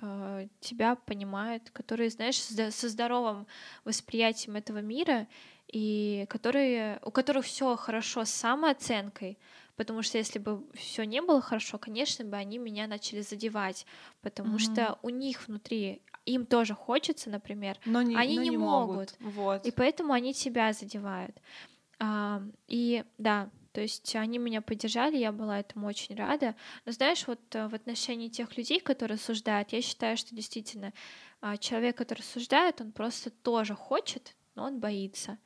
э, 0.00 0.48
тебя 0.60 0.94
понимают, 0.94 1.70
которые, 1.70 2.10
знаешь, 2.10 2.38
со 2.38 2.88
здоровым 2.88 3.46
восприятием 3.84 4.56
этого 4.56 4.78
мира 4.78 5.26
и 5.68 6.26
которые, 6.28 7.00
у 7.04 7.10
которых 7.10 7.44
все 7.44 7.76
хорошо 7.76 8.24
с 8.24 8.30
самооценкой, 8.30 9.38
потому 9.76 10.02
что 10.02 10.18
если 10.18 10.38
бы 10.38 10.64
все 10.74 11.04
не 11.04 11.20
было 11.20 11.40
хорошо, 11.40 11.78
конечно 11.78 12.24
бы 12.24 12.36
они 12.36 12.58
меня 12.58 12.86
начали 12.86 13.20
задевать, 13.20 13.86
потому 14.22 14.56
mm-hmm. 14.56 14.74
что 14.74 14.98
у 15.02 15.08
них 15.08 15.46
внутри 15.48 16.02
им 16.24 16.44
тоже 16.44 16.74
хочется, 16.74 17.30
например, 17.30 17.78
но 17.84 18.02
не, 18.02 18.16
они 18.16 18.36
но 18.36 18.42
не, 18.42 18.48
не 18.50 18.56
могут, 18.56 19.16
могут. 19.20 19.34
Вот. 19.34 19.66
и 19.66 19.70
поэтому 19.70 20.12
они 20.12 20.34
тебя 20.34 20.72
задевают. 20.72 21.36
А, 21.98 22.42
и 22.68 23.04
да, 23.16 23.48
то 23.76 23.82
есть 23.82 24.16
они 24.16 24.38
меня 24.38 24.62
поддержали, 24.62 25.18
я 25.18 25.32
была 25.32 25.60
этому 25.60 25.86
очень 25.86 26.16
рада. 26.16 26.54
Но 26.86 26.92
знаешь, 26.92 27.26
вот 27.26 27.40
э, 27.54 27.68
в 27.68 27.74
отношении 27.74 28.30
тех 28.30 28.56
людей, 28.56 28.80
которые 28.80 29.16
осуждают, 29.16 29.70
я 29.74 29.82
считаю, 29.82 30.16
что 30.16 30.34
действительно 30.34 30.94
а, 31.42 31.58
человек, 31.58 31.98
который 31.98 32.20
осуждает, 32.20 32.80
он 32.80 32.90
просто 32.90 33.28
тоже 33.28 33.74
хочет, 33.74 34.34
но 34.54 34.64
он 34.64 34.80
боится 34.80 35.36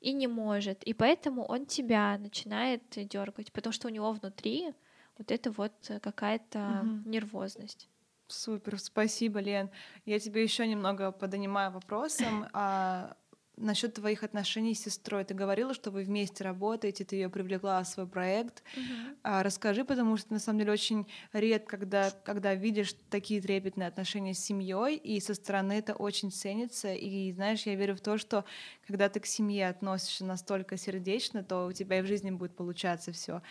и 0.00 0.14
не 0.14 0.26
может. 0.28 0.82
И 0.84 0.94
поэтому 0.94 1.44
он 1.44 1.66
тебя 1.66 2.16
начинает 2.16 2.84
дергать, 2.96 3.52
потому 3.52 3.74
что 3.74 3.88
у 3.88 3.90
него 3.90 4.12
внутри 4.12 4.72
вот 5.18 5.30
это 5.30 5.50
вот 5.50 5.74
какая-то 6.00 6.80
угу. 6.80 7.10
нервозность. 7.10 7.90
Супер, 8.28 8.78
спасибо, 8.78 9.40
Лен. 9.40 9.68
Я 10.06 10.18
тебе 10.18 10.42
еще 10.42 10.66
немного 10.66 11.12
подонимаю 11.12 11.70
вопросом. 11.70 12.48
А 12.54 13.14
насчет 13.56 13.94
твоих 13.94 14.22
отношений 14.22 14.74
с 14.74 14.80
сестрой. 14.80 15.24
Ты 15.24 15.34
говорила, 15.34 15.74
что 15.74 15.90
вы 15.90 16.02
вместе 16.02 16.44
работаете, 16.44 17.04
ты 17.04 17.16
ее 17.16 17.28
привлекла 17.28 17.82
в 17.82 17.88
свой 17.88 18.06
проект. 18.06 18.62
Uh-huh. 18.76 19.16
А, 19.22 19.42
расскажи, 19.42 19.84
потому 19.84 20.16
что 20.16 20.32
на 20.32 20.38
самом 20.38 20.58
деле 20.58 20.72
очень 20.72 21.06
редко, 21.32 21.76
когда, 21.76 22.10
когда 22.10 22.54
видишь 22.54 22.94
такие 23.10 23.40
трепетные 23.40 23.88
отношения 23.88 24.34
с 24.34 24.38
семьей, 24.38 24.96
и 24.96 25.20
со 25.20 25.34
стороны 25.34 25.74
это 25.74 25.94
очень 25.94 26.32
ценится. 26.32 26.92
И 26.94 27.32
знаешь, 27.32 27.62
я 27.62 27.74
верю 27.74 27.96
в 27.96 28.00
то, 28.00 28.18
что 28.18 28.44
когда 28.86 29.08
ты 29.08 29.20
к 29.20 29.26
семье 29.26 29.68
относишься 29.68 30.24
настолько 30.24 30.76
сердечно, 30.76 31.42
то 31.42 31.66
у 31.66 31.72
тебя 31.72 31.98
и 32.00 32.02
в 32.02 32.06
жизни 32.06 32.30
будет 32.30 32.56
получаться 32.56 33.12
все. 33.12 33.42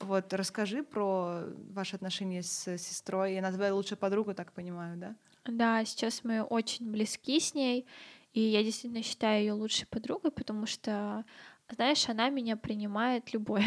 Вот 0.00 0.32
расскажи 0.32 0.82
про 0.82 1.44
ваши 1.70 1.96
отношения 1.96 2.42
с 2.42 2.76
сестрой. 2.78 3.38
Она 3.38 3.52
твоя 3.52 3.74
лучшая 3.74 3.96
подруга, 3.96 4.34
так 4.34 4.52
понимаю, 4.52 4.96
да? 4.96 5.16
Да, 5.44 5.84
сейчас 5.84 6.22
мы 6.24 6.42
очень 6.42 6.90
близки 6.90 7.40
с 7.40 7.54
ней. 7.54 7.86
И 8.32 8.40
я 8.40 8.62
действительно 8.62 9.02
считаю 9.02 9.40
ее 9.40 9.52
лучшей 9.52 9.86
подругой, 9.86 10.30
потому 10.30 10.66
что, 10.66 11.24
знаешь, 11.70 12.08
она 12.08 12.30
меня 12.30 12.56
принимает 12.56 13.32
любой. 13.32 13.64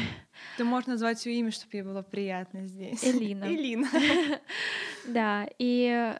Ты 0.57 0.63
можешь 0.63 0.88
назвать 0.88 1.24
ее 1.26 1.39
имя, 1.39 1.51
чтобы 1.51 1.78
ей 1.78 1.84
было 1.84 2.01
приятно 2.01 2.68
здесь. 2.68 3.03
Элина. 3.03 3.45
Элина. 3.45 3.88
Да, 5.07 5.47
и 5.59 6.18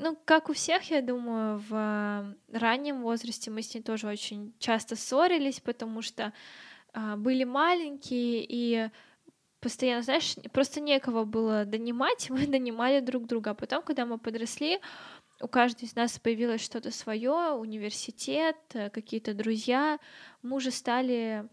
ну, 0.00 0.16
как 0.24 0.50
у 0.50 0.52
всех, 0.52 0.90
я 0.90 1.02
думаю, 1.02 1.62
в 1.68 2.34
раннем 2.52 3.02
возрасте 3.02 3.50
мы 3.50 3.62
с 3.62 3.74
ней 3.74 3.82
тоже 3.82 4.08
очень 4.08 4.54
часто 4.58 4.96
ссорились, 4.96 5.60
потому 5.60 6.02
что 6.02 6.32
а, 6.92 7.16
были 7.16 7.44
маленькие 7.44 8.44
и 8.48 8.88
постоянно, 9.60 10.02
знаешь, 10.02 10.36
просто 10.52 10.80
некого 10.80 11.24
было 11.24 11.64
донимать, 11.64 12.30
мы 12.30 12.46
донимали 12.46 13.00
друг 13.00 13.26
друга. 13.26 13.50
А 13.50 13.54
потом, 13.54 13.82
когда 13.82 14.06
мы 14.06 14.18
подросли, 14.18 14.80
у 15.40 15.48
каждой 15.48 15.84
из 15.84 15.96
нас 15.96 16.18
появилось 16.18 16.60
что-то 16.60 16.90
свое, 16.90 17.52
университет, 17.52 18.56
э, 18.74 18.90
какие-то 18.90 19.34
друзья, 19.34 19.98
мы 20.42 20.56
уже 20.56 20.70
стали 20.70 21.48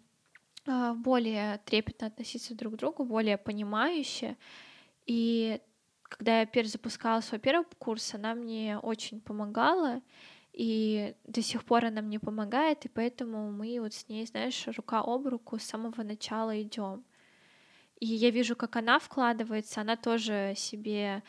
а, 0.67 0.93
более 0.93 1.59
трепетно 1.59 2.07
относиться 2.07 2.53
друг 2.53 2.73
к 2.73 2.77
другу, 2.77 3.05
более 3.05 3.37
понимающе. 3.37 4.35
И 5.05 5.61
когда 6.03 6.41
я 6.41 6.45
перезапускала 6.45 7.21
свой 7.21 7.39
первый 7.39 7.65
курс, 7.79 8.13
она 8.13 8.35
мне 8.35 8.77
очень 8.77 9.21
помогала, 9.21 10.01
и 10.51 11.15
до 11.23 11.41
сих 11.41 11.63
пор 11.63 11.85
она 11.85 12.01
мне 12.01 12.19
помогает, 12.19 12.85
и 12.85 12.89
поэтому 12.89 13.51
мы 13.51 13.79
вот 13.79 13.93
с 13.93 14.09
ней, 14.09 14.25
знаешь, 14.25 14.67
рука 14.67 14.99
об 14.99 15.27
руку 15.27 15.57
с 15.57 15.63
самого 15.63 16.03
начала 16.03 16.61
идем. 16.61 17.05
И 17.99 18.07
я 18.07 18.29
вижу, 18.29 18.55
как 18.55 18.75
она 18.75 18.99
вкладывается, 18.99 19.81
она 19.81 19.95
тоже 19.95 20.53
себе 20.55 21.23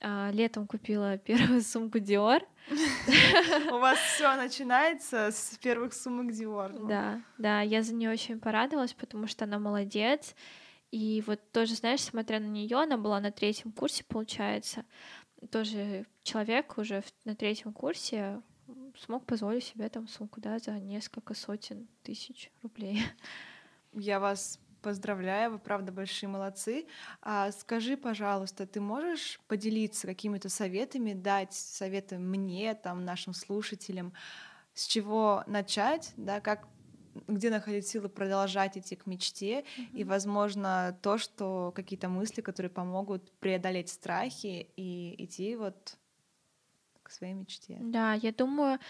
летом 0.00 0.66
купила 0.66 1.18
первую 1.24 1.62
сумку 1.62 1.98
Dior. 1.98 2.42
У 3.70 3.78
вас 3.78 3.98
все 3.98 4.36
начинается 4.36 5.30
с 5.30 5.58
первых 5.58 5.92
сумок 5.92 6.32
Dior. 6.32 6.76
Ну. 6.78 6.88
Да, 6.88 7.22
да, 7.38 7.60
я 7.60 7.82
за 7.82 7.94
нее 7.94 8.10
очень 8.10 8.40
порадовалась, 8.40 8.94
потому 8.94 9.26
что 9.26 9.44
она 9.44 9.58
молодец. 9.58 10.34
И 10.90 11.22
вот 11.26 11.40
тоже, 11.50 11.74
знаешь, 11.74 12.02
смотря 12.02 12.38
на 12.38 12.46
нее, 12.46 12.76
она 12.76 12.96
была 12.96 13.20
на 13.20 13.32
третьем 13.32 13.72
курсе, 13.72 14.04
получается. 14.04 14.84
Тоже 15.50 16.06
человек 16.22 16.78
уже 16.78 17.02
на 17.24 17.34
третьем 17.34 17.72
курсе 17.72 18.40
смог 18.98 19.26
позволить 19.26 19.64
себе 19.64 19.88
там 19.88 20.06
сумку, 20.08 20.40
да, 20.40 20.58
за 20.58 20.78
несколько 20.78 21.34
сотен 21.34 21.88
тысяч 22.02 22.50
рублей. 22.62 23.02
Я 23.92 24.20
вас 24.20 24.58
Поздравляю, 24.84 25.52
вы 25.52 25.58
правда 25.58 25.92
большие 25.92 26.28
молодцы. 26.28 26.84
А 27.22 27.50
скажи, 27.52 27.96
пожалуйста, 27.96 28.66
ты 28.66 28.82
можешь 28.82 29.40
поделиться 29.48 30.06
какими-то 30.06 30.50
советами, 30.50 31.14
дать 31.14 31.54
советы 31.54 32.18
мне, 32.18 32.74
там, 32.74 33.02
нашим 33.02 33.32
слушателям, 33.32 34.12
с 34.74 34.86
чего 34.86 35.42
начать, 35.46 36.12
да, 36.18 36.42
как 36.42 36.68
где 37.28 37.48
находить 37.48 37.86
силы 37.86 38.10
продолжать 38.10 38.76
идти 38.76 38.94
к 38.94 39.06
мечте, 39.06 39.60
mm-hmm. 39.60 39.90
и, 39.94 40.04
возможно, 40.04 40.98
то, 41.00 41.16
что 41.16 41.72
какие-то 41.74 42.10
мысли, 42.10 42.42
которые 42.42 42.70
помогут 42.70 43.32
преодолеть 43.38 43.88
страхи 43.88 44.68
и 44.76 45.14
идти 45.24 45.56
вот 45.56 45.96
к 47.04 47.10
своей 47.10 47.34
мечте. 47.34 47.78
Да, 47.80 48.14
я 48.14 48.32
думаю, 48.32 48.80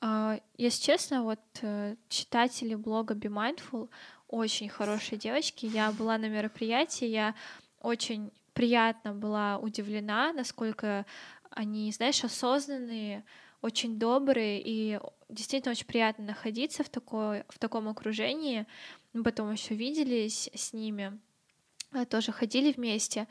а, 0.00 0.40
если 0.56 0.82
честно, 0.82 1.24
вот 1.24 1.40
э, 1.60 1.96
читатели 2.08 2.74
блога 2.74 3.14
Be 3.14 3.28
Mindful 3.28 3.90
очень 4.28 4.68
хорошие 4.68 5.18
девочки. 5.18 5.66
Я 5.66 5.92
была 5.92 6.18
на 6.18 6.28
мероприятии, 6.28 7.06
я 7.06 7.34
очень 7.80 8.30
приятно 8.52 9.12
была 9.12 9.58
удивлена, 9.58 10.32
насколько 10.32 11.06
они, 11.50 11.92
знаешь, 11.92 12.24
осознанные, 12.24 13.24
очень 13.62 13.98
добрые, 13.98 14.60
и 14.64 15.00
действительно 15.28 15.72
очень 15.72 15.86
приятно 15.86 16.24
находиться 16.24 16.84
в, 16.84 16.88
такой, 16.88 17.44
в 17.48 17.58
таком 17.58 17.88
окружении. 17.88 18.66
Мы 19.12 19.22
потом 19.22 19.52
еще 19.52 19.74
виделись 19.74 20.50
с 20.54 20.72
ними, 20.72 21.18
э, 21.92 22.04
тоже 22.04 22.32
ходили 22.32 22.72
вместе. 22.72 23.26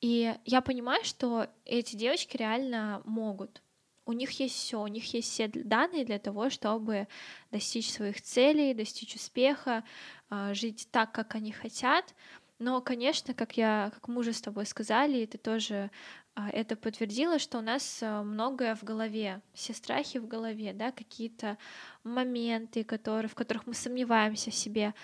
И 0.00 0.34
я 0.44 0.60
понимаю, 0.60 1.04
что 1.04 1.48
эти 1.64 1.96
девочки 1.96 2.36
реально 2.36 3.02
могут 3.04 3.62
у 4.06 4.12
них 4.12 4.30
есть 4.40 4.54
все, 4.54 4.80
у 4.80 4.86
них 4.86 5.12
есть 5.14 5.30
все 5.30 5.48
данные 5.48 6.04
для 6.04 6.18
того, 6.18 6.50
чтобы 6.50 7.08
достичь 7.50 7.90
своих 7.90 8.20
целей, 8.20 8.74
достичь 8.74 9.14
успеха, 9.14 9.84
а, 10.28 10.54
жить 10.54 10.88
так, 10.90 11.12
как 11.12 11.34
они 11.34 11.52
хотят. 11.52 12.14
Но, 12.58 12.80
конечно, 12.80 13.34
как 13.34 13.56
я, 13.56 13.90
как 13.94 14.08
мы 14.08 14.20
уже 14.20 14.32
с 14.32 14.40
тобой 14.40 14.66
сказали, 14.66 15.18
и 15.18 15.26
ты 15.26 15.38
тоже 15.38 15.90
а, 16.34 16.50
это 16.50 16.76
подтвердила, 16.76 17.38
что 17.38 17.58
у 17.58 17.62
нас 17.62 18.00
а, 18.02 18.22
многое 18.22 18.74
в 18.74 18.84
голове, 18.84 19.40
все 19.54 19.72
страхи 19.72 20.18
в 20.18 20.26
голове, 20.26 20.72
да, 20.72 20.92
какие-то 20.92 21.58
моменты, 22.04 22.84
которые, 22.84 23.28
в 23.28 23.34
которых 23.34 23.66
мы 23.66 23.74
сомневаемся 23.74 24.50
в 24.50 24.54
себе. 24.54 24.94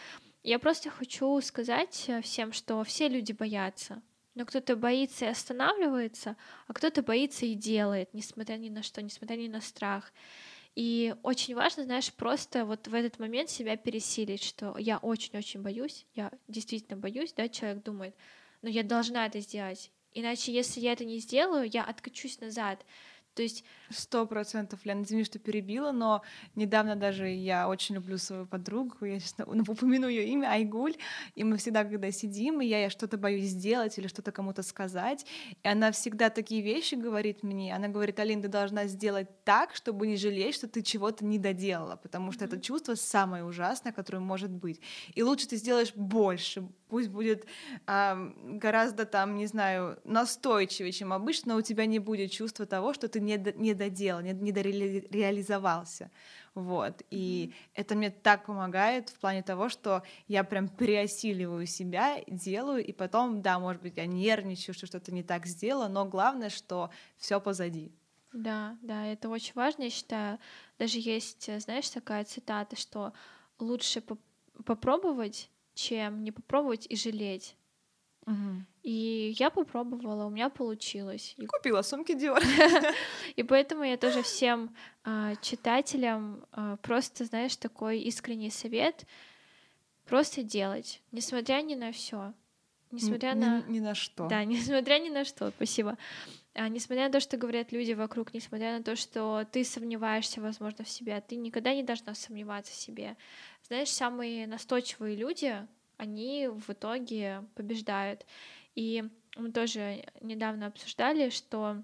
Я 0.43 0.59
просто 0.59 0.91
хочу 0.91 1.41
сказать 1.41 2.11
всем, 2.23 2.53
что 2.53 2.83
все 2.85 3.09
люди 3.09 3.33
боятся, 3.33 4.03
но 4.35 4.45
кто-то 4.47 4.77
боится 4.77 5.27
и 5.27 5.29
останавливается, 5.29 6.37
а 6.67 6.73
кто-то 6.73 7.03
боится 7.03 7.47
и 7.47 7.55
делает, 7.55 8.13
несмотря 8.15 8.57
ни 8.57 8.69
на 8.69 8.83
что, 8.83 9.03
несмотря 9.03 9.37
ни 9.37 9.49
на 9.49 9.61
страх. 9.61 10.13
И 10.77 11.15
очень 11.23 11.55
важно, 11.55 11.85
знаешь, 11.85 12.13
просто 12.13 12.65
вот 12.65 12.87
в 12.87 12.95
этот 12.95 13.19
момент 13.19 13.51
себя 13.51 13.77
пересилить, 13.77 14.43
что 14.43 14.77
я 14.79 14.99
очень-очень 14.99 15.63
боюсь, 15.63 16.07
я 16.15 16.31
действительно 16.47 16.97
боюсь, 16.97 17.33
да, 17.33 17.49
человек 17.49 17.83
думает, 17.83 18.15
но 18.63 18.69
я 18.69 18.83
должна 18.83 19.27
это 19.27 19.41
сделать. 19.41 19.91
Иначе, 20.13 20.53
если 20.53 20.81
я 20.81 20.93
это 20.93 21.05
не 21.05 21.19
сделаю, 21.19 21.69
я 21.73 21.85
откачусь 21.85 22.41
назад. 22.41 22.85
То 23.35 23.43
есть... 23.43 23.65
Сто 23.93 24.25
процентов, 24.25 24.85
Лен, 24.85 25.03
извини, 25.03 25.25
что 25.25 25.41
перебила, 25.41 25.91
но 25.91 26.23
недавно 26.55 26.95
даже 26.95 27.29
я 27.29 27.69
очень 27.69 27.97
люблю 27.97 28.19
свою 28.19 28.47
подругу, 28.47 29.05
я 29.05 29.19
сейчас 29.19 29.35
упомяну 29.69 30.07
ее 30.07 30.29
имя, 30.29 30.53
Айгуль, 30.53 30.95
и 31.35 31.43
мы 31.43 31.57
всегда, 31.57 31.83
когда 31.83 32.13
сидим, 32.13 32.61
и 32.61 32.67
я, 32.67 32.83
я 32.83 32.91
что-то 32.91 33.19
боюсь 33.19 33.47
сделать 33.47 33.99
или 33.99 34.07
что-то 34.07 34.31
кому-то 34.31 34.63
сказать, 34.63 35.27
и 35.63 35.69
она 35.69 35.91
всегда 35.91 36.31
такие 36.31 36.63
вещи 36.63 36.95
говорит 36.95 37.43
мне, 37.43 37.75
она 37.75 37.89
говорит, 37.89 38.21
Алин, 38.21 38.43
ты 38.43 38.49
должна 38.49 38.87
сделать 38.87 39.45
так, 39.45 39.75
чтобы 39.75 40.07
не 40.07 40.17
жалеть, 40.17 40.55
что 40.55 40.69
ты 40.69 40.83
чего-то 40.83 41.25
не 41.25 41.39
доделала, 41.39 41.97
потому 41.97 42.31
что 42.31 42.45
mm-hmm. 42.45 42.49
это 42.49 42.61
чувство 42.61 42.95
самое 42.95 43.45
ужасное, 43.45 43.93
которое 43.93 44.21
может 44.21 44.51
быть. 44.51 44.81
И 45.15 45.23
лучше 45.25 45.49
ты 45.49 45.57
сделаешь 45.57 45.93
больше, 45.97 46.69
пусть 46.91 47.09
будет 47.09 47.47
а, 47.87 48.17
гораздо 48.45 49.07
там, 49.07 49.37
не 49.37 49.47
знаю, 49.47 49.99
настойчивее, 50.05 50.93
чем 50.93 51.13
обычно, 51.13 51.55
но 51.55 51.59
у 51.59 51.63
тебя 51.63 51.87
не 51.87 51.99
будет 51.99 52.31
чувства 52.33 52.67
того, 52.67 52.93
что 52.93 53.09
ты 53.09 53.21
не, 53.21 53.39
до, 53.39 53.53
не 53.53 53.75
доделал, 53.75 54.21
не, 54.21 54.33
не 54.33 54.53
дореализовался. 54.53 56.11
Вот. 56.55 57.03
И 57.11 57.53
mm-hmm. 57.53 57.71
это 57.75 57.95
мне 57.95 58.11
так 58.11 58.45
помогает 58.45 59.09
в 59.09 59.19
плане 59.19 59.43
того, 59.43 59.69
что 59.69 60.03
я 60.27 60.45
прям 60.45 60.69
переосиливаю 60.69 61.67
себя, 61.67 62.19
делаю, 62.27 62.85
и 62.85 62.93
потом, 62.93 63.41
да, 63.41 63.59
может 63.59 63.83
быть, 63.83 63.97
я 63.97 64.07
нервничаю, 64.07 64.75
что 64.75 64.87
что-то 64.87 65.13
не 65.13 65.23
так 65.23 65.47
сделала, 65.47 65.89
но 65.89 66.05
главное, 66.05 66.51
что 66.51 66.91
все 67.17 67.41
позади. 67.41 67.93
Да, 68.33 68.77
да, 68.83 69.07
это 69.07 69.29
очень 69.29 69.53
важно, 69.55 69.85
я 69.85 69.91
считаю. 69.91 70.39
Даже 70.79 70.99
есть, 70.99 71.51
знаешь, 71.61 71.89
такая 71.91 72.25
цитата, 72.25 72.77
что 72.77 73.13
лучше 73.59 74.01
поп- 74.01 74.21
попробовать, 74.65 75.51
чем 75.81 76.23
не 76.25 76.33
попробовать 76.33 76.87
и 76.89 76.97
жалеть. 76.97 77.57
Угу. 78.27 78.65
И 78.83 79.35
я 79.39 79.51
попробовала, 79.51 80.27
у 80.27 80.31
меня 80.31 80.51
получилось. 80.51 81.35
И 81.39 81.47
купила 81.47 81.83
сумки 81.83 82.13
Dior. 82.13 82.43
И 83.37 83.43
поэтому 83.43 83.85
я 83.85 83.97
тоже 83.97 84.23
всем 84.23 84.75
э, 85.05 85.35
читателям 85.43 86.45
э, 86.53 86.77
просто, 86.83 87.25
знаешь, 87.25 87.57
такой 87.57 88.01
искренний 88.01 88.51
совет 88.51 89.07
просто 90.05 90.43
делать, 90.43 91.03
несмотря 91.13 91.63
ни 91.63 91.75
на 91.75 91.93
все, 91.93 92.35
несмотря 92.91 93.33
ни, 93.35 93.41
на 93.41 93.63
ни 93.63 93.81
на 93.81 93.95
что. 93.95 94.29
Да, 94.29 94.45
несмотря 94.45 94.99
ни 94.99 95.09
на 95.09 95.25
что. 95.25 95.51
Спасибо. 95.51 95.97
А, 96.55 96.69
несмотря 96.69 97.07
на 97.07 97.13
то, 97.13 97.21
что 97.21 97.37
говорят 97.37 97.71
люди 97.71 97.93
вокруг, 97.93 98.35
несмотря 98.35 98.77
на 98.77 98.83
то, 98.83 98.97
что 98.97 99.47
ты 99.53 99.65
сомневаешься, 99.65 100.41
возможно, 100.41 100.85
в 100.85 100.89
себе, 100.89 101.21
ты 101.21 101.37
никогда 101.37 101.75
не 101.75 101.83
должна 101.83 102.15
сомневаться 102.15 102.73
в 102.73 102.77
себе. 102.77 103.17
Знаешь, 103.69 103.89
самые 103.89 104.47
настойчивые 104.47 105.15
люди, 105.17 105.67
они 105.97 106.49
в 106.49 106.71
итоге 106.71 107.45
побеждают. 107.55 108.27
И 108.75 109.05
мы 109.37 109.53
тоже 109.53 110.05
недавно 110.21 110.67
обсуждали, 110.67 111.31
что 111.31 111.83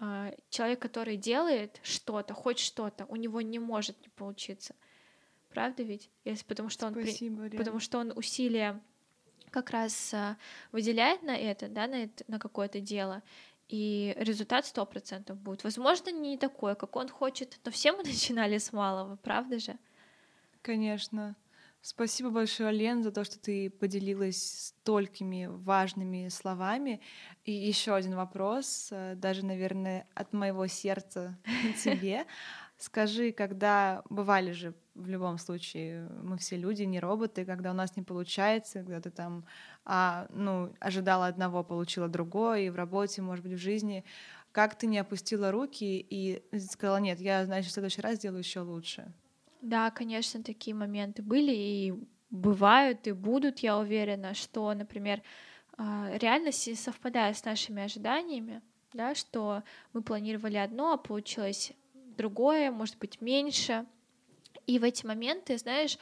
э, 0.00 0.34
человек, 0.48 0.80
который 0.80 1.16
делает 1.16 1.78
что-то, 1.82 2.32
хоть 2.32 2.58
что-то, 2.58 3.04
у 3.06 3.16
него 3.16 3.42
не 3.42 3.58
может 3.58 4.00
не 4.00 4.08
получиться. 4.08 4.74
Правда 5.50 5.82
ведь? 5.82 6.10
Если, 6.24 6.44
потому, 6.44 6.70
что 6.70 6.86
он 6.86 6.92
Спасибо, 6.92 7.48
при... 7.48 7.56
потому 7.56 7.80
что 7.80 7.98
он 7.98 8.12
усилия 8.16 8.80
как 9.50 9.70
раз 9.70 10.12
э, 10.12 10.36
выделяет 10.72 11.22
на 11.22 11.36
это, 11.36 11.68
да, 11.68 11.86
на, 11.86 12.04
это, 12.04 12.24
на 12.28 12.38
какое-то 12.38 12.80
дело, 12.80 13.22
и 13.68 14.14
результат 14.18 14.66
сто 14.66 14.86
процентов 14.86 15.38
будет. 15.38 15.64
Возможно, 15.64 16.10
не 16.10 16.36
такой, 16.36 16.76
как 16.76 16.96
он 16.96 17.08
хочет, 17.08 17.58
но 17.64 17.70
все 17.70 17.92
мы 17.92 18.02
начинали 18.04 18.58
с 18.58 18.72
малого, 18.72 19.16
правда 19.16 19.58
же? 19.58 19.76
Конечно. 20.62 21.36
Спасибо 21.82 22.30
большое, 22.30 22.72
Лен, 22.72 23.04
за 23.04 23.12
то, 23.12 23.22
что 23.22 23.38
ты 23.38 23.70
поделилась 23.70 24.72
столькими 24.80 25.46
важными 25.46 26.28
словами. 26.28 27.00
И 27.44 27.52
еще 27.52 27.94
один 27.94 28.16
вопрос, 28.16 28.88
э, 28.90 29.14
даже, 29.14 29.44
наверное, 29.44 30.04
от 30.14 30.32
моего 30.32 30.66
сердца 30.66 31.38
тебе. 31.84 32.26
Скажи, 32.78 33.32
когда 33.32 34.02
бывали 34.10 34.52
же 34.52 34.74
в 34.94 35.08
любом 35.08 35.38
случае, 35.38 36.08
мы 36.22 36.36
все 36.36 36.56
люди, 36.56 36.82
не 36.82 37.00
роботы, 37.00 37.44
когда 37.44 37.70
у 37.70 37.74
нас 37.74 37.96
не 37.96 38.02
получается, 38.02 38.80
когда 38.80 39.00
ты 39.00 39.10
там 39.10 39.46
а, 39.84 40.26
ну, 40.30 40.72
ожидала 40.80 41.26
одного, 41.26 41.64
получила 41.64 42.08
другое, 42.08 42.60
и 42.60 42.70
в 42.70 42.76
работе, 42.76 43.22
может 43.22 43.44
быть, 43.44 43.54
в 43.54 43.62
жизни, 43.62 44.04
как 44.52 44.74
ты 44.74 44.86
не 44.86 44.98
опустила 44.98 45.50
руки 45.50 46.06
и 46.10 46.42
сказала, 46.58 46.98
нет, 46.98 47.20
я, 47.20 47.44
значит, 47.44 47.70
в 47.70 47.74
следующий 47.74 48.00
раз 48.00 48.16
сделаю 48.16 48.40
еще 48.40 48.60
лучше? 48.60 49.12
Да, 49.60 49.90
конечно, 49.90 50.42
такие 50.42 50.74
моменты 50.74 51.22
были 51.22 51.52
и 51.52 51.94
бывают, 52.30 53.06
и 53.06 53.12
будут, 53.12 53.60
я 53.60 53.78
уверена, 53.78 54.34
что, 54.34 54.72
например, 54.74 55.22
а, 55.78 56.10
реальность 56.14 56.78
совпадает 56.78 57.36
с 57.36 57.44
нашими 57.44 57.82
ожиданиями, 57.82 58.62
да, 58.92 59.14
что 59.14 59.62
мы 59.92 60.02
планировали 60.02 60.56
одно, 60.56 60.92
а 60.92 60.96
получилось 60.96 61.72
другое, 62.16 62.70
может 62.70 62.98
быть, 62.98 63.20
меньше. 63.20 63.86
И 64.66 64.78
в 64.78 64.84
эти 64.84 65.06
моменты, 65.06 65.56
знаешь, 65.58 65.98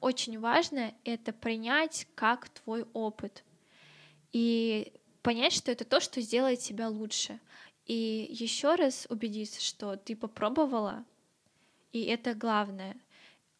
очень 0.00 0.38
важно 0.38 0.94
это 1.04 1.32
принять 1.32 2.06
как 2.14 2.48
твой 2.50 2.84
опыт 2.92 3.42
и 4.32 4.92
понять, 5.22 5.52
что 5.52 5.72
это 5.72 5.84
то, 5.84 6.00
что 6.00 6.20
сделает 6.20 6.60
тебя 6.60 6.88
лучше. 6.88 7.40
И 7.86 8.26
еще 8.30 8.74
раз 8.74 9.06
убедиться, 9.10 9.60
что 9.60 9.96
ты 9.96 10.16
попробовала, 10.16 11.04
и 11.92 12.02
это 12.04 12.34
главное. 12.34 12.96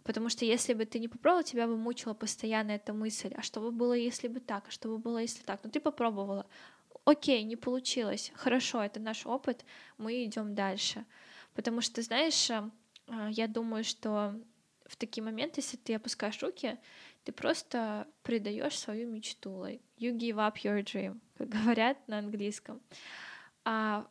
Потому 0.03 0.29
что 0.29 0.45
если 0.45 0.75
бы 0.75 0.85
ты 0.85 0.99
не 0.99 1.09
попробовала, 1.09 1.45
тебя 1.45 1.67
бы 1.67 1.77
мучила 1.77 2.13
постоянно 2.13 2.73
эта 2.73 2.93
мысль, 2.93 3.33
а 3.35 3.43
что 3.43 3.61
бы 3.61 3.71
было, 3.71 3.95
если 3.95 4.29
бы 4.29 4.41
так, 4.41 4.69
а 4.69 4.71
что 4.71 4.89
бы 4.89 4.99
было, 4.99 5.19
если 5.19 5.43
так. 5.43 5.61
Но 5.65 5.71
ты 5.71 5.81
попробовала. 5.81 6.47
Окей, 7.05 7.43
не 7.43 7.57
получилось. 7.57 8.31
Хорошо, 8.35 8.83
это 8.83 9.01
наш 9.01 9.25
опыт, 9.25 9.65
мы 9.97 10.25
идем 10.25 10.55
дальше. 10.55 11.05
Потому 11.55 11.81
что, 11.81 12.03
знаешь, 12.03 12.51
э, 12.51 12.71
я 13.31 13.49
думаю, 13.49 13.85
что 13.85 14.35
в 14.87 14.97
такие 14.97 15.23
моменты, 15.23 15.61
если 15.61 15.77
ты 15.77 15.95
опускаешь 15.95 16.43
руки, 16.43 16.79
ты 17.25 17.33
просто 17.33 18.07
предаешь 18.23 18.79
свою 18.79 19.11
мечту. 19.11 19.51
Like, 19.51 19.81
you 19.99 20.17
give 20.17 20.37
up 20.37 20.57
your 20.63 20.83
dream, 20.83 21.21
как 21.39 21.49
говорят 21.49 21.97
на 22.09 22.19
английском. 22.19 22.81
А 23.65 24.07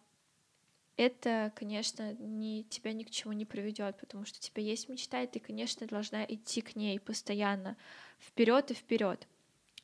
это, 0.95 1.51
конечно, 1.55 2.13
не, 2.13 2.63
тебя 2.65 2.93
ни 2.93 3.03
к 3.03 3.09
чему 3.09 3.33
не 3.33 3.45
приведет, 3.45 3.97
потому 3.99 4.25
что 4.25 4.37
у 4.37 4.41
тебя 4.41 4.63
есть 4.63 4.89
мечта, 4.89 5.21
и 5.21 5.27
ты, 5.27 5.39
конечно, 5.39 5.87
должна 5.87 6.23
идти 6.25 6.61
к 6.61 6.75
ней 6.75 6.99
постоянно, 6.99 7.77
вперед 8.19 8.71
и 8.71 8.73
вперед. 8.73 9.27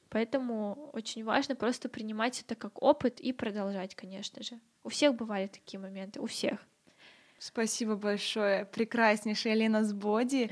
Поэтому 0.10 0.90
очень 0.94 1.24
важно 1.24 1.56
просто 1.56 1.88
принимать 1.88 2.42
это 2.42 2.56
как 2.56 2.82
опыт 2.82 3.20
и 3.20 3.32
продолжать, 3.32 3.96
конечно 3.96 4.42
же. 4.42 4.60
У 4.84 4.90
всех 4.90 5.16
бывали 5.16 5.48
такие 5.48 5.80
моменты, 5.80 6.20
у 6.20 6.26
всех. 6.26 6.66
Спасибо 7.40 7.96
большое, 7.96 8.66
прекраснейшая 8.66 9.54
Лена 9.54 9.86
Сбоди. 9.86 10.52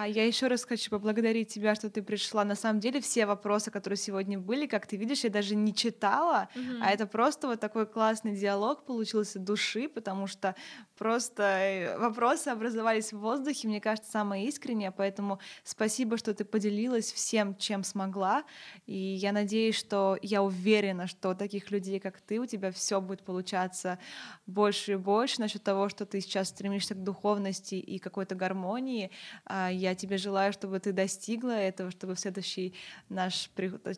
А 0.00 0.06
я 0.06 0.24
еще 0.24 0.46
раз 0.46 0.64
хочу 0.64 0.90
поблагодарить 0.90 1.48
тебя, 1.48 1.74
что 1.74 1.90
ты 1.90 2.02
пришла. 2.02 2.44
На 2.44 2.54
самом 2.54 2.78
деле 2.78 3.00
все 3.00 3.26
вопросы, 3.26 3.72
которые 3.72 3.96
сегодня 3.96 4.38
были, 4.38 4.66
как 4.66 4.86
ты 4.86 4.96
видишь, 4.96 5.24
я 5.24 5.30
даже 5.30 5.56
не 5.56 5.74
читала, 5.74 6.48
mm-hmm. 6.54 6.78
а 6.80 6.90
это 6.92 7.06
просто 7.08 7.48
вот 7.48 7.58
такой 7.58 7.84
классный 7.84 8.36
диалог 8.36 8.84
получился 8.84 9.40
души, 9.40 9.88
потому 9.88 10.28
что 10.28 10.54
просто 10.96 11.42
э, 11.42 11.98
вопросы 11.98 12.46
образовались 12.48 13.12
в 13.12 13.18
воздухе, 13.18 13.66
мне 13.66 13.80
кажется, 13.80 14.08
самое 14.08 14.46
искреннее, 14.46 14.92
поэтому 14.92 15.40
спасибо, 15.64 16.16
что 16.16 16.32
ты 16.32 16.44
поделилась 16.44 17.12
всем, 17.12 17.56
чем 17.56 17.82
смогла, 17.82 18.44
и 18.86 18.96
я 18.96 19.32
надеюсь, 19.32 19.74
что 19.74 20.16
я 20.22 20.44
уверена, 20.44 21.08
что 21.08 21.34
таких 21.34 21.72
людей, 21.72 21.98
как 21.98 22.20
ты, 22.20 22.38
у 22.38 22.46
тебя 22.46 22.70
все 22.70 23.00
будет 23.00 23.24
получаться 23.24 23.98
больше 24.46 24.92
и 24.92 24.96
больше 24.96 25.40
насчет 25.40 25.64
того, 25.64 25.88
что 25.88 26.06
ты 26.06 26.20
сейчас 26.20 26.50
стремишься 26.50 26.94
к 26.94 27.02
духовности 27.02 27.74
и 27.74 27.98
какой-то 27.98 28.36
гармонии. 28.36 29.10
А, 29.44 29.68
я 29.88 29.94
тебе 29.94 30.18
желаю, 30.18 30.52
чтобы 30.52 30.78
ты 30.80 30.92
достигла 30.92 31.52
этого, 31.52 31.90
чтобы 31.90 32.14
в 32.14 32.20
следующий 32.20 32.74
наш 33.08 33.50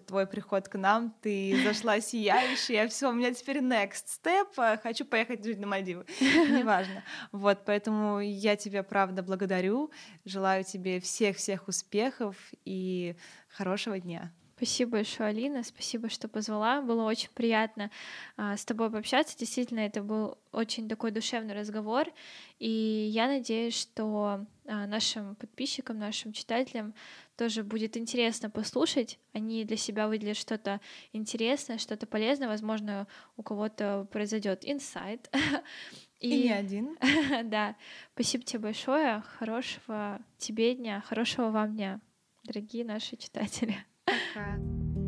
твой 0.06 0.26
приход 0.26 0.68
к 0.68 0.78
нам 0.78 1.14
ты 1.20 1.56
зашла 1.64 2.00
сияющая. 2.00 2.88
Все, 2.88 3.10
у 3.10 3.12
меня 3.12 3.32
теперь 3.34 3.58
next 3.58 4.06
step. 4.22 4.48
А, 4.56 4.76
хочу 4.76 5.04
поехать 5.04 5.44
жить 5.44 5.58
на 5.58 5.66
Мальдивы. 5.66 6.04
Неважно. 6.20 7.02
Вот, 7.32 7.64
поэтому 7.64 8.20
я 8.20 8.56
тебя 8.56 8.82
правда 8.82 9.22
благодарю. 9.22 9.90
Желаю 10.24 10.64
тебе 10.64 11.00
всех-всех 11.00 11.68
успехов 11.68 12.36
и 12.64 13.16
хорошего 13.48 13.98
дня. 13.98 14.32
Спасибо 14.60 14.98
большое, 14.98 15.30
Алина. 15.30 15.62
Спасибо, 15.64 16.10
что 16.10 16.28
позвала. 16.28 16.82
Было 16.82 17.04
очень 17.04 17.30
приятно 17.30 17.90
а, 18.36 18.58
с 18.58 18.64
тобой 18.66 18.90
пообщаться. 18.90 19.38
Действительно, 19.38 19.80
это 19.80 20.02
был 20.02 20.36
очень 20.52 20.86
такой 20.86 21.12
душевный 21.12 21.54
разговор. 21.54 22.08
И 22.58 22.68
я 23.10 23.26
надеюсь, 23.26 23.80
что 23.80 24.44
а, 24.66 24.86
нашим 24.86 25.34
подписчикам, 25.36 25.98
нашим 25.98 26.34
читателям 26.34 26.92
тоже 27.38 27.64
будет 27.64 27.96
интересно 27.96 28.50
послушать. 28.50 29.18
Они 29.32 29.64
для 29.64 29.78
себя 29.78 30.08
выделят 30.08 30.36
что-то 30.36 30.82
интересное, 31.14 31.78
что-то 31.78 32.06
полезное. 32.06 32.48
Возможно, 32.48 33.06
у 33.38 33.42
кого-то 33.42 34.06
произойдет 34.12 34.60
инсайт. 34.68 35.34
И, 36.18 36.28
И 36.34 36.42
не 36.42 36.52
один. 36.52 36.98
да. 37.44 37.76
Спасибо 38.12 38.44
тебе 38.44 38.58
большое. 38.58 39.22
Хорошего 39.38 40.20
тебе 40.36 40.74
дня, 40.74 41.00
хорошего 41.00 41.48
вам 41.48 41.76
дня, 41.76 41.98
дорогие 42.44 42.84
наши 42.84 43.16
читатели. 43.16 43.86
Bye. 44.34 44.99